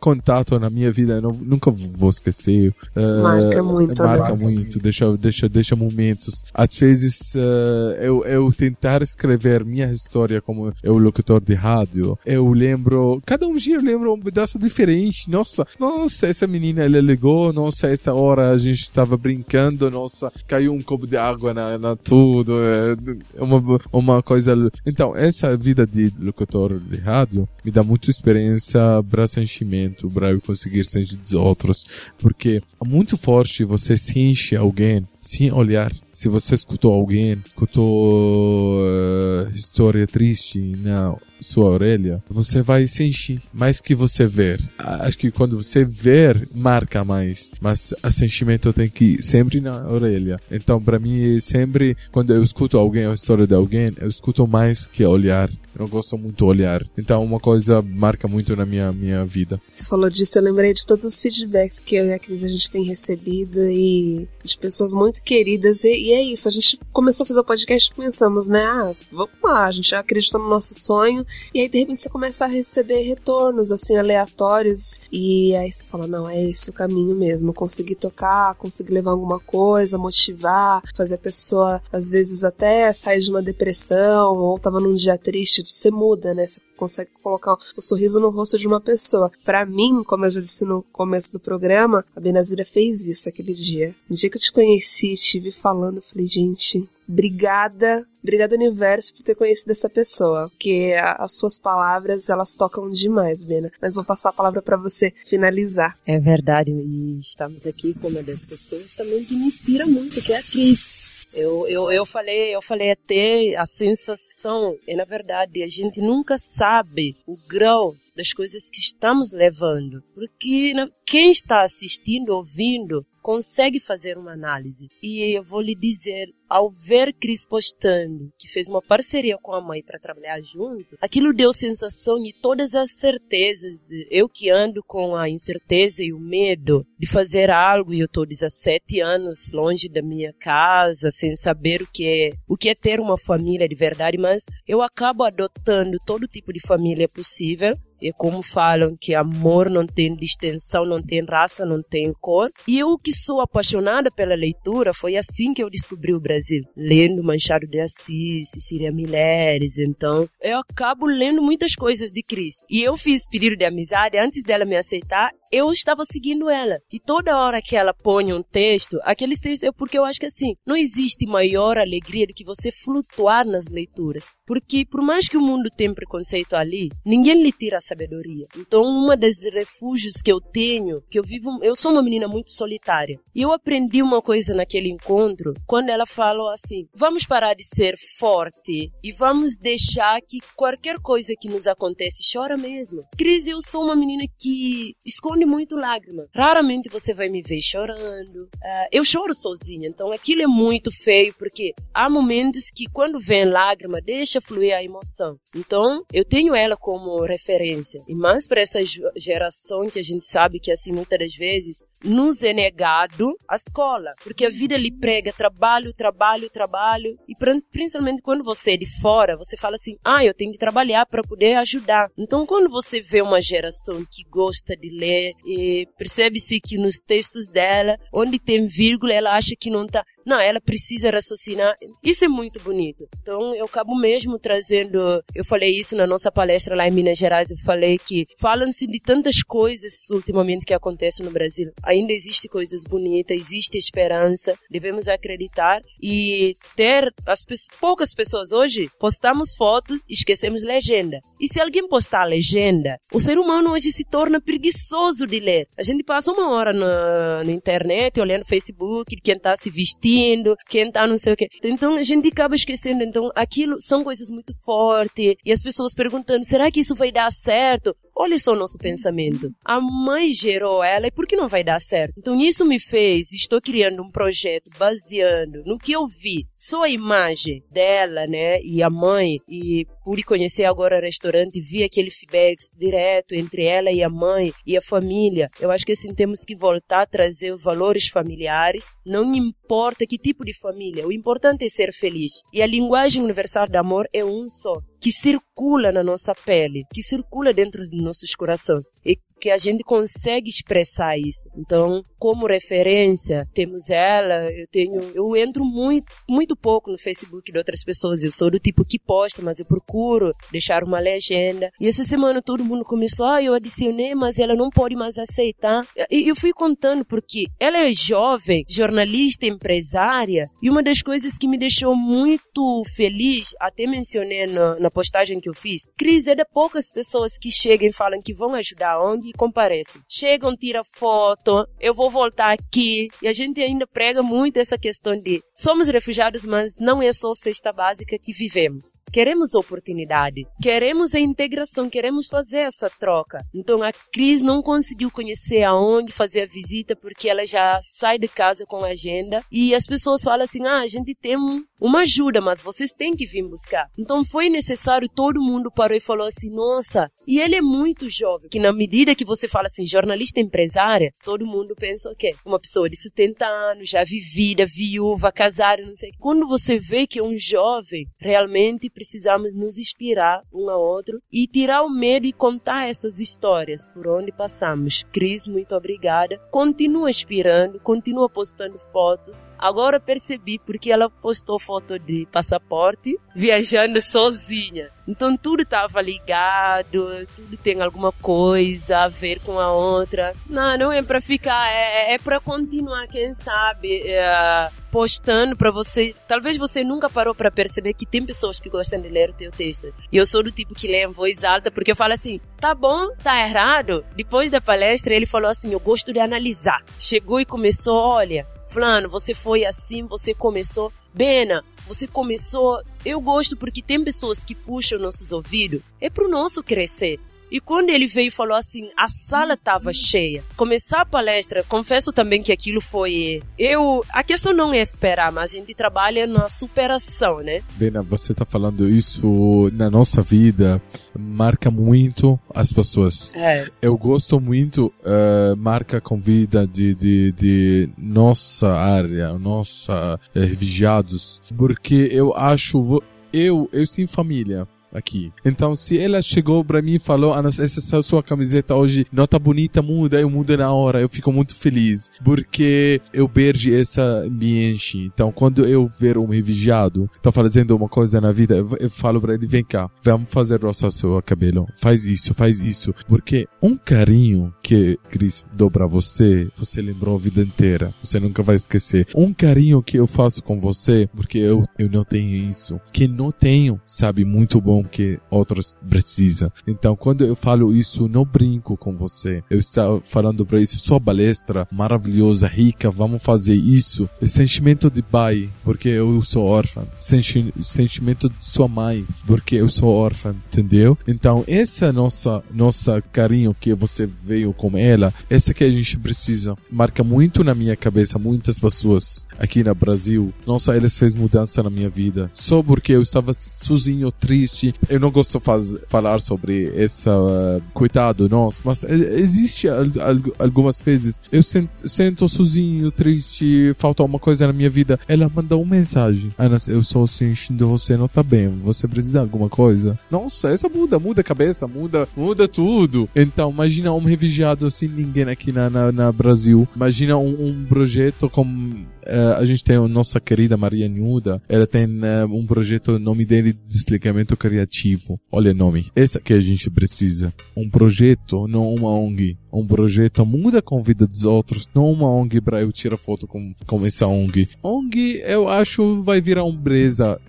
[0.00, 2.72] contato na minha vida, eu não, nunca vou esquecer.
[2.96, 4.02] Uh, marca muito.
[4.02, 4.42] Marca né?
[4.42, 6.44] muito, deixa, deixa, deixa momentos.
[6.52, 12.48] Às vezes, uh, eu, eu tentar escrever minha história como eu locutor de rádio, eu
[12.52, 15.30] lembro, cada um dia eu lembro um pedaço diferente.
[15.30, 20.72] Nossa, nossa, essa menina ela ligou, nossa, essa hora a gente estava brincando, nossa, caiu
[20.72, 24.54] um copo de água na, na tudo, é uma, uma coisa.
[24.86, 28.80] Então, essa vida de locutor de rádio me dá muita experiência
[29.10, 31.86] para sentimento, para eu conseguir sentir dos outros,
[32.18, 35.92] porque é muito forte você sente alguém sem olhar.
[36.12, 43.80] Se você escutou alguém, escutou uh, história triste, não sua orelha, você vai sentir mais
[43.80, 44.60] que você ver.
[44.78, 49.88] Acho que quando você ver, marca mais, mas o sentimento tem que ir sempre na
[49.90, 50.38] orelha.
[50.50, 54.86] Então, para mim, sempre quando eu escuto alguém, a história de alguém, eu escuto mais
[54.86, 55.50] que olhar.
[55.78, 56.82] Eu gosto muito olhar.
[56.98, 59.58] Então, uma coisa marca muito na minha, minha vida.
[59.70, 62.48] Você falou disso, eu lembrei de todos os feedbacks que eu e a Cris a
[62.48, 65.84] gente tem recebido e de pessoas muito queridas.
[65.84, 68.64] E, e, é isso, a gente começou a fazer o podcast e pensamos, né?
[68.64, 71.26] Ah, vamos lá, a gente acredita no nosso sonho.
[71.52, 74.96] E aí, de repente, você começa a receber retornos, assim, aleatórios.
[75.10, 77.52] E aí você fala, não, é esse o caminho mesmo.
[77.52, 83.30] Conseguir tocar, conseguir levar alguma coisa, motivar, fazer a pessoa, às vezes, até sair de
[83.30, 86.46] uma depressão ou tava num dia triste você muda, né?
[86.46, 89.30] Você consegue colocar o sorriso no rosto de uma pessoa.
[89.44, 93.54] Para mim, como eu já disse no começo do programa, a Benazira fez isso aquele
[93.54, 93.94] dia.
[94.10, 99.36] No dia que eu te conheci, estive falando, falei, gente, obrigada, obrigada universo por ter
[99.36, 103.70] conhecido essa pessoa, porque as suas palavras elas tocam demais, Bena.
[103.80, 105.96] Mas vou passar a palavra para você finalizar.
[106.04, 110.32] É verdade e estamos aqui com uma das pessoas também que me inspira muito, que
[110.32, 111.01] é a Cris.
[111.34, 116.36] Eu, eu, eu falei, eu falei até a sensação, e na verdade a gente nunca
[116.36, 120.74] sabe o grau das coisas que estamos levando, porque
[121.06, 124.88] quem está assistindo, ouvindo, consegue fazer uma análise.
[125.02, 129.60] E eu vou lhe dizer, ao ver Cris postando, que fez uma parceria com a
[129.60, 133.78] mãe para trabalhar junto, aquilo deu sensação de todas as certezas.
[133.88, 138.06] De, eu que ando com a incerteza e o medo de fazer algo, e eu
[138.06, 142.74] estou 17 anos longe da minha casa, sem saber o que é, o que é
[142.74, 148.12] ter uma família de verdade, mas eu acabo adotando todo tipo de família possível e
[148.12, 152.50] como falam que amor não tem distinção, não tem raça, não tem cor.
[152.66, 156.64] E eu que sou apaixonada pela leitura, foi assim que eu descobri o Brasil.
[156.76, 162.56] Lendo Manchado de Assis, Cecília Mileres, então eu acabo lendo muitas coisas de Cris.
[162.68, 166.78] E eu fiz pedido de amizade, antes dela me aceitar, eu estava seguindo ela.
[166.90, 170.26] E toda hora que ela põe um texto, aqueles textos, é porque eu acho que
[170.26, 174.24] assim, não existe maior alegria do que você flutuar nas leituras.
[174.46, 178.46] Porque por mais que o mundo tenha preconceito ali, ninguém lhe tira a sabedoria.
[178.56, 182.50] Então, uma das refúgios que eu tenho, que eu vivo, eu sou uma menina muito
[182.50, 183.20] solitária.
[183.34, 187.94] E eu aprendi uma coisa naquele encontro, quando ela falou assim: "Vamos parar de ser
[188.18, 193.04] forte e vamos deixar que qualquer coisa que nos acontece chora mesmo".
[193.18, 196.26] Cris, eu sou uma menina que esconde muito lágrima.
[196.34, 198.44] Raramente você vai me ver chorando.
[198.44, 203.44] Uh, eu choro sozinha, então aquilo é muito feio, porque há momentos que quando vem
[203.44, 205.36] lágrima, deixa fluir a emoção.
[205.54, 208.00] Então, eu tenho ela como referência.
[208.08, 208.80] E mais para essa
[209.16, 214.10] geração que a gente sabe que, assim, muitas das vezes, nos é negado a escola.
[214.22, 217.16] Porque a vida lhe prega trabalho, trabalho, trabalho.
[217.28, 217.34] E
[217.70, 221.22] principalmente quando você é de fora, você fala assim, ah, eu tenho que trabalhar para
[221.22, 222.08] poder ajudar.
[222.16, 227.48] Então, quando você vê uma geração que gosta de ler, e percebe-se que nos textos
[227.48, 231.74] dela, onde tem vírgula, ela acha que não está não, ela precisa raciocinar.
[232.02, 233.06] Isso é muito bonito.
[233.20, 235.22] Então, eu acabo mesmo trazendo.
[235.34, 237.50] Eu falei isso na nossa palestra lá em Minas Gerais.
[237.50, 241.72] Eu falei que falam-se de tantas coisas ultimamente que acontecem no Brasil.
[241.82, 244.56] Ainda existe coisas bonitas, existe esperança.
[244.70, 247.44] Devemos acreditar e ter as
[247.80, 251.20] poucas pessoas hoje postamos fotos e esquecemos legenda.
[251.40, 255.66] E se alguém postar a legenda, o ser humano hoje se torna preguiçoso de ler.
[255.76, 260.56] A gente passa uma hora na, na internet olhando Facebook, quem está se vestindo mentindo,
[260.68, 261.48] quem tá não sei o quê.
[261.64, 263.02] Então a gente acaba esquecendo.
[263.02, 265.34] Então aquilo são coisas muito fortes.
[265.44, 267.94] E as pessoas perguntando, será que isso vai dar certo?
[268.14, 269.50] Olha só o nosso pensamento.
[269.64, 272.14] A mãe gerou ela e por que não vai dar certo?
[272.18, 276.46] Então isso me fez, estou criando um projeto baseando no que eu vi.
[276.56, 281.82] Só a imagem dela, né, e a mãe, e pude conhecer agora o restaurante, vi
[281.82, 285.48] aquele feedback direto entre ela e a mãe e a família.
[285.58, 288.94] Eu acho que assim temos que voltar a trazer valores familiares.
[289.06, 292.42] Não importa que tipo de família, o importante é ser feliz.
[292.52, 297.02] E a linguagem universal do amor é um só que circula na nossa pele, que
[297.02, 301.48] circula dentro dos nossos corações e que a gente consegue expressar isso.
[301.56, 307.58] Então, como referência, temos ela, eu tenho, eu entro muito, muito pouco no Facebook de
[307.58, 308.22] outras pessoas.
[308.22, 311.72] Eu sou do tipo que posta, mas eu procuro deixar uma legenda.
[311.80, 315.84] E essa semana todo mundo começou, ah, eu adicionei, mas ela não pode mais aceitar.
[316.08, 321.48] E eu fui contando porque ela é jovem, jornalista, empresária, e uma das coisas que
[321.48, 326.44] me deixou muito feliz, até mencionei na, na postagem que eu fiz, Cris, é de
[326.44, 330.02] poucas pessoas que chegam e falam que vão ajudar ONG que comparecem.
[330.08, 333.08] Chegam, tiram foto, eu vou voltar aqui.
[333.22, 337.32] E a gente ainda prega muito essa questão de somos refugiados, mas não é só
[337.34, 338.96] cesta básica que vivemos.
[339.12, 343.44] Queremos oportunidade, queremos a integração, queremos fazer essa troca.
[343.54, 348.18] Então a Cris não conseguiu conhecer a ONG, fazer a visita, porque ela já sai
[348.18, 351.36] de casa com a agenda e as pessoas falam assim: ah, a gente tem
[351.82, 353.88] uma ajuda, mas vocês têm que vir buscar.
[353.98, 358.48] Então foi necessário, todo mundo parou e falou assim: nossa, e ele é muito jovem,
[358.48, 362.36] que na medida que você fala assim, jornalista empresária, todo mundo pensa o quê?
[362.46, 366.12] Uma pessoa de 70 anos, já vivida, viúva, casada, não sei.
[366.20, 371.48] Quando você vê que é um jovem, realmente precisamos nos inspirar um ao outro e
[371.48, 375.02] tirar o medo e contar essas histórias por onde passamos.
[375.12, 376.38] Cris, muito obrigada.
[376.52, 379.42] Continua inspirando, continua postando fotos.
[379.58, 384.90] Agora percebi porque ela postou foto de passaporte viajando sozinha.
[385.08, 390.34] Então tudo estava ligado, tudo tem alguma coisa a ver com a outra.
[390.46, 396.14] Não, não é para ficar, é, é para continuar, quem sabe, é, postando para você.
[396.28, 399.50] Talvez você nunca parou para perceber que tem pessoas que gostam de ler o teu
[399.50, 399.94] texto.
[400.12, 402.74] E eu sou do tipo que lê em voz alta porque eu falo assim, tá
[402.74, 404.04] bom, tá errado.
[404.14, 406.84] Depois da palestra ele falou assim, eu gosto de analisar.
[406.98, 410.90] Chegou e começou, olha, Fulano, você foi assim, você começou.
[411.14, 412.82] Bena, você começou.
[413.04, 415.82] Eu gosto porque tem pessoas que puxam nossos ouvidos.
[416.00, 417.20] É pro nosso crescer.
[417.52, 420.42] E quando ele veio e falou assim, a sala estava cheia.
[420.56, 423.42] Começar a palestra, confesso também que aquilo foi.
[423.58, 424.02] Eu.
[424.08, 427.60] A questão não é esperar, mas a gente trabalha na superação, né?
[427.74, 430.80] Bena, você tá falando isso na nossa vida,
[431.14, 433.30] marca muito as pessoas.
[433.34, 433.68] É.
[433.82, 441.42] Eu gosto muito, uh, marca com vida de, de, de nossa área, nossa uh, refugiados,
[441.54, 443.02] porque eu acho.
[443.30, 445.32] Eu, eu sim família aqui.
[445.44, 449.38] Então, se ela chegou pra mim e falou, Ana, essa sua camiseta hoje não tá
[449.38, 454.98] bonita, muda, eu mudo na hora, eu fico muito feliz, porque eu vejo essa ambiente.
[454.98, 459.20] Então, quando eu ver um refugiado, tá fazendo uma coisa na vida, eu, eu falo
[459.20, 463.76] pra ele, vem cá, vamos fazer roça seu cabelo, faz isso, faz isso, porque um
[463.76, 469.06] carinho que Cris dou pra você, você lembrou a vida inteira, você nunca vai esquecer.
[469.14, 473.32] Um carinho que eu faço com você, porque eu, eu não tenho isso, que não
[473.32, 476.50] tenho, sabe, muito bom que outros precisam.
[476.66, 479.42] Então, quando eu falo isso, não brinco com você.
[479.50, 484.08] Eu estou falando para isso, sua palestra maravilhosa, rica, vamos fazer isso.
[484.26, 486.86] Sentimento de pai, porque eu sou órfã.
[487.00, 490.96] Senti sentimento de sua mãe, porque eu sou órfã, entendeu?
[491.06, 495.98] Então, esse é nossa nossa carinho que você veio com ela, essa que a gente
[495.98, 496.56] precisa.
[496.70, 500.32] Marca muito na minha cabeça, muitas pessoas aqui no Brasil.
[500.46, 502.30] Nossa, eles fez mudança na minha vida.
[502.34, 508.28] Só porque eu estava sozinho, triste, eu não gosto de falar sobre essa uh, coitado
[508.28, 514.46] nosso, mas existe al, al, algumas vezes eu sento, sento sozinho, triste, falta uma coisa
[514.46, 514.98] na minha vida.
[515.08, 516.32] Ela manda uma mensagem.
[516.38, 518.48] Ana, eu sou sentindo você não tá bem.
[518.64, 519.98] Você precisa de alguma coisa?
[520.10, 523.08] Nossa, essa muda, muda a cabeça, muda, muda tudo.
[523.14, 526.68] Então, imagina um refugiado sem ninguém aqui na, na, na Brasil.
[526.74, 531.66] Imagina um, um projeto como Uh, a gente tem a nossa querida Maria Nuda, ela
[531.66, 535.20] tem uh, um projeto, o nome dele Desligamento Criativo.
[535.30, 535.86] Olha o nome.
[535.94, 537.32] Esse que a gente precisa.
[537.56, 542.08] Um projeto, não uma ONG um projeto muda com a vida dos outros, não uma
[542.08, 544.48] ONG para eu tirar foto com, com essa ONG.
[544.62, 547.20] ONG, eu acho, vai virar empresa,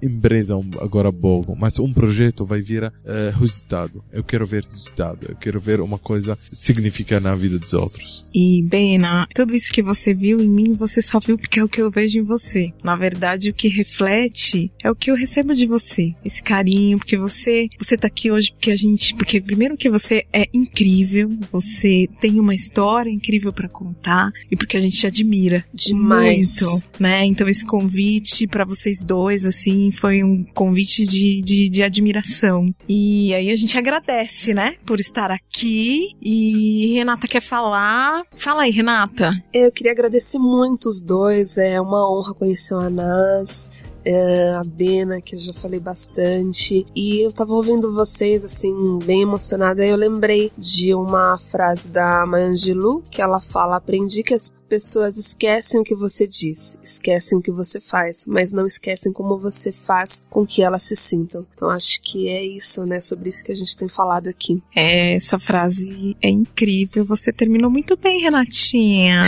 [0.00, 4.04] empresa agora pouco, mas um projeto vai virar uh, resultado.
[4.12, 8.24] Eu quero ver resultado, eu quero ver uma coisa significar na vida dos outros.
[8.32, 11.80] E, Bena, tudo isso que você viu em mim, você só porque é o que
[11.80, 12.72] eu vejo em você.
[12.82, 16.14] Na verdade, o que reflete é o que eu recebo de você.
[16.24, 20.24] Esse carinho, porque você, você tá aqui hoje porque a gente, porque primeiro que você
[20.32, 25.06] é incrível, você você tem uma história incrível para contar e porque a gente te
[25.06, 27.24] admira demais, muito, né?
[27.24, 33.34] Então esse convite para vocês dois assim foi um convite de, de, de admiração e
[33.34, 38.22] aí a gente agradece, né, por estar aqui e Renata quer falar.
[38.36, 39.32] Fala aí, Renata.
[39.52, 41.11] Eu queria agradecer muito os dois,
[41.58, 43.70] é uma honra conhecer o Anas
[44.04, 46.86] é, a Bena, que eu já falei bastante.
[46.94, 49.84] E eu tava ouvindo vocês, assim, bem emocionada.
[49.84, 54.52] E eu lembrei de uma frase da Maya Angelou, que ela fala: Aprendi que as
[54.72, 59.36] pessoas esquecem o que você diz, esquecem o que você faz, mas não esquecem como
[59.38, 61.46] você faz com que elas se sintam.
[61.54, 62.98] Então acho que é isso, né?
[62.98, 64.62] Sobre isso que a gente tem falado aqui.
[64.74, 67.04] É, essa frase é incrível.
[67.04, 69.22] Você terminou muito bem, Renatinha.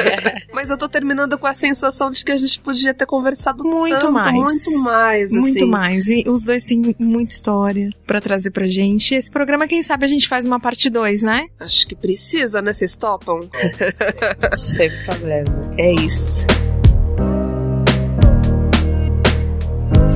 [0.50, 3.98] mas eu tô terminando com a sensação de que a gente podia ter conversado muito
[3.98, 4.32] tanto mais.
[4.32, 5.38] Muito mais, assim.
[5.38, 6.06] Muito mais.
[6.06, 9.14] E os dois têm muita história para trazer pra gente.
[9.14, 11.44] Esse programa, quem sabe, a gente faz uma parte 2, né?
[11.60, 12.72] Acho que precisa, né?
[12.72, 13.40] Vocês topam?
[14.88, 15.74] Sem problema.
[15.78, 16.46] É isso.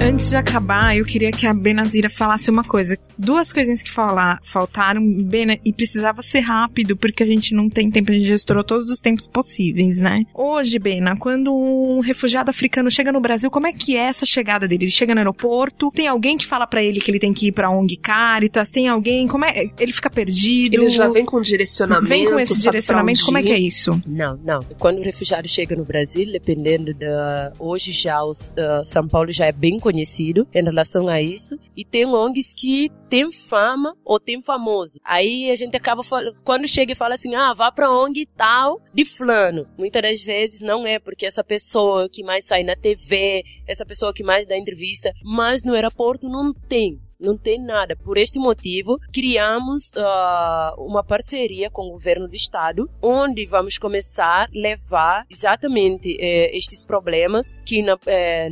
[0.02, 2.96] Antes de acabar, eu queria que a Benazira falasse uma coisa.
[3.18, 7.90] Duas coisinhas que falar, faltaram, Bena, e precisava ser rápido, porque a gente não tem
[7.90, 10.22] tempo, a gente já estourou todos os tempos possíveis, né?
[10.32, 14.66] Hoje, Bena, quando um refugiado africano chega no Brasil, como é que é essa chegada
[14.66, 14.84] dele?
[14.84, 17.52] Ele chega no aeroporto, tem alguém que fala para ele que ele tem que ir
[17.52, 19.70] pra ONG Caritas, tem alguém, como é?
[19.78, 20.76] Ele fica perdido?
[20.76, 22.08] Ele já vem com direcionamento.
[22.08, 24.00] Vem com esse direcionamento, como é que é isso?
[24.06, 24.60] Não, não.
[24.78, 27.52] Quando o refugiado chega no Brasil, dependendo da.
[27.58, 31.56] Hoje já os, uh, São Paulo já é bem conhecido conhecido em relação a isso.
[31.76, 34.98] E tem ONGs que tem fama ou tem famoso.
[35.04, 36.02] Aí a gente acaba
[36.44, 39.66] quando chega e fala assim: "Ah, vá para ONG tal de fulano".
[39.76, 44.12] Muitas das vezes não é porque essa pessoa que mais sai na TV, essa pessoa
[44.14, 47.94] que mais dá entrevista, mas no aeroporto não tem não tem nada.
[47.96, 54.44] Por este motivo, criamos uh, uma parceria com o governo do estado, onde vamos começar
[54.44, 58.48] a levar exatamente eh, estes problemas que na eh,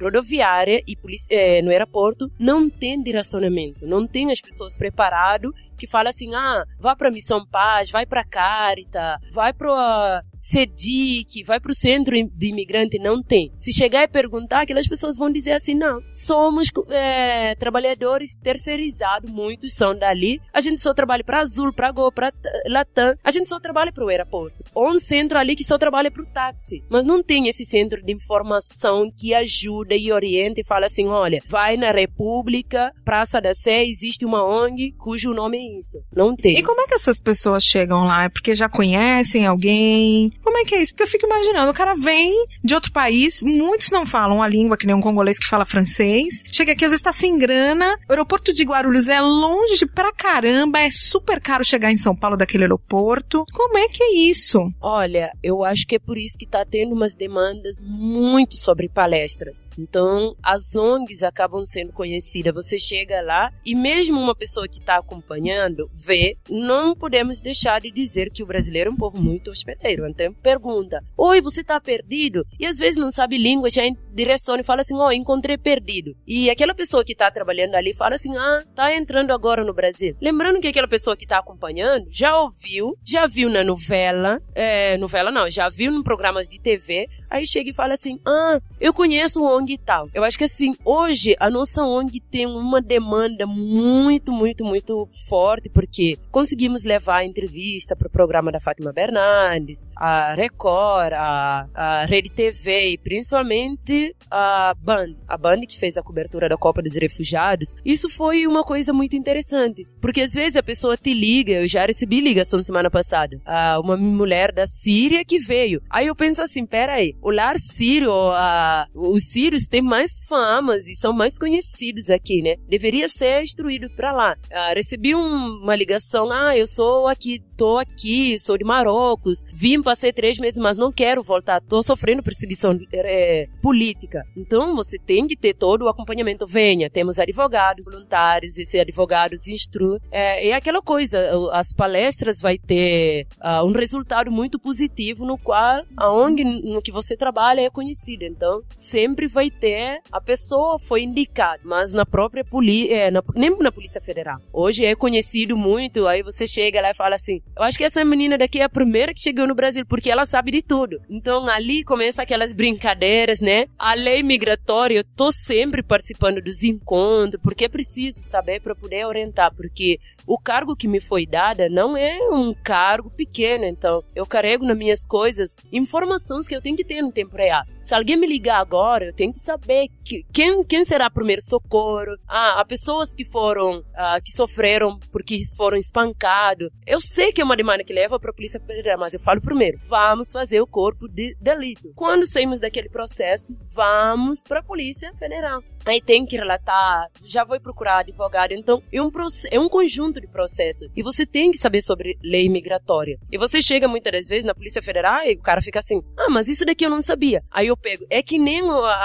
[0.00, 0.96] rodoviária e
[1.30, 6.64] eh, no aeroporto não tem direcionamento, não tem as pessoas preparadas que fala assim, ah,
[6.78, 12.46] vá para Missão Paz, vai para Carita, vai para CEDIC, vai para o centro de
[12.48, 13.52] imigrante, não tem.
[13.56, 19.72] Se chegar e perguntar, aquelas pessoas vão dizer assim, não, somos é, trabalhadores terceirizados, muitos
[19.72, 22.32] são dali, a gente só trabalha para Azul, para Go, para
[22.68, 24.64] Latam, a gente só trabalha para o aeroporto.
[24.74, 28.02] Ou um centro ali que só trabalha para o táxi, mas não tem esse centro
[28.02, 33.54] de informação que ajuda e orienta e fala assim, olha, vai na República, Praça da
[33.54, 35.98] Sé, existe uma ONG cujo nome é isso.
[36.14, 36.52] Não tem.
[36.52, 38.24] E como é que essas pessoas chegam lá?
[38.24, 40.31] É porque já conhecem alguém?
[40.42, 40.92] Como é que é isso?
[40.92, 44.76] Porque eu fico imaginando, o cara vem de outro país, muitos não falam a língua,
[44.76, 46.42] que nem um congolês que fala francês.
[46.50, 47.96] Chega aqui, às vezes tá sem grana.
[48.08, 52.36] O aeroporto de Guarulhos é longe pra caramba, é super caro chegar em São Paulo
[52.36, 53.44] daquele aeroporto.
[53.52, 54.58] Como é que é isso?
[54.80, 59.66] Olha, eu acho que é por isso que tá tendo umas demandas muito sobre palestras.
[59.78, 62.54] Então, as ONGs acabam sendo conhecidas.
[62.54, 67.90] Você chega lá e mesmo uma pessoa que tá acompanhando vê, não podemos deixar de
[67.90, 70.06] dizer que o brasileiro é um povo muito hospedeiro.
[70.08, 72.44] Então, exemplo, pergunta: Oi, você tá perdido?
[72.58, 73.82] E às vezes não sabe língua, já
[74.14, 76.14] direciona e fala assim: Ó, oh, encontrei perdido.
[76.26, 80.16] E aquela pessoa que tá trabalhando ali fala assim: Ah, tá entrando agora no Brasil.
[80.20, 85.30] Lembrando que aquela pessoa que tá acompanhando já ouviu, já viu na novela, é, novela
[85.30, 89.42] não, já viu em programas de TV, aí chega e fala assim: Ah, eu conheço
[89.42, 90.08] o ONG e tal.
[90.14, 95.68] Eu acho que assim, hoje a nossa ONG tem uma demanda muito, muito, muito forte,
[95.68, 102.06] porque conseguimos levar a entrevista para o programa da Fátima Bernardes, a Record, a, a
[102.06, 106.96] Rede TV e principalmente a Band, a Band que fez a cobertura da Copa dos
[106.96, 111.68] Refugiados, isso foi uma coisa muito interessante, porque às vezes a pessoa te liga, eu
[111.68, 115.82] já recebi ligação semana passada, a uma mulher da Síria que veio.
[115.88, 120.86] Aí eu penso assim, pera aí, o lar sírio, a, os sírios têm mais famas
[120.86, 122.56] e são mais conhecidos aqui, né?
[122.68, 124.34] Deveria ser instruído para lá.
[124.52, 129.80] Ah, recebi um, uma ligação, ah, eu sou aqui, tô aqui, sou de Marrocos, vim
[129.82, 134.24] passei três meses, mas não quero voltar, tô sofrendo perseguição é, política.
[134.36, 136.46] Então você tem que ter todo o acompanhamento.
[136.46, 140.00] Venha, temos advogados voluntários, esses advogados instruem.
[140.10, 141.18] É, é aquela coisa,
[141.52, 146.90] as palestras vai ter uh, um resultado muito positivo no qual a ONG no que
[146.90, 148.24] você trabalha é conhecida.
[148.24, 153.72] Então sempre vai ter a pessoa foi indicada, mas na própria polícia, é, nem na
[153.72, 154.38] Polícia Federal.
[154.52, 158.04] Hoje é conhecido muito, aí você chega lá e fala assim, eu acho que essa
[158.04, 161.00] menina daqui é a primeira que chegou no Brasil porque ela sabe de tudo.
[161.08, 163.66] Então ali começa aquelas brincadeiras, né?
[163.78, 169.06] A lei migratória, eu tô sempre participando dos encontros, porque é preciso saber para poder
[169.06, 174.26] orientar, porque o cargo que me foi dada não é um cargo pequeno, então eu
[174.26, 177.64] carrego nas minhas coisas informações que eu tenho que ter no tempo real.
[177.82, 182.16] Se alguém me ligar agora, eu tenho que saber que, quem, quem será primeiro socorro.
[182.28, 186.68] Ah, há pessoas que foram, ah, que sofreram porque foram espancados.
[186.86, 189.40] Eu sei que é uma demanda que leva para a polícia federal, mas eu falo
[189.40, 191.92] primeiro, vamos fazer o corpo de delito.
[191.96, 195.62] Quando saímos daquele processo, vamos para a polícia federal.
[195.84, 198.52] Aí tem que relatar, já vou procurar advogado.
[198.52, 199.10] Então, é um,
[199.50, 200.88] é um conjunto de processos.
[200.94, 203.18] E você tem que saber sobre lei migratória.
[203.30, 206.30] E você chega muitas das vezes na Polícia Federal e o cara fica assim: ah,
[206.30, 207.42] mas isso daqui eu não sabia.
[207.50, 208.06] Aí eu pego.
[208.08, 208.62] É que nem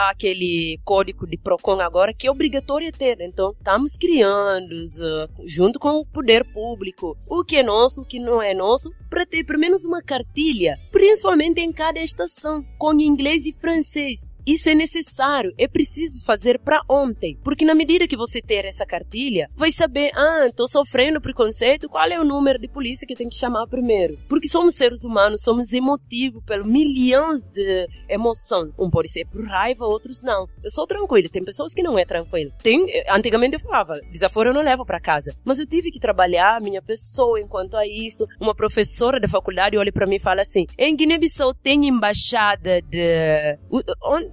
[0.09, 3.19] aquele código de PROCON agora que é obrigatório ter.
[3.21, 8.19] Então, estamos criando, uh, junto com o poder público, o que é nosso, o que
[8.19, 13.45] não é nosso, para ter pelo menos uma cartilha, principalmente em cada estação, com inglês
[13.45, 17.37] e francês isso é necessário, é preciso fazer para ontem.
[17.43, 22.07] Porque na medida que você ter essa cartilha, vai saber, ah, tô sofrendo preconceito, qual
[22.07, 24.17] é o número de polícia que tem que chamar primeiro?
[24.29, 28.73] Porque somos seres humanos, somos emotivos pelo milhões de emoções.
[28.79, 30.47] Um pode ser por raiva, outros não.
[30.63, 32.51] Eu sou tranquila, tem pessoas que não é tranquila.
[32.63, 35.33] Tem, antigamente eu falava, desaforo eu não levo para casa.
[35.43, 38.25] Mas eu tive que trabalhar minha pessoa enquanto a isso.
[38.39, 43.57] Uma professora da faculdade olha para mim e fala assim: "Em Guiné-Bissau tem embaixada de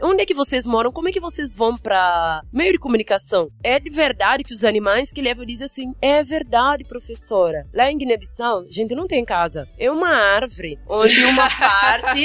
[0.05, 0.93] onde é que vocês moram?
[0.93, 3.49] Como é que vocês vão para meio de comunicação?
[3.63, 7.67] É de verdade que os animais que levam dizem assim: "É verdade, professora.
[7.73, 9.67] Lá em Guiné-Bissau, gente não tem casa.
[9.79, 12.25] É uma árvore onde uma parte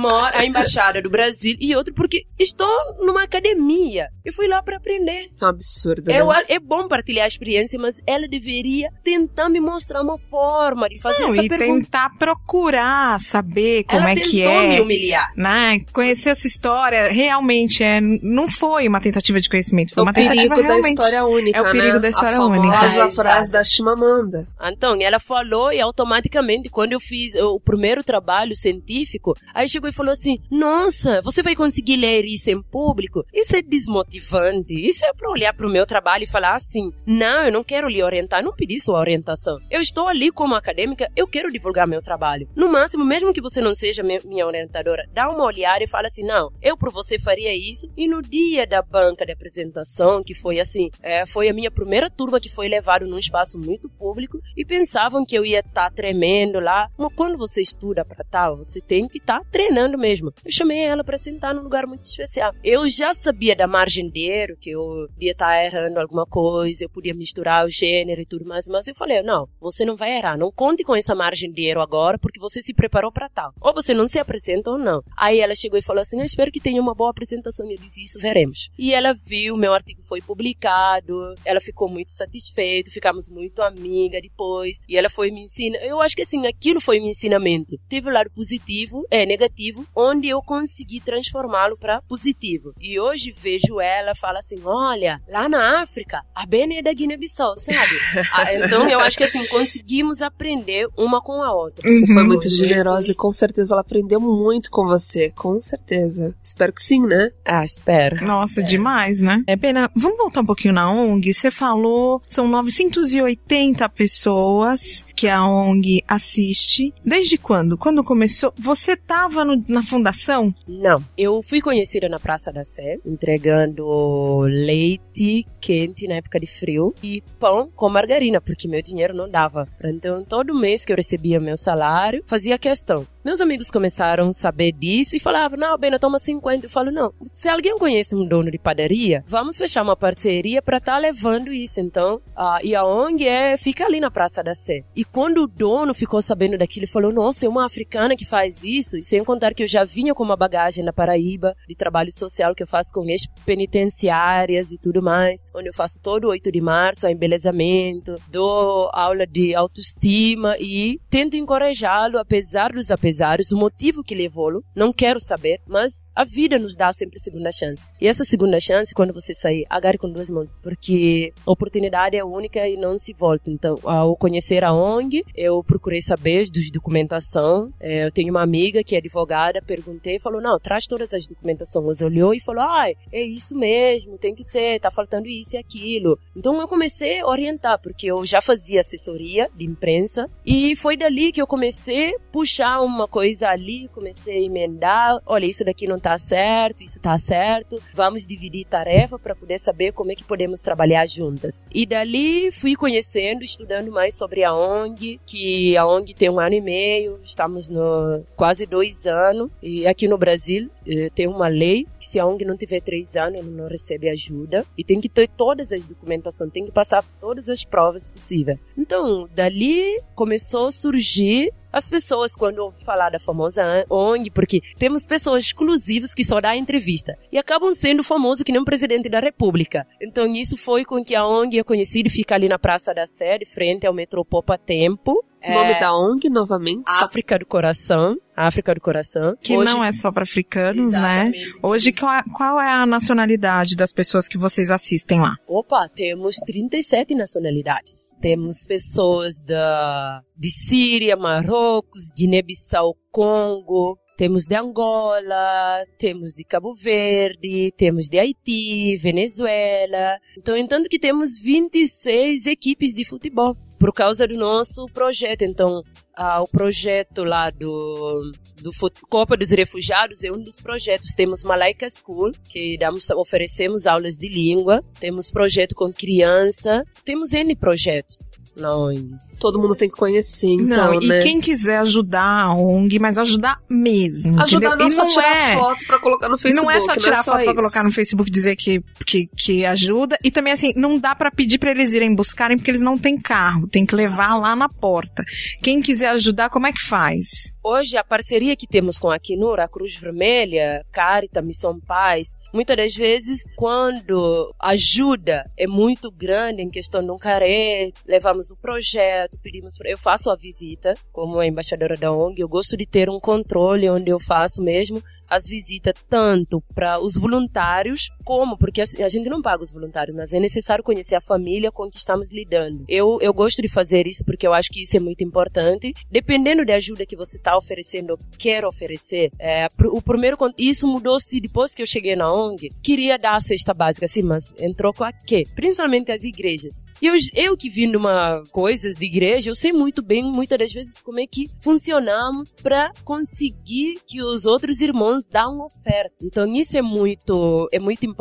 [0.00, 2.68] mora a embaixada do Brasil e outra porque estou
[2.98, 4.08] numa academia.
[4.24, 5.28] Eu fui lá para aprender.
[5.40, 6.04] É absurdo.
[6.06, 6.18] Né?
[6.18, 11.00] É, é bom partilhar a experiência, mas ela deveria tentar me mostrar uma forma de
[11.00, 11.84] fazer não, essa e pergunta.
[11.84, 14.68] tentar procurar saber como ela é que é.
[14.68, 15.32] me humilhar.
[15.36, 15.80] Né?
[15.92, 20.14] Conhecer essa história realmente é, não foi uma tentativa de conhecimento, foi É uma o
[20.14, 20.88] perigo tentativa da realmente.
[20.88, 21.98] história única, é o perigo né?
[22.00, 22.72] da história a única.
[22.74, 23.50] famosa É, frase exato.
[23.52, 24.48] da Chimamanda.
[24.62, 29.92] Então, ela falou e automaticamente, quando eu fiz o primeiro trabalho científico, aí chegou e
[29.92, 33.24] falou assim: Nossa, você vai conseguir ler isso em público?
[33.32, 34.74] Isso é desmotivante.
[34.74, 38.02] Isso é pra olhar pro meu trabalho e falar assim: Não, eu não quero lhe
[38.02, 39.58] orientar, não pedi sua orientação.
[39.70, 42.48] Eu estou ali como acadêmica, eu quero divulgar meu trabalho.
[42.56, 46.24] No máximo, mesmo que você não seja minha orientadora, dá uma olhada e fala assim:
[46.24, 47.88] Não, eu você faria isso.
[47.96, 52.10] E no dia da banca de apresentação, que foi assim, é, foi a minha primeira
[52.10, 56.58] turma que foi levado num espaço muito público e pensavam que eu ia estar tremendo
[56.60, 56.88] lá.
[56.98, 60.32] Mas quando você estuda para tal, você tem que estar treinando mesmo.
[60.44, 62.52] Eu chamei ela para sentar num lugar muito especial.
[62.62, 66.90] Eu já sabia da margem de erro, que eu ia estar errando alguma coisa, eu
[66.90, 70.36] podia misturar o gênero e tudo mais, mas eu falei, não, você não vai errar,
[70.36, 73.52] não conte com essa margem de erro agora, porque você se preparou para tal.
[73.60, 75.02] Ou você não se apresenta ou não.
[75.16, 77.66] Aí ela chegou e falou assim, eu espero que tenha uma boa apresentação.
[77.68, 78.70] E eu disse, isso veremos.
[78.78, 84.78] E ela viu, meu artigo foi publicado, ela ficou muito satisfeita, ficamos muito amigas depois,
[84.88, 85.78] e ela foi me ensinar.
[85.78, 87.78] Eu acho que assim, aquilo foi um ensinamento.
[87.88, 92.72] Teve o lado positivo, é negativo, onde eu consegui transformá-lo para positivo.
[92.80, 97.56] E hoje vejo ela, fala assim: olha, lá na África, a Bene é da Guiné-Bissau,
[97.56, 97.78] sabe?
[98.32, 101.82] Ah, então eu acho que assim, conseguimos aprender uma com a outra.
[101.88, 102.26] Você foi Uhum.
[102.28, 105.30] muito generosa e com certeza ela aprendeu muito com você.
[105.30, 106.34] Com certeza.
[106.42, 107.30] Espero que sim, né?
[107.44, 108.24] Ah, espero.
[108.24, 109.42] Nossa, demais, né?
[109.46, 109.90] É pena.
[109.94, 111.32] Vamos voltar um pouquinho na ONG.
[111.34, 116.92] Você falou, são 980 pessoas que a ONG assiste.
[117.04, 117.76] Desde quando?
[117.76, 118.52] Quando começou?
[118.58, 120.52] Você tava no- na fundação?
[120.66, 121.02] Não.
[121.16, 127.22] Eu fui conhecida na Praça da Sé, entregando leite quente na época de frio e
[127.38, 129.68] pão com margarina, porque meu dinheiro não dava.
[129.84, 133.06] Então, todo mês que eu recebia meu salário, fazia questão.
[133.22, 136.64] Meus amigos começaram a saber disso e falavam, não, Bena, toma 50.
[136.64, 140.78] Eu falo, não, se alguém conhece um dono de padaria, vamos fechar uma parceria para
[140.78, 141.80] estar levando isso.
[141.80, 144.84] Então, ah, e a ONG é, fica ali na Praça da Sé.
[144.96, 148.64] E quando o dono ficou sabendo daquilo, ele falou, nossa, é uma africana que faz
[148.64, 148.96] isso.
[148.96, 152.54] E sem contar que eu já vinha com uma bagagem na Paraíba de trabalho social
[152.54, 156.60] que eu faço com ex-penitenciárias e tudo mais, onde eu faço todo o 8 de
[156.62, 164.02] março, a embelezamento, dou aula de autoestima e tento encorajá-lo, apesar dos apesares, o motivo
[164.02, 167.84] que levou-lo, não quero saber, mas a vida nos dá sempre segunda chance.
[168.00, 172.24] E essa segunda chance, quando você sair, agarre com duas mãos, porque a oportunidade é
[172.24, 173.50] única e não se volta.
[173.50, 177.72] Então, ao conhecer a ONG, eu procurei saber dos documentação.
[177.80, 182.00] É, eu tenho uma amiga que é advogada, perguntei, falou, não, traz todas as documentações.
[182.00, 186.18] Olhou e falou, ai, é isso mesmo, tem que ser, tá faltando isso e aquilo.
[186.36, 191.32] Então eu comecei a orientar, porque eu já fazia assessoria de imprensa e foi dali
[191.32, 195.98] que eu comecei a puxar uma coisa ali, comecei a emendar, olha, isso daqui não
[195.98, 200.60] tá certo, isso tá certo, vamos dividir tarefa para poder saber como é que podemos
[200.62, 201.64] trabalhar juntas.
[201.72, 206.54] E dali fui conhecendo, estudando mais sobre a ONG, que a ONG tem um ano
[206.54, 211.86] e meio, estamos no quase dois anos, e aqui no Brasil eh, tem uma lei
[211.98, 215.08] que se a ONG não tiver três anos, ele não recebe ajuda, e tem que
[215.08, 218.58] ter todas as documentações, tem que passar todas as provas possíveis.
[218.76, 225.06] Então, dali começou a surgir as pessoas, quando ouvem falar da famosa ONG, porque temos
[225.06, 229.20] pessoas exclusivas que só dão entrevista e acabam sendo famosos que nem o presidente da
[229.20, 229.86] República.
[230.00, 233.06] Então, isso foi com que a ONG é conhecida e fica ali na Praça da
[233.06, 235.24] Sé, de frente ao metrô Popa Tempo.
[235.46, 236.90] O nome da ONG, novamente?
[237.02, 238.16] África do Coração.
[238.36, 239.34] África do Coração.
[239.40, 241.30] Que Hoje- não é só para africanos, né?
[241.32, 241.58] Exatamente.
[241.62, 245.36] Hoje, qual é, qual é a nacionalidade das pessoas que vocês assistem lá?
[245.46, 248.10] Opa, temos 37 nacionalidades.
[248.20, 253.98] Temos pessoas da, de Síria, Marrocos, Guiné-Bissau, Congo.
[254.16, 260.18] temos de Angola, temos de Cabo Verde, temos de Haiti, Venezuela.
[260.38, 265.42] Então, entendo que temos 26 equipes de futebol por causa do nosso projeto.
[265.42, 265.82] Então,
[266.14, 268.30] ah, o projeto lá do,
[268.60, 268.70] do
[269.08, 271.14] Copa dos Refugiados é um dos projetos.
[271.16, 277.56] Temos Malaika School, que damos, oferecemos aulas de língua, temos projeto com criança, temos N
[277.56, 278.28] projetos
[278.62, 281.18] ONG todo mundo tem que conhecer, então, não, né?
[281.18, 284.40] E quem quiser ajudar a ONG, mas ajudar mesmo.
[284.42, 284.76] Ajudar entendeu?
[284.76, 286.64] não e só não tirar é, foto pra colocar no Facebook.
[286.64, 287.44] Não é só tirar é só foto isso.
[287.46, 290.16] pra colocar no Facebook e dizer que, que, que ajuda.
[290.22, 293.18] E também, assim, não dá para pedir para eles irem buscarem porque eles não têm
[293.18, 293.66] carro.
[293.66, 295.24] Tem que levar lá na porta.
[295.62, 297.52] Quem quiser ajudar, como é que faz?
[297.64, 302.76] Hoje, a parceria que temos com a Quinur, a Cruz Vermelha, Carita, Missão Paz, muitas
[302.76, 308.56] das vezes, quando a ajuda é muito grande em questão de um carê, levamos o
[308.56, 313.18] projeto, pedimos, eu faço a visita como embaixadora da ONG, eu gosto de ter um
[313.20, 319.28] controle onde eu faço mesmo as visitas tanto para os voluntários como, porque a gente
[319.28, 322.84] não paga os voluntários, mas é necessário conhecer a família com que estamos lidando.
[322.86, 325.92] Eu, eu gosto de fazer isso porque eu acho que isso é muito importante.
[326.08, 331.74] Dependendo da ajuda que você está oferecendo, quer oferecer, é, o primeiro, isso mudou-se depois
[331.74, 332.68] que eu cheguei na ONG.
[332.80, 335.42] Queria dar a cesta básica, sim, mas entrou com a quê?
[335.56, 336.74] Principalmente as igrejas.
[337.02, 340.56] E eu, eu que vim de uma coisas de igreja, eu sei muito bem, muitas
[340.56, 346.14] das vezes, como é que funcionamos para conseguir que os outros irmãos dão oferta.
[346.22, 348.19] Então, isso é muito, é muito importante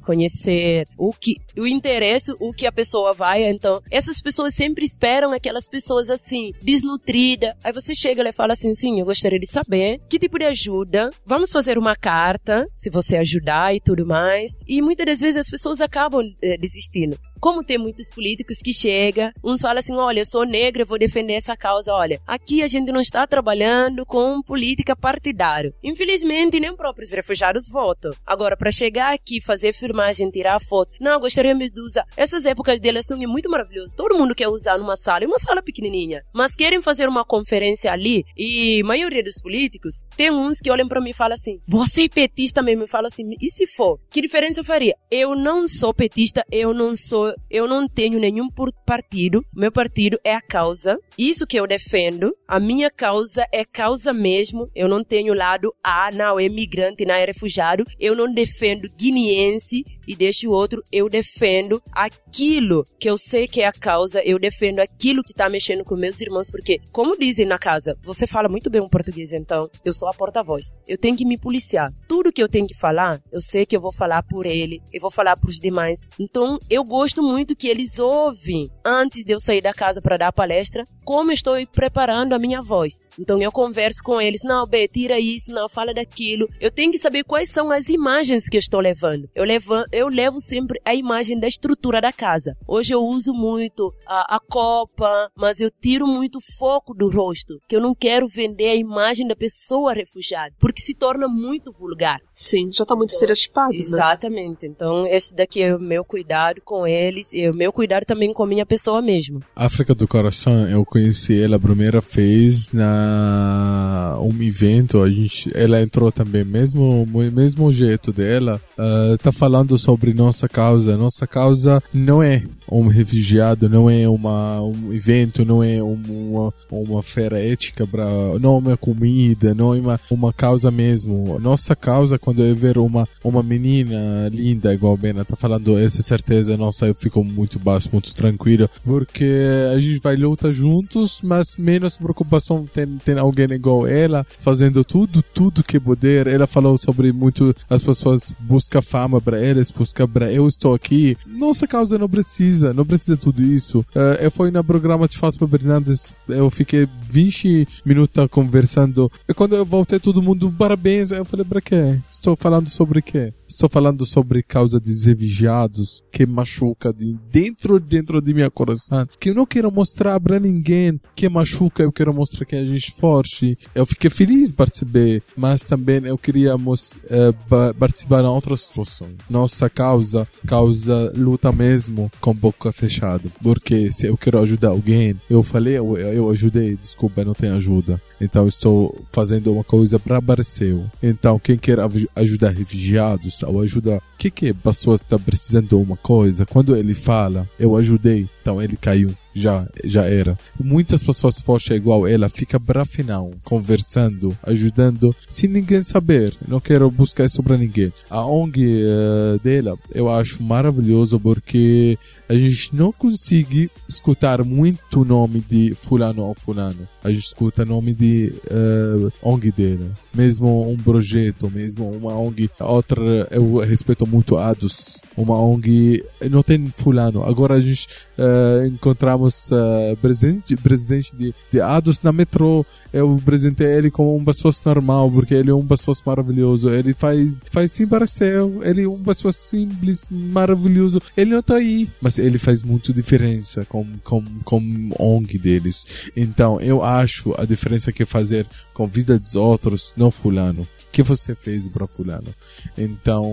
[0.00, 3.48] conhecer o que, o interesse, o que a pessoa vai.
[3.48, 7.52] Então, essas pessoas sempre esperam aquelas pessoas assim, desnutridas.
[7.62, 11.10] Aí você chega e fala assim, sim, eu gostaria de saber que tipo de ajuda.
[11.24, 14.52] Vamos fazer uma carta, se você ajudar e tudo mais.
[14.66, 17.18] E muitas das vezes as pessoas acabam é, desistindo.
[17.40, 20.98] Como tem muitos políticos que chega, uns falam assim, olha, eu sou negra, eu vou
[20.98, 21.92] defender essa causa.
[21.92, 25.72] Olha, aqui a gente não está trabalhando com política partidária.
[25.82, 28.12] Infelizmente, nem próprios refugiados votam.
[28.24, 32.04] Agora, para chegar aqui, fazer filmagem, tirar foto, não, gostaria de usar.
[32.16, 33.94] Essas épocas de eleição é muito maravilhoso.
[33.96, 36.22] Todo mundo quer usar numa sala, é uma sala pequenininha.
[36.34, 40.88] Mas querem fazer uma conferência ali e a maioria dos políticos, tem uns que olham
[40.88, 42.84] para mim e falam assim, você é petista mesmo?
[42.84, 43.98] Eu falo assim, e se for?
[44.10, 44.94] Que diferença faria?
[45.10, 48.48] Eu não sou petista, eu não sou eu não tenho nenhum
[48.84, 49.44] partido.
[49.54, 50.98] Meu partido é a causa.
[51.18, 52.34] Isso que eu defendo.
[52.46, 54.68] A minha causa é causa mesmo.
[54.74, 57.84] Eu não tenho lado A, não é migrante, não é refugiado.
[57.98, 60.82] Eu não defendo guineense e deixo o outro.
[60.92, 64.22] Eu defendo aquilo que eu sei que é a causa.
[64.22, 66.50] Eu defendo aquilo que tá mexendo com meus irmãos.
[66.50, 70.12] Porque, como dizem na casa, você fala muito bem o português, então eu sou a
[70.12, 70.76] porta-voz.
[70.86, 71.92] Eu tenho que me policiar.
[72.08, 74.80] Tudo que eu tenho que falar, eu sei que eu vou falar por ele.
[74.92, 76.06] Eu vou falar pros demais.
[76.18, 80.28] Então, eu gosto muito que eles ouvem antes de eu sair da casa para dar
[80.28, 83.06] a palestra, como estou preparando a minha voz.
[83.18, 86.48] Então eu converso com eles, não, B, tira isso, não, fala daquilo.
[86.60, 89.28] Eu tenho que saber quais são as imagens que eu estou levando.
[89.34, 92.56] Eu levo, eu levo sempre a imagem da estrutura da casa.
[92.66, 97.76] Hoje eu uso muito a, a copa, mas eu tiro muito foco do rosto, que
[97.76, 102.20] eu não quero vender a imagem da pessoa refugiada, porque se torna muito vulgar.
[102.32, 103.72] Sim, já está muito estereotipado.
[103.72, 103.78] Né?
[103.78, 104.66] Exatamente.
[104.66, 104.72] Né?
[104.74, 108.42] Então esse daqui é o meu cuidado com eles e o meu cuidado também com
[108.42, 109.42] a minha pessoa mesmo.
[109.54, 115.80] África do Coração, eu conheci ela a primeira vez na um evento, a gente, ela
[115.80, 120.96] entrou também, mesmo mesmo jeito dela, uh, tá falando sobre nossa causa.
[120.96, 127.02] Nossa causa não é um refugiado, não é uma, um evento, não é uma, uma
[127.02, 128.04] feira ética, pra,
[128.40, 131.38] não é uma comida, não é uma, uma causa mesmo.
[131.38, 136.02] Nossa causa, quando eu ver uma, uma menina linda, igual a Bena tá falando, essa
[136.02, 141.56] certeza, nossa, eu fico muito baixo, muito tranquilo, porque a gente vai lutar juntos, mas
[141.56, 146.26] menos preocupação tem, tem alguém igual ela, fazendo tudo, tudo que poder.
[146.26, 151.16] Ela falou sobre muito, as pessoas buscam fama para eles, buscam para eu estou aqui.
[151.26, 153.80] Nossa causa não precisa, não precisa tudo isso.
[153.94, 159.56] Uh, eu fui no programa de Fátima Bernardes, eu fiquei 20 minutos conversando, e quando
[159.56, 161.98] eu voltei, todo mundo, parabéns, eu falei, pra quê?
[162.10, 163.32] Estou falando sobre quê?
[163.48, 169.30] Estou falando sobre causa de refugiados que machuca de dentro dentro de meu coração, que
[169.30, 173.56] eu não quero mostrar para ninguém que machuca, eu quero mostrar que a gente forte.
[173.74, 179.08] Eu fiquei feliz participar, mas também eu queria uh, participar em outra situação.
[179.28, 185.42] Nossa causa, causa luta mesmo com boca fechada, porque se eu quero ajudar alguém, eu
[185.42, 188.00] falei, eu, eu ajudei, desculpa, não tem ajuda.
[188.20, 190.84] Então estou fazendo uma coisa para Barceu.
[191.02, 191.78] Então quem quer
[192.14, 197.46] ajudar refugiados ou ajudar que que pessoas está precisando de uma coisa, quando ele fala,
[197.58, 200.36] eu ajudei, então ele caiu já, já era.
[200.58, 206.34] Muitas pessoas fortes igual ela fica para final, conversando, ajudando, sem ninguém saber.
[206.48, 207.92] Não quero buscar para ninguém.
[208.08, 211.98] A ONG uh, dela eu acho maravilhoso porque
[212.28, 216.88] a gente não consegue escutar muito o nome de fulano ou fulano.
[217.02, 219.90] A gente escuta o nome de uh, ONG dele.
[220.14, 222.50] Mesmo um projeto, mesmo uma ONG.
[222.60, 225.00] Outra, eu respeito muito ADOS.
[225.16, 227.24] Uma ONG, não tem fulano.
[227.24, 227.88] Agora a gente
[228.18, 232.64] uh, encontramos uh, presidente, presidente de, de ADOS na metrô.
[232.92, 236.70] Eu apresentei ele como um pessoa normal, porque ele é um pessoa maravilhoso.
[236.70, 238.40] Ele faz, faz sim parecer.
[238.62, 241.00] Ele é um pessoa simples, maravilhoso.
[241.16, 241.88] Ele não tá aí.
[242.00, 245.86] Mas ele faz muito diferença com, com, com ONG deles.
[246.16, 250.66] Então, eu acho a diferença que fazer com vida dos outros, não fulano.
[250.96, 252.34] Que você fez para fulano?
[252.78, 253.30] Então,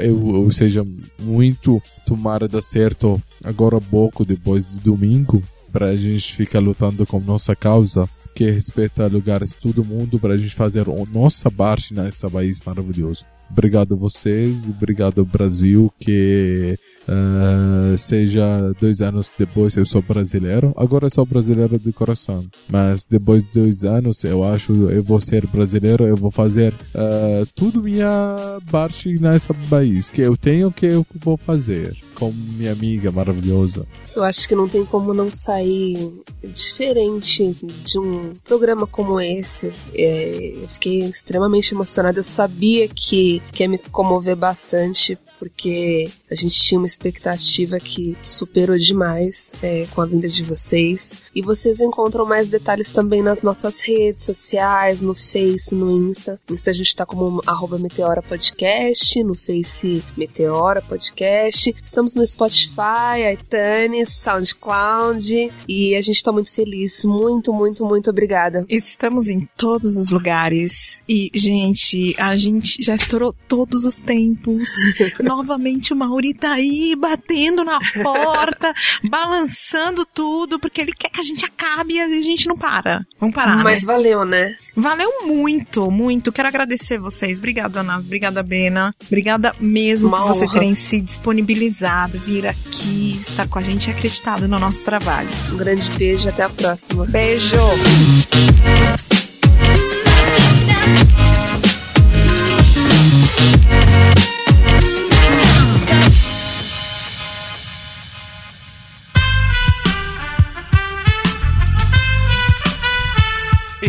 [0.00, 0.82] eu, seja
[1.18, 7.20] muito tomara dar certo agora pouco, depois de domingo, para a gente ficar lutando com
[7.20, 12.26] nossa causa que respeita lugares todo mundo para a gente fazer a nossa parte nesse
[12.30, 13.26] país maravilhoso.
[13.50, 16.78] Obrigado a vocês, obrigado ao Brasil, que
[17.08, 20.72] uh, seja dois anos depois eu sou brasileiro.
[20.76, 25.46] Agora sou brasileiro de coração, mas depois de dois anos eu acho eu vou ser
[25.46, 31.06] brasileiro, eu vou fazer uh, tudo minha parte nesse país que eu tenho que eu
[31.20, 33.86] vou fazer com minha amiga maravilhosa.
[34.14, 36.12] Eu acho que não tem como não sair
[36.52, 39.72] diferente de um programa como esse.
[39.94, 42.18] É, eu fiquei extremamente emocionada.
[42.18, 48.14] Eu sabia que, que ia me comover bastante porque a gente tinha uma expectativa que
[48.22, 51.22] superou demais é, com a vinda de vocês.
[51.34, 56.38] E vocês encontram mais detalhes também nas nossas redes sociais, no Face, no Insta.
[56.46, 61.74] No Insta a gente tá como arroba Meteora Podcast, no Face Meteora Podcast.
[61.82, 67.02] Estamos no Spotify, iTunes, SoundCloud e a gente tá muito feliz.
[67.06, 68.66] Muito, muito, muito obrigada.
[68.68, 74.74] Estamos em todos os lugares e, gente, a gente já estourou todos os tempos.
[75.30, 78.74] novamente o Mauri tá aí batendo na porta,
[79.08, 83.06] balançando tudo, porque ele quer que a gente acabe e a gente não para.
[83.20, 83.62] Vamos parar.
[83.62, 83.92] Mas né?
[83.92, 84.56] valeu, né?
[84.76, 86.32] Valeu muito, muito.
[86.32, 87.38] Quero agradecer vocês.
[87.38, 87.98] Obrigada, Ana.
[87.98, 88.94] Obrigada, Bena.
[89.06, 93.90] Obrigada mesmo Uma por vocês terem se disponibilizado, vir aqui, estar com a gente e
[93.90, 95.28] acreditado no nosso trabalho.
[95.52, 97.04] Um grande beijo até a próxima.
[97.06, 97.56] Beijo!